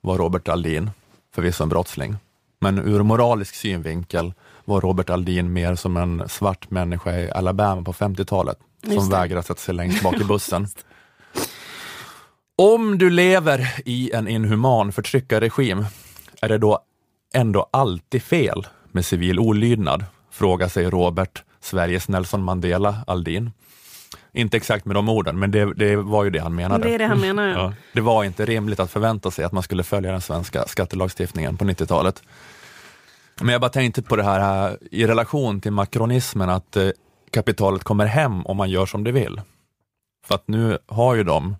var 0.00 0.18
Robert 0.18 0.48
Aldin 0.48 0.90
förvisso 1.34 1.62
en 1.62 1.68
brottsling. 1.68 2.16
Men 2.60 2.78
ur 2.78 3.02
moralisk 3.02 3.54
synvinkel 3.54 4.32
var 4.64 4.80
Robert 4.80 5.10
Aldin 5.10 5.52
mer 5.52 5.74
som 5.74 5.96
en 5.96 6.28
svart 6.28 6.70
människa 6.70 7.18
i 7.18 7.30
Alabama 7.30 7.82
på 7.82 7.92
50-talet, 7.92 8.58
Just 8.58 8.73
som 8.84 9.08
det. 9.08 9.16
vägrade 9.16 9.42
sätta 9.42 9.60
sig 9.60 9.74
längst 9.74 10.02
bak 10.02 10.20
i 10.20 10.24
bussen. 10.28 10.66
Om 12.56 12.98
du 12.98 13.10
lever 13.10 13.74
i 13.84 14.10
en 14.12 14.28
inhuman 14.28 14.92
förtryckarregim, 14.92 15.86
är 16.42 16.48
det 16.48 16.58
då 16.58 16.78
ändå 17.34 17.68
alltid 17.70 18.22
fel 18.22 18.66
med 18.92 19.04
civil 19.04 19.38
olydnad? 19.38 20.04
Frågar 20.30 20.68
sig 20.68 20.90
Robert, 20.90 21.42
Sveriges 21.60 22.08
Nelson 22.08 22.42
Mandela 22.42 22.96
Aldin. 23.06 23.50
Inte 24.32 24.56
exakt 24.56 24.84
med 24.84 24.96
de 24.96 25.08
orden, 25.08 25.38
men 25.38 25.50
det, 25.50 25.74
det 25.74 25.96
var 25.96 26.24
ju 26.24 26.30
det 26.30 26.38
han 26.38 26.54
menade. 26.54 26.88
Det 26.88 26.94
är 26.94 26.98
det 26.98 27.06
han 27.06 27.20
menar, 27.20 27.48
ja. 27.48 27.72
Det 27.92 28.00
var 28.00 28.24
inte 28.24 28.46
rimligt 28.46 28.80
att 28.80 28.90
förvänta 28.90 29.30
sig 29.30 29.44
att 29.44 29.52
man 29.52 29.62
skulle 29.62 29.82
följa 29.82 30.12
den 30.12 30.20
svenska 30.20 30.64
skattelagstiftningen 30.66 31.56
på 31.56 31.64
90-talet. 31.64 32.22
Men 33.40 33.48
jag 33.48 33.60
bara 33.60 33.70
tänkte 33.70 34.02
på 34.02 34.16
det 34.16 34.22
här 34.22 34.78
i 34.90 35.06
relation 35.06 35.60
till 35.60 35.72
makronismen, 35.72 36.50
att 36.50 36.76
eh, 36.76 36.88
kapitalet 37.34 37.84
kommer 37.84 38.06
hem 38.06 38.46
om 38.46 38.56
man 38.56 38.70
gör 38.70 38.86
som 38.86 39.04
det 39.04 39.12
vill. 39.12 39.40
För 40.26 40.34
att 40.34 40.48
nu 40.48 40.78
har 40.86 41.14
ju 41.14 41.24
de, 41.24 41.56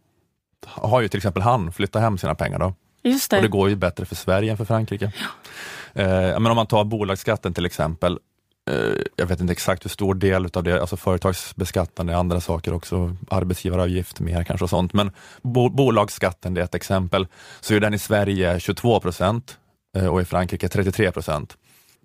har 0.67 1.01
ju 1.01 1.09
till 1.09 1.19
exempel 1.19 1.43
han 1.43 1.73
flyttat 1.73 2.03
hem 2.03 2.19
sina 2.19 2.35
pengar 2.35 2.59
då. 2.59 2.75
Just 3.03 3.31
det. 3.31 3.37
Och 3.37 3.43
det 3.43 3.49
går 3.49 3.69
ju 3.69 3.77
bättre 3.77 4.05
för 4.05 4.15
Sverige 4.15 4.51
än 4.51 4.57
för 4.57 4.65
Frankrike. 4.65 5.13
Eh, 5.93 6.41
men 6.41 6.47
om 6.47 6.57
man 6.57 6.67
tar 6.67 6.85
bolagsskatten 6.85 7.55
till 7.55 7.67
exempel, 7.67 8.19
eh, 8.71 9.03
jag 9.17 9.27
vet 9.27 9.41
inte 9.41 9.53
exakt 9.53 9.85
hur 9.85 9.91
stor 9.91 10.15
del 10.15 10.49
av 10.55 10.63
det, 10.63 10.81
alltså 10.81 10.97
företagsbeskattande, 10.97 12.17
andra 12.17 12.41
saker 12.41 12.73
också, 12.73 13.17
arbetsgivaravgift 13.31 14.21
mer 14.21 14.45
kanske 14.45 14.65
och 14.65 14.71
sånt, 14.71 14.93
men 14.93 15.11
bo, 15.43 15.69
bolagsskatten 15.69 16.55
det 16.55 16.61
är 16.61 16.65
ett 16.65 16.75
exempel, 16.75 17.27
så 17.61 17.75
är 17.75 17.81
den 17.81 17.95
i 17.95 17.99
Sverige 17.99 18.61
22 18.61 19.01
procent 19.01 19.59
eh, 19.97 20.07
och 20.07 20.23
i 20.23 20.25
Frankrike 20.25 20.69
33 20.69 21.13
procent. 21.13 21.57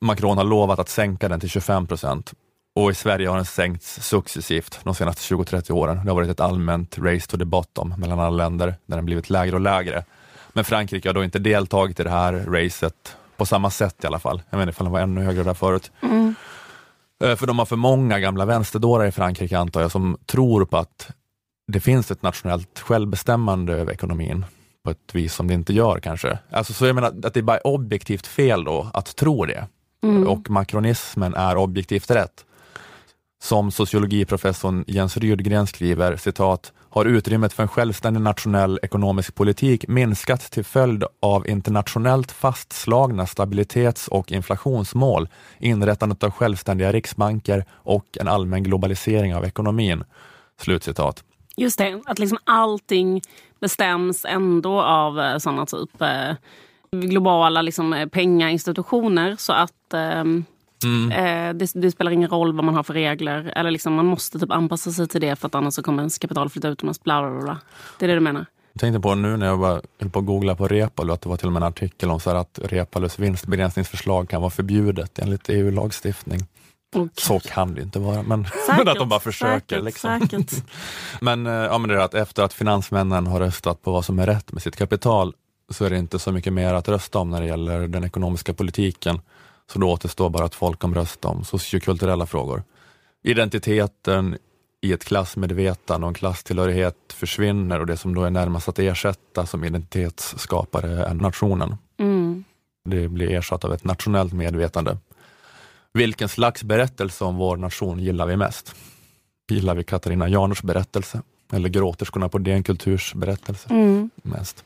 Macron 0.01 0.37
har 0.37 0.45
lovat 0.45 0.79
att 0.79 0.89
sänka 0.89 1.29
den 1.29 1.39
till 1.39 1.49
25 1.49 1.87
procent 1.87 2.33
och 2.75 2.91
i 2.91 2.93
Sverige 2.93 3.27
har 3.29 3.35
den 3.35 3.45
sänkts 3.45 4.07
successivt 4.07 4.79
de 4.83 4.95
senaste 4.95 5.35
20-30 5.35 5.71
åren. 5.71 5.99
Det 6.03 6.09
har 6.11 6.15
varit 6.15 6.29
ett 6.29 6.39
allmänt 6.39 6.97
race 6.97 7.27
to 7.27 7.37
the 7.37 7.45
bottom 7.45 7.93
mellan 7.97 8.19
alla 8.19 8.29
länder 8.43 8.75
där 8.85 8.95
den 8.95 9.05
blivit 9.05 9.29
lägre 9.29 9.55
och 9.55 9.61
lägre. 9.61 10.03
Men 10.53 10.65
Frankrike 10.65 11.09
har 11.09 11.13
då 11.13 11.23
inte 11.23 11.39
deltagit 11.39 11.99
i 11.99 12.03
det 12.03 12.09
här 12.09 12.33
racet 12.33 13.15
på 13.37 13.45
samma 13.45 13.69
sätt 13.69 14.03
i 14.03 14.07
alla 14.07 14.19
fall. 14.19 14.41
Jag 14.49 14.57
vet 14.57 14.63
inte 14.63 14.71
ifall 14.71 14.85
den 14.85 14.91
var 14.93 14.99
ännu 14.99 15.21
högre 15.21 15.43
där 15.43 15.53
förut. 15.53 15.91
Mm. 16.01 16.35
Eh, 17.23 17.35
För 17.35 17.47
de 17.47 17.59
har 17.59 17.65
för 17.65 17.75
många 17.75 18.19
gamla 18.19 18.45
vänsterdårar 18.45 19.05
i 19.05 19.11
Frankrike 19.11 19.57
antar 19.57 19.81
jag 19.81 19.91
som 19.91 20.17
tror 20.25 20.65
på 20.65 20.77
att 20.77 21.11
det 21.71 21.79
finns 21.79 22.11
ett 22.11 22.21
nationellt 22.21 22.79
självbestämmande 22.79 23.73
över 23.73 23.93
ekonomin 23.93 24.45
på 24.83 24.91
ett 24.91 25.15
vis 25.15 25.33
som 25.35 25.47
det 25.47 25.53
inte 25.53 25.73
gör 25.73 25.99
kanske. 25.99 26.39
Alltså, 26.51 26.73
så 26.73 26.85
jag 26.85 26.95
menar 26.95 27.07
att 27.23 27.33
det 27.33 27.39
är 27.39 27.41
bara 27.41 27.59
objektivt 27.59 28.27
fel 28.27 28.63
då 28.63 28.87
att 28.93 29.15
tro 29.15 29.45
det. 29.45 29.67
Mm. 30.03 30.27
Och 30.27 30.49
makronismen 30.49 31.35
är 31.35 31.57
objektivt 31.57 32.11
rätt. 32.11 32.45
Som 33.41 33.71
sociologiprofessorn 33.71 34.83
Jens 34.87 35.17
Rydgren 35.17 35.67
skriver, 35.67 36.17
citat, 36.17 36.73
har 36.89 37.05
utrymmet 37.05 37.53
för 37.53 37.63
en 37.63 37.69
självständig 37.69 38.21
nationell 38.21 38.79
ekonomisk 38.83 39.35
politik 39.35 39.87
minskat 39.87 40.41
till 40.41 40.65
följd 40.65 41.03
av 41.19 41.49
internationellt 41.49 42.31
fastslagna 42.31 43.27
stabilitets 43.27 44.07
och 44.07 44.31
inflationsmål, 44.31 45.27
inrättandet 45.59 46.23
av 46.23 46.31
självständiga 46.31 46.91
riksbanker 46.91 47.65
och 47.71 48.17
en 48.19 48.27
allmän 48.27 48.63
globalisering 48.63 49.35
av 49.35 49.45
ekonomin. 49.45 50.03
Slutcitat. 50.61 51.23
Just 51.55 51.77
det, 51.77 52.01
att 52.05 52.19
liksom 52.19 52.37
allting 52.43 53.21
bestäms 53.59 54.25
ändå 54.25 54.81
av 54.81 55.19
eh, 55.19 55.37
sådana 55.37 55.65
typ 55.65 56.01
eh, 56.01 56.31
globala 56.91 57.61
liksom, 57.61 57.93
eh, 57.93 58.07
pengainstitutioner 58.07 59.35
så 59.39 59.53
att 59.53 59.93
ehm, 59.93 60.45
Mm. 60.83 61.11
eh, 61.11 61.53
det, 61.53 61.71
det 61.73 61.91
spelar 61.91 62.11
ingen 62.11 62.29
roll 62.29 62.55
vad 62.55 62.65
man 62.65 62.75
har 62.75 62.83
för 62.83 62.93
regler. 62.93 63.53
Eller 63.55 63.71
liksom, 63.71 63.93
man 63.93 64.05
måste 64.05 64.39
typ 64.39 64.51
anpassa 64.51 64.91
sig 64.91 65.07
till 65.07 65.21
det 65.21 65.35
för 65.35 65.47
att 65.47 65.55
annars 65.55 65.73
så 65.73 65.83
kommer 65.83 66.01
ens 66.03 66.17
kapital 66.17 66.49
flytta 66.49 66.67
utomlands. 66.67 67.03
Bla, 67.03 67.31
bla, 67.31 67.41
bla. 67.41 67.57
Det 67.99 68.05
är 68.05 68.07
det 68.07 68.15
du 68.15 68.19
menar? 68.19 68.45
Jag 68.73 68.81
tänkte 68.81 68.99
på 68.99 69.15
nu 69.15 69.37
när 69.37 69.45
jag 69.45 69.59
bara 69.59 69.81
höll 69.99 70.09
på 70.09 70.19
att 70.19 70.25
googla 70.25 70.55
på 70.55 70.67
Reepalu, 70.67 71.13
att 71.13 71.21
det 71.21 71.29
var 71.29 71.37
till 71.37 71.47
och 71.47 71.53
med 71.53 71.61
en 71.61 71.67
artikel 71.67 72.09
om 72.09 72.19
så 72.19 72.29
att 72.29 72.59
Reepalus 72.63 73.19
vinstbegränsningsförslag 73.19 74.29
kan 74.29 74.41
vara 74.41 74.51
förbjudet 74.51 75.19
enligt 75.19 75.49
EU-lagstiftning. 75.49 76.39
Så 77.17 77.39
kan 77.39 77.75
det 77.75 77.81
inte 77.81 77.99
vara, 77.99 78.23
men, 78.23 78.47
men 78.67 78.87
att 78.87 78.95
de 78.95 79.09
bara 79.09 79.19
försöker. 79.19 79.59
säkert, 79.59 79.83
liksom. 79.83 80.19
säkert. 80.19 80.63
Men, 81.21 81.47
eh, 81.47 81.53
ja, 81.53 81.77
men 81.77 81.89
det 81.89 81.95
är 81.95 81.99
att 81.99 82.13
efter 82.13 82.43
att 82.43 82.53
finansmännen 82.53 83.27
har 83.27 83.39
röstat 83.39 83.81
på 83.81 83.91
vad 83.91 84.05
som 84.05 84.19
är 84.19 84.25
rätt 84.25 84.51
med 84.51 84.61
sitt 84.61 84.75
kapital 84.75 85.33
så 85.69 85.85
är 85.85 85.89
det 85.89 85.97
inte 85.97 86.19
så 86.19 86.31
mycket 86.31 86.53
mer 86.53 86.73
att 86.73 86.87
rösta 86.87 87.19
om 87.19 87.29
när 87.29 87.41
det 87.41 87.47
gäller 87.47 87.87
den 87.87 88.03
ekonomiska 88.03 88.53
politiken. 88.53 89.19
Så 89.71 89.79
då 89.79 89.91
återstår 89.91 90.29
bara 90.29 90.45
att 90.45 90.55
folkomrösta 90.55 91.27
om 91.27 91.43
sociokulturella 91.43 92.25
frågor. 92.25 92.63
Identiteten 93.23 94.37
i 94.81 94.93
ett 94.93 95.03
klassmedvetande 95.03 96.05
och 96.05 96.09
en 96.09 96.13
klasstillhörighet 96.13 96.95
försvinner 97.13 97.79
och 97.79 97.85
det 97.85 97.97
som 97.97 98.15
då 98.15 98.23
är 98.23 98.29
närmast 98.29 98.69
att 98.69 98.79
ersätta 98.79 99.45
som 99.45 99.63
identitetsskapare 99.63 101.05
är 101.05 101.13
nationen. 101.13 101.75
Mm. 101.99 102.43
Det 102.85 103.07
blir 103.07 103.31
ersatt 103.31 103.63
av 103.63 103.73
ett 103.73 103.83
nationellt 103.83 104.33
medvetande. 104.33 104.97
Vilken 105.93 106.29
slags 106.29 106.63
berättelse 106.63 107.23
om 107.23 107.35
vår 107.35 107.57
nation 107.57 107.99
gillar 107.99 108.25
vi 108.25 108.37
mest? 108.37 108.75
Gillar 109.51 109.75
vi 109.75 109.83
Katarina 109.83 110.29
Janers 110.29 110.61
berättelse 110.61 111.21
eller 111.53 111.69
Gråterskorna 111.69 112.29
på 112.29 112.37
DN 112.37 112.63
Kulturs 112.63 113.13
berättelse 113.13 113.69
Mm. 113.69 114.09
mest? 114.15 114.63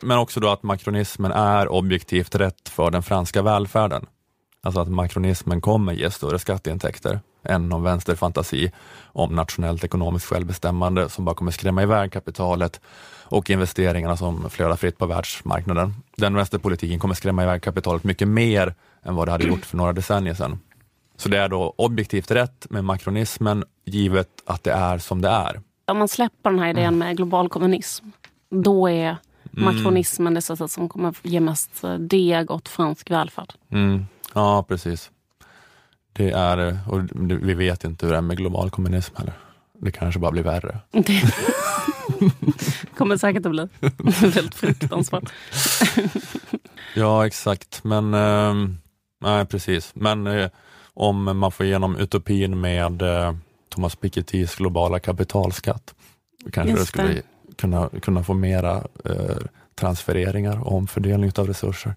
Men 0.00 0.18
också 0.18 0.40
då 0.40 0.48
att 0.48 0.62
makronismen 0.62 1.32
är 1.32 1.68
objektivt 1.68 2.34
rätt 2.34 2.68
för 2.68 2.90
den 2.90 3.02
franska 3.02 3.42
välfärden. 3.42 4.06
Alltså 4.64 4.80
att 4.80 4.88
makronismen 4.88 5.60
kommer 5.60 5.92
ge 5.92 6.10
större 6.10 6.38
skatteintäkter 6.38 7.20
än 7.42 7.68
någon 7.68 7.82
vänsterfantasi 7.82 8.72
om 9.04 9.34
nationellt 9.34 9.84
ekonomiskt 9.84 10.26
självbestämmande 10.26 11.08
som 11.08 11.24
bara 11.24 11.34
kommer 11.34 11.50
skrämma 11.50 11.82
iväg 11.82 12.12
kapitalet 12.12 12.80
och 13.22 13.50
investeringarna 13.50 14.16
som 14.16 14.50
flödar 14.50 14.76
fritt 14.76 14.98
på 14.98 15.06
världsmarknaden. 15.06 15.94
Den 16.16 16.34
vänsterpolitiken 16.34 16.98
kommer 16.98 17.14
skrämma 17.14 17.42
iväg 17.42 17.62
kapitalet 17.62 18.04
mycket 18.04 18.28
mer 18.28 18.74
än 19.02 19.14
vad 19.14 19.28
det 19.28 19.32
hade 19.32 19.44
gjort 19.46 19.64
för 19.64 19.76
några 19.76 19.92
decennier 19.92 20.34
sedan. 20.34 20.58
Så 21.16 21.28
det 21.28 21.38
är 21.38 21.48
då 21.48 21.74
objektivt 21.76 22.30
rätt 22.30 22.66
med 22.70 22.84
makronismen 22.84 23.64
givet 23.84 24.28
att 24.46 24.64
det 24.64 24.72
är 24.72 24.98
som 24.98 25.20
det 25.20 25.28
är. 25.28 25.60
Om 25.86 25.98
man 25.98 26.08
släpper 26.08 26.50
den 26.50 26.58
här 26.58 26.70
idén 26.70 26.98
med 26.98 27.16
global 27.16 27.48
kommunism, 27.48 28.06
då 28.50 28.88
är 28.90 29.16
Mm. 29.56 29.74
makronismen 29.74 30.34
det 30.34 30.42
sättet 30.42 30.70
som 30.70 30.88
kommer 30.88 31.14
ge 31.22 31.40
mest 31.40 31.84
eh, 31.84 31.94
deg 31.94 32.50
åt 32.50 32.68
fransk 32.68 33.10
välfärd. 33.10 33.52
Mm. 33.70 34.06
Ja, 34.34 34.62
precis. 34.68 35.10
Det 36.12 36.30
är, 36.30 36.78
och 36.88 37.00
vi 37.42 37.54
vet 37.54 37.84
inte 37.84 38.06
hur 38.06 38.12
det 38.12 38.18
är 38.18 38.22
med 38.22 38.36
global 38.36 38.70
kommunism 38.70 39.16
heller. 39.16 39.34
Det 39.78 39.92
kanske 39.92 40.20
bara 40.20 40.30
blir 40.30 40.42
värre. 40.42 40.78
Det 40.90 41.22
kommer 42.96 43.16
säkert 43.16 43.46
att 43.46 43.52
bli 43.52 43.68
väldigt 44.20 44.54
fruktansvärt. 44.54 45.32
Ja, 46.96 47.26
exakt. 47.26 47.84
Men, 47.84 48.14
ehm, 48.14 48.76
nej 49.20 49.46
precis. 49.46 49.90
Men 49.94 50.26
eh, 50.26 50.50
om 50.94 51.38
man 51.38 51.52
får 51.52 51.66
igenom 51.66 51.96
utopin 51.96 52.60
med 52.60 53.02
eh, 53.02 53.34
Thomas 53.68 53.96
Pikettys 53.96 54.54
globala 54.54 54.98
kapitalskatt, 54.98 55.94
kanske 56.52 56.70
Just 56.70 56.80
det 56.82 56.86
skulle 56.86 57.08
det. 57.14 57.22
kunna, 57.56 57.88
kunna 58.02 58.24
få 58.24 58.34
mera 58.34 58.84
eh, 59.04 59.36
transfereringar 59.74 60.60
och 60.60 60.72
omfördelning 60.76 61.32
av 61.36 61.46
resurser. 61.46 61.94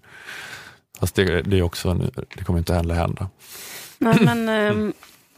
Fast 1.00 1.14
det, 1.14 1.42
det, 1.42 1.58
är 1.58 1.62
också, 1.62 1.94
det 2.36 2.44
kommer 2.44 2.58
inte 2.58 2.74
heller 2.74 2.94
hända. 2.94 3.28
Nej, 3.98 4.18
men 4.20 4.48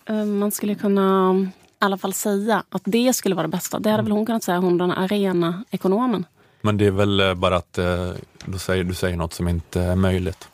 eh, 0.07 0.25
man 0.25 0.51
skulle 0.51 0.75
kunna 0.75 1.35
i 1.81 1.85
alla 1.85 1.99
fall 1.99 2.13
säga 2.13 2.63
att 2.69 2.83
det 2.85 3.13
skulle 3.13 3.35
vara 3.35 3.47
det 3.47 3.51
bästa. 3.51 3.79
Det 3.79 3.91
hade 3.91 4.03
väl 4.03 4.13
hon 4.13 4.27
kunnat 4.27 4.43
säga, 4.43 4.59
hon 4.59 4.79
den 4.79 4.93
arena-ekonomen. 4.93 6.25
Men 6.61 6.77
det 6.77 6.87
är 6.87 6.91
väl 6.91 7.21
eh, 7.21 7.35
bara 7.35 7.57
att 7.57 7.79
eh, 7.79 8.11
du 8.45 8.59
säger, 8.59 8.85
du 8.85 8.95
säger 8.95 9.17
något 9.17 9.33
som 9.33 9.49
inte 9.49 9.81
är 9.81 9.97
möjligt. 9.97 10.49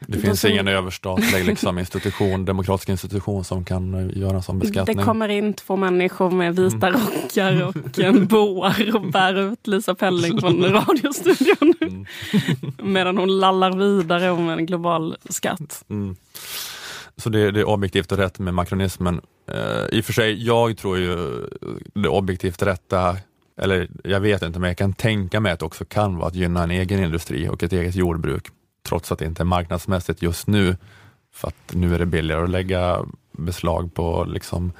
Det 0.00 0.18
finns 0.18 0.40
som- 0.40 0.50
ingen 0.50 0.68
överstatlig 0.68 1.44
liksom, 1.44 1.78
institution, 1.78 2.44
demokratisk 2.44 2.88
institution 2.88 3.44
som 3.44 3.64
kan 3.64 3.94
eh, 3.94 4.18
göra 4.18 4.36
en 4.36 4.42
sån 4.42 4.58
beskattning. 4.58 4.96
Det 4.96 5.02
kommer 5.02 5.28
in 5.28 5.54
två 5.54 5.76
människor 5.76 6.30
med 6.30 6.56
vita 6.56 6.90
rockar 6.90 7.62
och 7.62 7.98
en 7.98 8.26
boar 8.30 8.94
och 8.96 9.10
bär 9.10 9.34
ut 9.52 9.66
Lisa 9.66 9.94
Pelling 9.94 10.40
från 10.40 10.64
radiostudion. 10.72 12.06
Medan 12.82 13.16
hon 13.18 13.38
lallar 13.38 13.72
vidare 13.76 14.30
om 14.30 14.48
en 14.48 14.66
global 14.66 15.16
skatt. 15.28 15.84
Mm. 15.90 16.16
Så 17.16 17.28
det, 17.30 17.50
det 17.50 17.60
är 17.60 17.68
objektivt 17.68 18.12
och 18.12 18.18
rätt 18.18 18.38
med 18.38 18.54
makronismen. 18.54 19.20
Eh, 19.52 19.98
I 19.98 20.00
och 20.00 20.04
för 20.04 20.12
sig, 20.12 20.46
jag 20.46 20.76
tror 20.76 20.98
ju 20.98 21.16
det 21.94 22.08
objektivt 22.08 22.62
rätta, 22.62 23.16
eller 23.60 23.88
jag 24.04 24.20
vet 24.20 24.42
inte, 24.42 24.58
men 24.58 24.68
jag 24.68 24.76
kan 24.78 24.92
tänka 24.92 25.40
mig 25.40 25.52
att 25.52 25.58
det 25.58 25.66
också 25.66 25.84
kan 25.84 26.16
vara 26.16 26.28
att 26.28 26.34
gynna 26.34 26.62
en 26.62 26.70
egen 26.70 27.04
industri 27.04 27.48
och 27.48 27.62
ett 27.62 27.72
eget 27.72 27.94
jordbruk, 27.94 28.46
trots 28.88 29.12
att 29.12 29.18
det 29.18 29.24
inte 29.24 29.42
är 29.42 29.44
marknadsmässigt 29.44 30.22
just 30.22 30.46
nu, 30.46 30.76
för 31.34 31.48
att 31.48 31.74
nu 31.74 31.94
är 31.94 31.98
det 31.98 32.06
billigare 32.06 32.42
att 32.44 32.50
lägga 32.50 33.04
beslag 33.32 33.94
på 33.94 34.24
liksom 34.24 34.72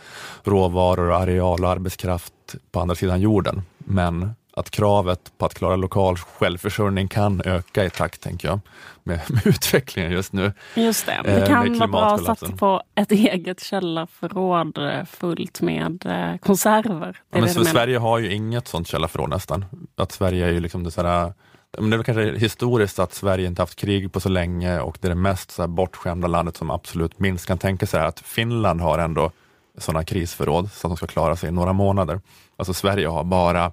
råvaror, 0.44 1.12
areal 1.12 1.64
och 1.64 1.70
arbetskraft 1.70 2.32
på 2.72 2.80
andra 2.80 2.94
sidan 2.94 3.20
jorden. 3.20 3.62
Men 3.78 4.34
att 4.58 4.70
kravet 4.70 5.32
på 5.38 5.46
att 5.46 5.54
klara 5.54 5.76
lokal 5.76 6.16
självförsörjning 6.16 7.08
kan 7.08 7.42
öka 7.44 7.84
i 7.84 7.90
takt, 7.90 8.20
tänker 8.20 8.48
jag, 8.48 8.60
med, 9.02 9.20
med 9.28 9.46
utvecklingen 9.46 10.12
just 10.12 10.32
nu. 10.32 10.52
Just 10.74 11.06
det, 11.06 11.12
Eh, 11.12 11.40
det 11.40 11.46
kan 11.46 11.78
vara 11.78 11.88
bra 11.88 12.14
att 12.14 12.24
satsa 12.24 12.52
på 12.52 12.82
ett 12.94 13.12
eget 13.12 13.60
källarförråd 13.60 14.78
eh, 14.78 15.04
fullt 15.04 15.60
med 15.60 16.06
eh, 16.06 16.38
konserver. 16.38 17.16
Ja, 17.30 17.38
men 17.38 17.42
det. 17.42 17.64
Sverige 17.64 17.98
har 17.98 18.18
ju 18.18 18.32
inget 18.32 18.68
sånt 18.68 18.88
källarförråd 18.88 19.30
nästan. 19.30 19.64
Att 19.96 20.12
Sverige 20.12 20.46
är 20.46 20.50
ju 20.50 20.60
liksom 20.60 20.84
det 20.84 20.90
sådär, 20.90 21.32
men 21.78 21.90
det 21.90 21.94
är 21.94 21.98
väl 21.98 22.04
kanske 22.04 22.38
historiskt 22.38 22.98
att 22.98 23.14
Sverige 23.14 23.46
inte 23.46 23.62
haft 23.62 23.76
krig 23.76 24.12
på 24.12 24.20
så 24.20 24.28
länge 24.28 24.80
och 24.80 24.98
det 25.00 25.08
är 25.08 25.10
det 25.10 25.14
mest 25.14 25.50
så 25.50 25.62
här 25.62 25.66
bortskämda 25.66 26.28
landet 26.28 26.56
som 26.56 26.70
absolut 26.70 27.18
minst 27.18 27.46
kan 27.46 27.58
tänka 27.58 27.86
sig 27.86 28.00
att 28.00 28.20
Finland 28.20 28.80
har 28.80 28.98
ändå 28.98 29.30
sådana 29.78 30.04
krisförråd 30.04 30.70
så 30.72 30.86
att 30.86 30.90
de 30.90 30.96
ska 30.96 31.06
klara 31.06 31.36
sig 31.36 31.48
i 31.48 31.52
några 31.52 31.72
månader. 31.72 32.20
Alltså 32.56 32.74
Sverige 32.74 33.08
har 33.08 33.24
bara 33.24 33.72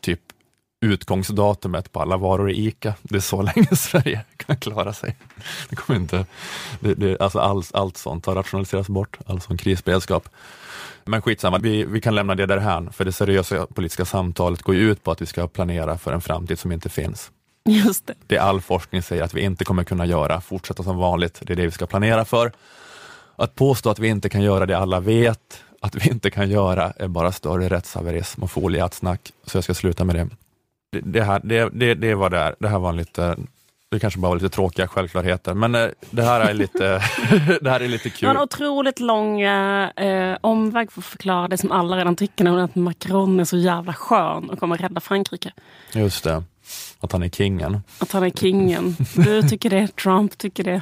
typ 0.00 0.20
utgångsdatumet 0.80 1.92
på 1.92 2.00
alla 2.00 2.16
varor 2.16 2.50
i 2.50 2.66
ICA. 2.66 2.94
Det 3.02 3.16
är 3.16 3.20
så 3.20 3.42
länge 3.42 3.66
Sverige 3.76 4.24
kan 4.36 4.56
klara 4.56 4.92
sig. 4.92 5.16
Det 5.68 5.76
kommer 5.76 6.00
inte, 6.00 6.26
det, 6.80 6.94
det, 6.94 7.20
alltså 7.20 7.38
allt, 7.38 7.74
allt 7.74 7.96
sånt 7.96 8.26
har 8.26 8.34
rationaliserats 8.34 8.88
bort, 8.88 9.18
all 9.26 9.40
sån 9.40 9.56
krisberedskap. 9.56 10.28
Men 11.04 11.22
skitsamma, 11.22 11.58
vi, 11.58 11.84
vi 11.84 12.00
kan 12.00 12.14
lämna 12.14 12.34
det 12.34 12.46
därhän, 12.46 12.92
för 12.92 13.04
det 13.04 13.12
seriösa 13.12 13.66
politiska 13.66 14.04
samtalet 14.04 14.62
går 14.62 14.74
ju 14.74 14.90
ut 14.90 15.04
på 15.04 15.10
att 15.10 15.22
vi 15.22 15.26
ska 15.26 15.48
planera 15.48 15.98
för 15.98 16.12
en 16.12 16.20
framtid 16.20 16.58
som 16.58 16.72
inte 16.72 16.88
finns. 16.88 17.30
Just 17.68 18.06
det. 18.06 18.14
Det 18.26 18.38
all 18.38 18.60
forskning 18.60 19.02
säger 19.02 19.22
att 19.22 19.34
vi 19.34 19.40
inte 19.40 19.64
kommer 19.64 19.84
kunna 19.84 20.06
göra, 20.06 20.40
fortsätta 20.40 20.82
som 20.82 20.96
vanligt, 20.96 21.40
det 21.42 21.52
är 21.52 21.56
det 21.56 21.64
vi 21.64 21.70
ska 21.70 21.86
planera 21.86 22.24
för. 22.24 22.52
Att 23.36 23.54
påstå 23.54 23.90
att 23.90 23.98
vi 23.98 24.08
inte 24.08 24.28
kan 24.28 24.42
göra 24.42 24.66
det 24.66 24.78
alla 24.78 25.00
vet 25.00 25.64
att 25.80 25.94
vi 25.94 26.10
inte 26.10 26.30
kan 26.30 26.50
göra 26.50 26.92
är 26.96 27.08
bara 27.08 27.32
större 27.32 27.68
rättshaverism 27.68 28.42
och 28.42 28.50
foliatsnack, 28.50 29.32
så 29.46 29.56
jag 29.56 29.64
ska 29.64 29.74
sluta 29.74 30.04
med 30.04 30.14
det. 30.16 30.28
Det, 30.92 31.00
det, 31.00 31.24
här, 31.24 31.40
det, 31.44 31.68
det, 31.72 31.94
det 31.94 32.14
var 32.14 32.30
det 32.30 32.38
här. 32.38 32.54
Det 32.58 32.68
här 32.68 32.78
var 32.78 32.88
en 32.88 32.96
lite, 32.96 33.36
det 33.90 33.98
kanske 34.00 34.20
bara 34.20 34.28
var 34.28 34.36
lite 34.36 34.48
tråkiga 34.48 34.88
självklarheter, 34.88 35.54
men 35.54 35.74
eh, 35.74 35.86
det 36.10 36.22
här 36.22 36.40
är 36.40 36.54
lite, 36.54 36.78
det 37.60 37.70
här 37.70 37.80
är 37.80 37.88
lite 37.88 38.08
Det 38.08 38.26
var 38.26 38.30
en 38.30 38.36
kul. 38.36 38.42
otroligt 38.42 39.00
lång 39.00 39.40
eh, 39.40 40.36
omväg 40.40 40.92
för 40.92 41.00
att 41.00 41.04
förklara 41.04 41.48
det 41.48 41.58
som 41.58 41.72
alla 41.72 41.96
redan 41.96 42.16
tycker, 42.16 42.44
nämligen 42.44 42.64
att 42.64 42.74
Macron 42.74 43.40
är 43.40 43.44
så 43.44 43.56
jävla 43.56 43.92
skön 43.92 44.50
och 44.50 44.58
kommer 44.58 44.76
rädda 44.78 45.00
Frankrike. 45.00 45.52
Just 45.94 46.24
det, 46.24 46.42
att 47.00 47.12
han 47.12 47.22
är 47.22 47.28
kingen. 47.28 47.80
Att 47.98 48.12
han 48.12 48.22
är 48.22 48.30
kingen. 48.30 48.96
Du 49.14 49.42
tycker 49.42 49.70
det, 49.70 49.96
Trump 49.96 50.38
tycker 50.38 50.64
det. 50.64 50.80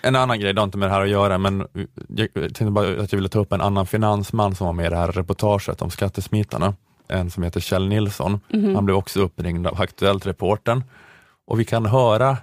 En 0.00 0.16
annan 0.16 0.40
grej, 0.40 0.52
det 0.54 0.60
har 0.60 0.64
inte 0.64 0.78
med 0.78 0.88
det 0.88 0.92
här 0.92 1.02
att 1.02 1.08
göra, 1.10 1.38
men 1.38 1.66
jag 2.08 2.32
tänkte 2.34 2.64
bara 2.64 2.88
att 3.02 3.12
jag 3.12 3.16
ville 3.18 3.28
ta 3.28 3.38
upp 3.38 3.52
en 3.52 3.60
annan 3.60 3.86
finansman 3.86 4.54
som 4.54 4.66
var 4.66 4.72
med 4.72 4.86
i 4.86 4.90
det 4.90 4.96
här 4.96 5.12
reportaget 5.12 5.82
om 5.82 5.90
skattesmitarna. 5.90 6.74
En 7.08 7.30
som 7.30 7.42
heter 7.42 7.60
Kjell 7.60 7.88
Nilsson. 7.88 8.40
Mhm. 8.52 8.74
Han 8.74 8.84
blev 8.84 8.96
också 8.96 9.20
uppringd 9.20 9.66
av 9.66 9.80
Aktuellt-reportern 9.80 10.82
och 11.50 11.60
vi 11.60 11.64
kan 11.64 11.86
höra 11.86 12.36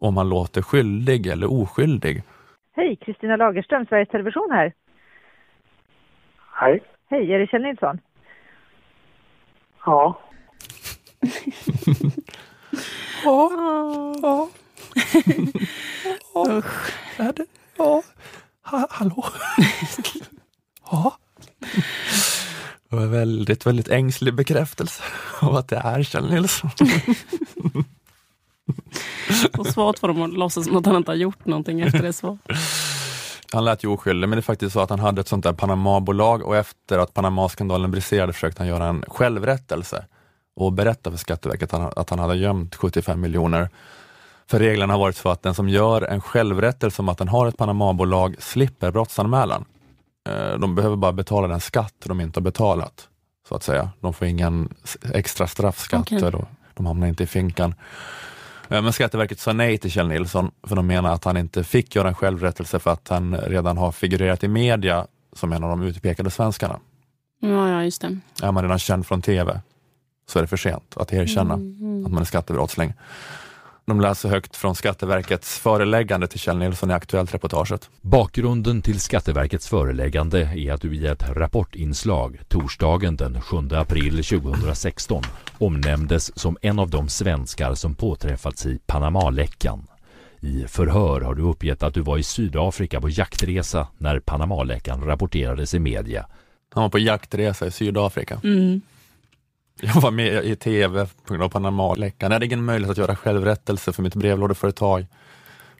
om 0.00 0.16
han 0.16 0.28
låter 0.28 0.62
skyldig 0.62 1.26
eller 1.26 1.52
oskyldig. 1.52 2.22
Hej, 2.72 2.96
Kristina 2.96 3.36
Lagerström, 3.36 3.86
Sveriges 3.86 4.08
Television 4.08 4.50
här. 4.50 4.72
Hej. 6.52 6.82
Hej, 7.10 7.32
är 7.32 7.38
det 7.38 7.46
Kjell 7.46 7.62
Nilsson? 7.62 7.98
Ja. 9.86 10.20
Ja. 13.24 13.50
ja. 14.22 14.48
Usch. 16.48 16.92
Är 17.20 17.32
det? 17.32 17.46
Ja. 17.76 18.02
Ha, 18.62 18.86
hallå? 18.90 19.24
ja. 20.90 21.16
Det 22.90 22.96
var 22.96 23.06
väldigt, 23.06 23.66
väldigt 23.66 23.88
ängslig 23.88 24.34
bekräftelse 24.34 25.02
av 25.40 25.56
att 25.56 25.68
det 25.68 25.76
är 25.76 26.02
Kjell 26.02 26.30
Nilsson. 26.30 26.70
Så 29.56 29.64
svårt 29.64 29.98
för 29.98 30.08
dem 30.08 30.22
att 30.22 30.32
låtsas 30.32 30.64
som 30.64 30.76
att 30.76 30.86
han 30.86 30.96
inte 30.96 31.10
har 31.10 31.16
gjort 31.16 31.46
någonting 31.46 31.80
efter 31.80 32.02
det 32.02 32.12
svaret. 32.12 32.40
Han 33.52 33.64
lät 33.64 33.84
ju 33.84 33.88
oskyldig, 33.88 34.28
men 34.28 34.36
det 34.36 34.40
är 34.40 34.42
faktiskt 34.42 34.72
så 34.72 34.80
att 34.80 34.90
han 34.90 35.00
hade 35.00 35.20
ett 35.20 35.28
sånt 35.28 35.44
där 35.44 35.52
Panama-bolag 35.52 36.42
och 36.42 36.56
efter 36.56 36.98
att 36.98 37.14
Panama-skandalen 37.14 37.90
briserade 37.90 38.32
försökte 38.32 38.62
han 38.62 38.68
göra 38.68 38.86
en 38.86 39.04
självrättelse 39.08 40.04
och 40.56 40.72
berätta 40.72 41.10
för 41.10 41.18
Skatteverket 41.18 41.74
att 41.74 41.80
han, 41.80 41.92
att 41.96 42.10
han 42.10 42.18
hade 42.18 42.36
gömt 42.36 42.74
75 42.74 43.20
miljoner. 43.20 43.68
För 44.50 44.58
reglerna 44.58 44.92
har 44.94 45.00
varit 45.00 45.16
så 45.16 45.28
att 45.28 45.42
den 45.42 45.54
som 45.54 45.68
gör 45.68 46.02
en 46.02 46.20
självrättelse 46.20 47.02
om 47.02 47.08
att 47.08 47.18
den 47.18 47.28
har 47.28 47.46
ett 47.46 47.56
Panama-bolag 47.56 48.36
slipper 48.38 48.90
brottsanmälan. 48.90 49.64
Eh, 50.28 50.58
De 50.58 50.74
behöver 50.74 50.96
bara 50.96 51.12
betala 51.12 51.48
den 51.48 51.60
skatt 51.60 51.94
de 52.04 52.20
inte 52.20 52.40
har 52.40 52.44
betalat, 52.44 53.08
så 53.48 53.54
att 53.54 53.62
säga. 53.62 53.90
De 54.00 54.14
får 54.14 54.26
ingen 54.26 54.74
extra 55.12 55.46
straffskatter 55.46 56.16
Okej. 56.16 56.32
och 56.34 56.48
de 56.74 56.86
hamnar 56.86 57.06
inte 57.06 57.22
i 57.22 57.26
finkan. 57.26 57.74
Eh, 58.68 58.82
Men 58.82 58.92
Skatteverket 58.92 59.40
sa 59.40 59.52
nej 59.52 59.78
till 59.78 59.90
Kjell 59.90 60.08
Nilsson, 60.08 60.50
för 60.62 60.76
de 60.76 60.86
menar 60.86 61.12
att 61.12 61.24
han 61.24 61.36
inte 61.36 61.64
fick 61.64 61.96
göra 61.96 62.08
en 62.08 62.14
självrättelse 62.14 62.78
för 62.78 62.90
att 62.90 63.08
han 63.08 63.36
redan 63.36 63.76
har 63.78 63.92
figurerat 63.92 64.44
i 64.44 64.48
media 64.48 65.06
som 65.32 65.52
en 65.52 65.64
av 65.64 65.70
de 65.70 65.82
utpekade 65.82 66.30
svenskarna. 66.30 66.78
Ja, 67.40 67.70
ja, 67.70 67.84
just 67.84 68.02
det. 68.02 68.18
Är 68.42 68.52
man 68.52 68.62
redan 68.62 68.78
känd 68.78 69.06
från 69.06 69.22
TV 69.22 69.60
så 70.28 70.38
är 70.38 70.42
det 70.42 70.48
för 70.48 70.56
sent 70.56 70.96
att 70.96 71.12
erkänna 71.12 71.54
Mm. 71.54 72.06
att 72.06 72.12
man 72.12 72.20
är 72.20 72.26
skattebrottsling. 72.26 72.92
De 73.86 74.00
läser 74.00 74.28
högt 74.28 74.56
från 74.56 74.74
Skatteverkets 74.74 75.58
föreläggande 75.58 76.26
till 76.26 76.40
Kjell 76.40 76.58
Nilsson 76.58 76.90
i 76.90 76.94
Aktuellt-reportaget. 76.94 77.90
Bakgrunden 78.00 78.82
till 78.82 79.00
Skatteverkets 79.00 79.68
föreläggande 79.68 80.40
är 80.40 80.72
att 80.72 80.80
du 80.80 80.96
i 80.96 81.06
ett 81.06 81.28
rapportinslag 81.30 82.40
torsdagen 82.48 83.16
den 83.16 83.40
7 83.40 83.56
april 83.70 84.24
2016 84.24 85.22
omnämndes 85.58 86.38
som 86.38 86.56
en 86.62 86.78
av 86.78 86.90
de 86.90 87.08
svenskar 87.08 87.74
som 87.74 87.94
påträffats 87.94 88.66
i 88.66 88.78
Panamaläckan. 88.86 89.86
I 90.40 90.64
förhör 90.68 91.20
har 91.20 91.34
du 91.34 91.42
uppgett 91.42 91.82
att 91.82 91.94
du 91.94 92.00
var 92.00 92.18
i 92.18 92.22
Sydafrika 92.22 93.00
på 93.00 93.08
jaktresa 93.08 93.88
när 93.98 94.20
Panamaläckan 94.20 95.04
rapporterades 95.04 95.74
i 95.74 95.78
media. 95.78 96.26
Han 96.74 96.82
var 96.82 96.90
på 96.90 96.98
jaktresa 96.98 97.66
i 97.66 97.70
Sydafrika. 97.70 98.40
Mm. 98.44 98.80
Jag 99.80 100.00
var 100.00 100.10
med 100.10 100.44
i 100.44 100.56
TV 100.56 101.06
på 101.06 101.32
grund 101.32 101.42
av 101.42 101.48
Panamaläckan. 101.48 102.30
Jag 102.30 102.34
hade 102.34 102.46
ingen 102.46 102.64
möjlighet 102.64 102.90
att 102.90 102.98
göra 102.98 103.16
självrättelse 103.16 103.92
för 103.92 104.02
mitt 104.02 104.14
brevlådeföretag. 104.14 105.06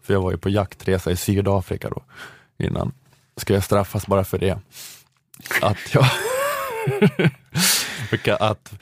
För 0.02 0.14
jag 0.14 0.20
var 0.20 0.30
ju 0.30 0.36
på 0.36 0.50
jaktresa 0.50 1.10
i 1.10 1.16
Sydafrika 1.16 1.88
då 1.88 2.02
innan. 2.58 2.92
Ska 3.36 3.54
jag 3.54 3.64
straffas 3.64 4.06
bara 4.06 4.24
för 4.24 4.38
det? 4.38 4.58
Att 5.62 5.94
jag... 5.94 6.06
Att, 8.40 8.72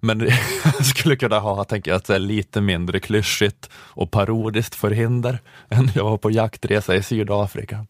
men 0.00 0.20
jag 0.64 0.86
skulle 0.86 1.16
kunna 1.16 1.38
ha, 1.38 1.64
tänker 1.64 1.90
jag, 1.90 1.96
att 1.96 2.04
det 2.04 2.14
är 2.14 2.18
lite 2.18 2.60
mindre 2.60 3.00
klyschigt 3.00 3.70
och 3.74 4.10
parodiskt 4.10 4.74
förhinder 4.74 5.38
än 5.68 5.90
jag 5.94 6.04
var 6.04 6.18
på 6.18 6.30
jaktresa 6.30 6.96
i 6.96 7.02
Sydafrika. 7.02 7.86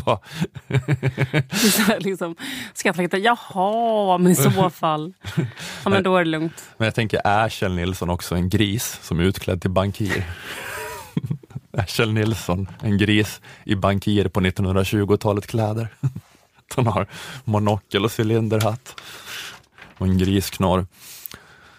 Liksom, 1.98 2.36
Skatteverket, 2.74 3.22
jaha, 3.22 4.18
men 4.18 4.32
i 4.32 4.34
så 4.34 4.70
fall. 4.74 5.12
Ja, 5.84 5.90
men 5.90 6.02
då 6.02 6.16
är 6.16 6.24
det 6.24 6.30
lugnt. 6.30 6.68
Men 6.76 6.84
jag 6.84 6.94
tänker, 6.94 7.20
är 7.24 7.48
Kjell 7.48 7.74
Nilsson 7.74 8.10
också 8.10 8.34
en 8.34 8.48
gris 8.48 8.98
som 9.02 9.20
är 9.20 9.24
utklädd 9.24 9.60
till 9.60 9.70
bankir? 9.70 10.24
är 11.72 11.86
Kjell 11.86 12.12
Nilsson 12.12 12.68
en 12.80 12.98
gris 12.98 13.40
i 13.64 13.74
bankir 13.74 14.28
på 14.28 14.40
1920-talet 14.40 15.46
kläder? 15.46 15.88
Han 16.76 16.86
har 16.86 17.06
monokel 17.44 18.04
och 18.04 18.20
cylinderhatt 18.20 19.00
och 19.98 20.06
en 20.06 20.18
grisknorr. 20.18 20.86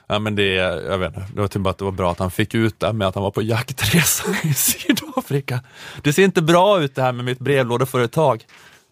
Ja, 0.08 0.20
men 0.20 0.36
det, 0.36 0.54
jag 0.54 0.98
vet 0.98 1.08
inte, 1.08 1.26
det 1.34 1.42
var 1.42 1.48
typ 1.48 1.62
bara 1.62 1.70
att 1.70 1.78
det 1.78 1.86
var 1.86 1.92
bra 1.92 2.12
att 2.12 2.20
han 2.20 2.32
fick 2.32 2.56
ut 2.56 2.80
det 2.80 2.94
med 2.94 3.08
att 3.08 3.16
han 3.16 3.24
var 3.24 3.32
på 3.32 3.42
jaktresa 3.42 4.24
i 4.44 4.54
Sydafrika. 4.54 5.60
Det 6.02 6.14
ser 6.14 6.24
inte 6.24 6.42
bra 6.42 6.82
ut 6.82 6.96
det 6.96 7.02
här 7.02 7.12
med 7.12 7.26
mitt 7.26 7.40
brevlådeföretag. 7.40 8.46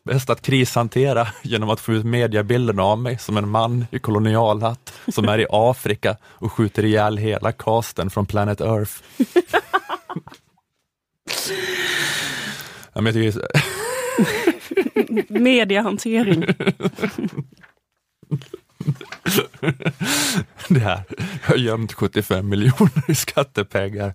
Bäst 0.06 0.30
att 0.30 0.42
krishantera 0.42 1.28
genom 1.42 1.70
att 1.70 1.80
få 1.80 1.94
ut 1.94 2.06
mediabilden 2.06 2.80
av 2.80 3.00
mig 3.00 3.18
som 3.18 3.38
en 3.38 3.50
man 3.50 3.86
i 3.92 4.00
kolonialhatt 4.00 4.94
som 5.08 5.30
är 5.30 5.40
i 5.40 5.46
Afrika 5.50 6.18
och 6.24 6.52
skjuter 6.52 6.86
ihjäl 6.86 7.18
hela 7.18 7.52
casten 7.52 8.10
från 8.10 8.26
Planet 8.26 8.62
Earth. 8.62 8.92
ja, 12.94 13.02
men 13.02 13.06
jag 13.06 13.14
tycker, 13.14 13.42
Mediehantering. 15.40 16.46
det 20.70 20.80
här, 20.80 21.04
jag 21.42 21.50
har 21.50 21.56
gömt 21.56 21.94
75 21.94 22.50
miljoner 22.50 23.04
i 23.12 23.16
skattepengar. 23.16 24.14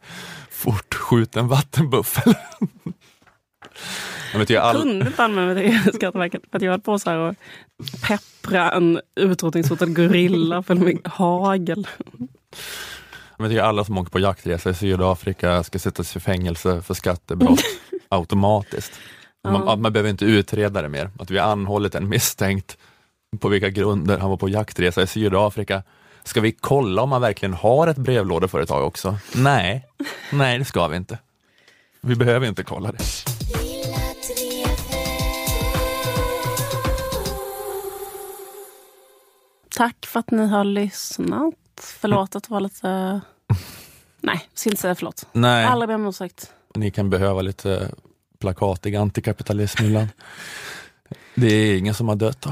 Fort, 0.50 0.94
skjut 0.94 1.36
en 1.36 1.48
vattenbuffel. 1.48 2.34
Jag 4.32 4.38
vet, 4.38 4.50
jag 4.50 4.62
all... 4.62 4.76
kunde 4.82 5.06
inte 5.06 5.24
använda 5.24 5.54
det 5.54 5.94
Skatteverket 5.94 6.42
för 6.50 6.56
att 6.56 6.62
jag 6.62 6.70
höll 6.70 6.80
på 6.80 6.98
så 6.98 7.10
här 7.10 7.16
och 7.18 7.34
peppra 8.08 8.70
en 8.70 9.00
utrotningshotad 9.20 9.96
gorilla 9.96 10.62
för 10.62 10.74
med 10.74 10.98
hagel. 11.04 11.86
Jag 13.38 13.48
tycker 13.48 13.62
alla 13.62 13.84
som 13.84 13.98
åker 13.98 14.10
på 14.10 14.18
jaktresa 14.18 14.70
i 14.70 14.74
Sydafrika 14.74 15.62
ska 15.62 15.78
sättas 15.78 16.16
i 16.16 16.20
fängelse 16.20 16.82
för 16.82 16.94
skattebrott 16.94 17.60
automatiskt. 18.08 18.92
Man, 19.44 19.62
Ja. 19.66 19.76
man 19.76 19.92
behöver 19.92 20.10
inte 20.10 20.24
utreda 20.24 20.82
det 20.82 20.88
mer. 20.88 21.10
Att 21.18 21.30
vi 21.30 21.38
har 21.38 21.52
anhållit 21.52 21.94
en 21.94 22.08
misstänkt 22.08 22.78
på 23.40 23.48
vilka 23.48 23.68
grunder 23.68 24.18
han 24.18 24.30
var 24.30 24.36
på 24.36 24.48
jaktresa 24.48 25.02
i 25.02 25.06
Sydafrika. 25.06 25.82
Ska 26.28 26.40
vi 26.40 26.52
kolla 26.52 27.02
om 27.02 27.08
man 27.08 27.20
verkligen 27.20 27.54
har 27.54 27.86
ett 27.86 27.96
brevlådeföretag 27.96 28.86
också? 28.86 29.18
Nej, 29.34 29.86
nej 30.32 30.58
det 30.58 30.64
ska 30.64 30.88
vi 30.88 30.96
inte. 30.96 31.18
Vi 32.00 32.14
behöver 32.16 32.46
inte 32.46 32.62
kolla 32.62 32.92
det. 32.92 32.98
Tack 39.68 40.06
för 40.06 40.20
att 40.20 40.30
ni 40.30 40.46
har 40.46 40.64
lyssnat. 40.64 41.54
Förlåt 41.80 42.36
att 42.36 42.42
det 42.42 42.50
var 42.50 42.60
lite... 42.60 43.20
Nej, 44.20 44.40
jag 44.50 44.58
ska 44.58 44.70
inte 44.70 44.82
säga 44.82 44.94
förlåt. 44.94 45.26
Nej. 45.32 45.64
Aldrig 45.64 45.88
ber 45.88 45.94
om 45.94 46.06
ursäkt. 46.06 46.52
Ni 46.74 46.90
kan 46.90 47.10
behöva 47.10 47.42
lite 47.42 47.90
plakatig 48.38 48.96
antikapitalism 48.96 49.84
ibland. 49.84 50.08
Det 51.34 51.54
är 51.54 51.78
ingen 51.78 51.94
som 51.94 52.08
har 52.08 52.16
dött. 52.16 52.46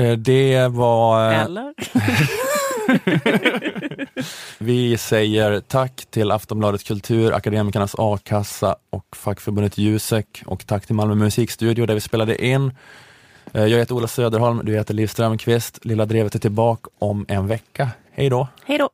Eh, 0.00 0.12
Det 0.12 0.68
var... 0.68 1.32
Eller? 1.32 1.74
Vi 4.58 4.96
säger 4.96 5.60
tack 5.60 6.06
till 6.10 6.30
Aftonbladet 6.30 6.84
Kultur, 6.84 7.32
Akademikernas 7.32 7.94
A-kassa 7.98 8.76
och 8.90 9.16
fackförbundet 9.16 9.78
Jusek 9.78 10.42
och 10.46 10.66
tack 10.66 10.86
till 10.86 10.94
Malmö 10.94 11.14
musikstudio 11.14 11.86
där 11.86 11.94
vi 11.94 12.00
spelade 12.00 12.44
in. 12.46 12.72
Eh, 13.52 13.66
jag 13.66 13.78
heter 13.78 13.94
Ola 13.94 14.08
Söderholm, 14.08 14.60
du 14.64 14.74
heter 14.74 14.94
Liv 14.94 15.06
Strömqvist. 15.06 15.84
Lilla 15.84 16.06
Drevet 16.06 16.34
är 16.34 16.38
tillbaka 16.38 16.90
om 16.98 17.26
en 17.28 17.46
vecka. 17.46 17.88
Hej 18.12 18.30
då! 18.30 18.48
Hej 18.64 18.78
då! 18.78 18.90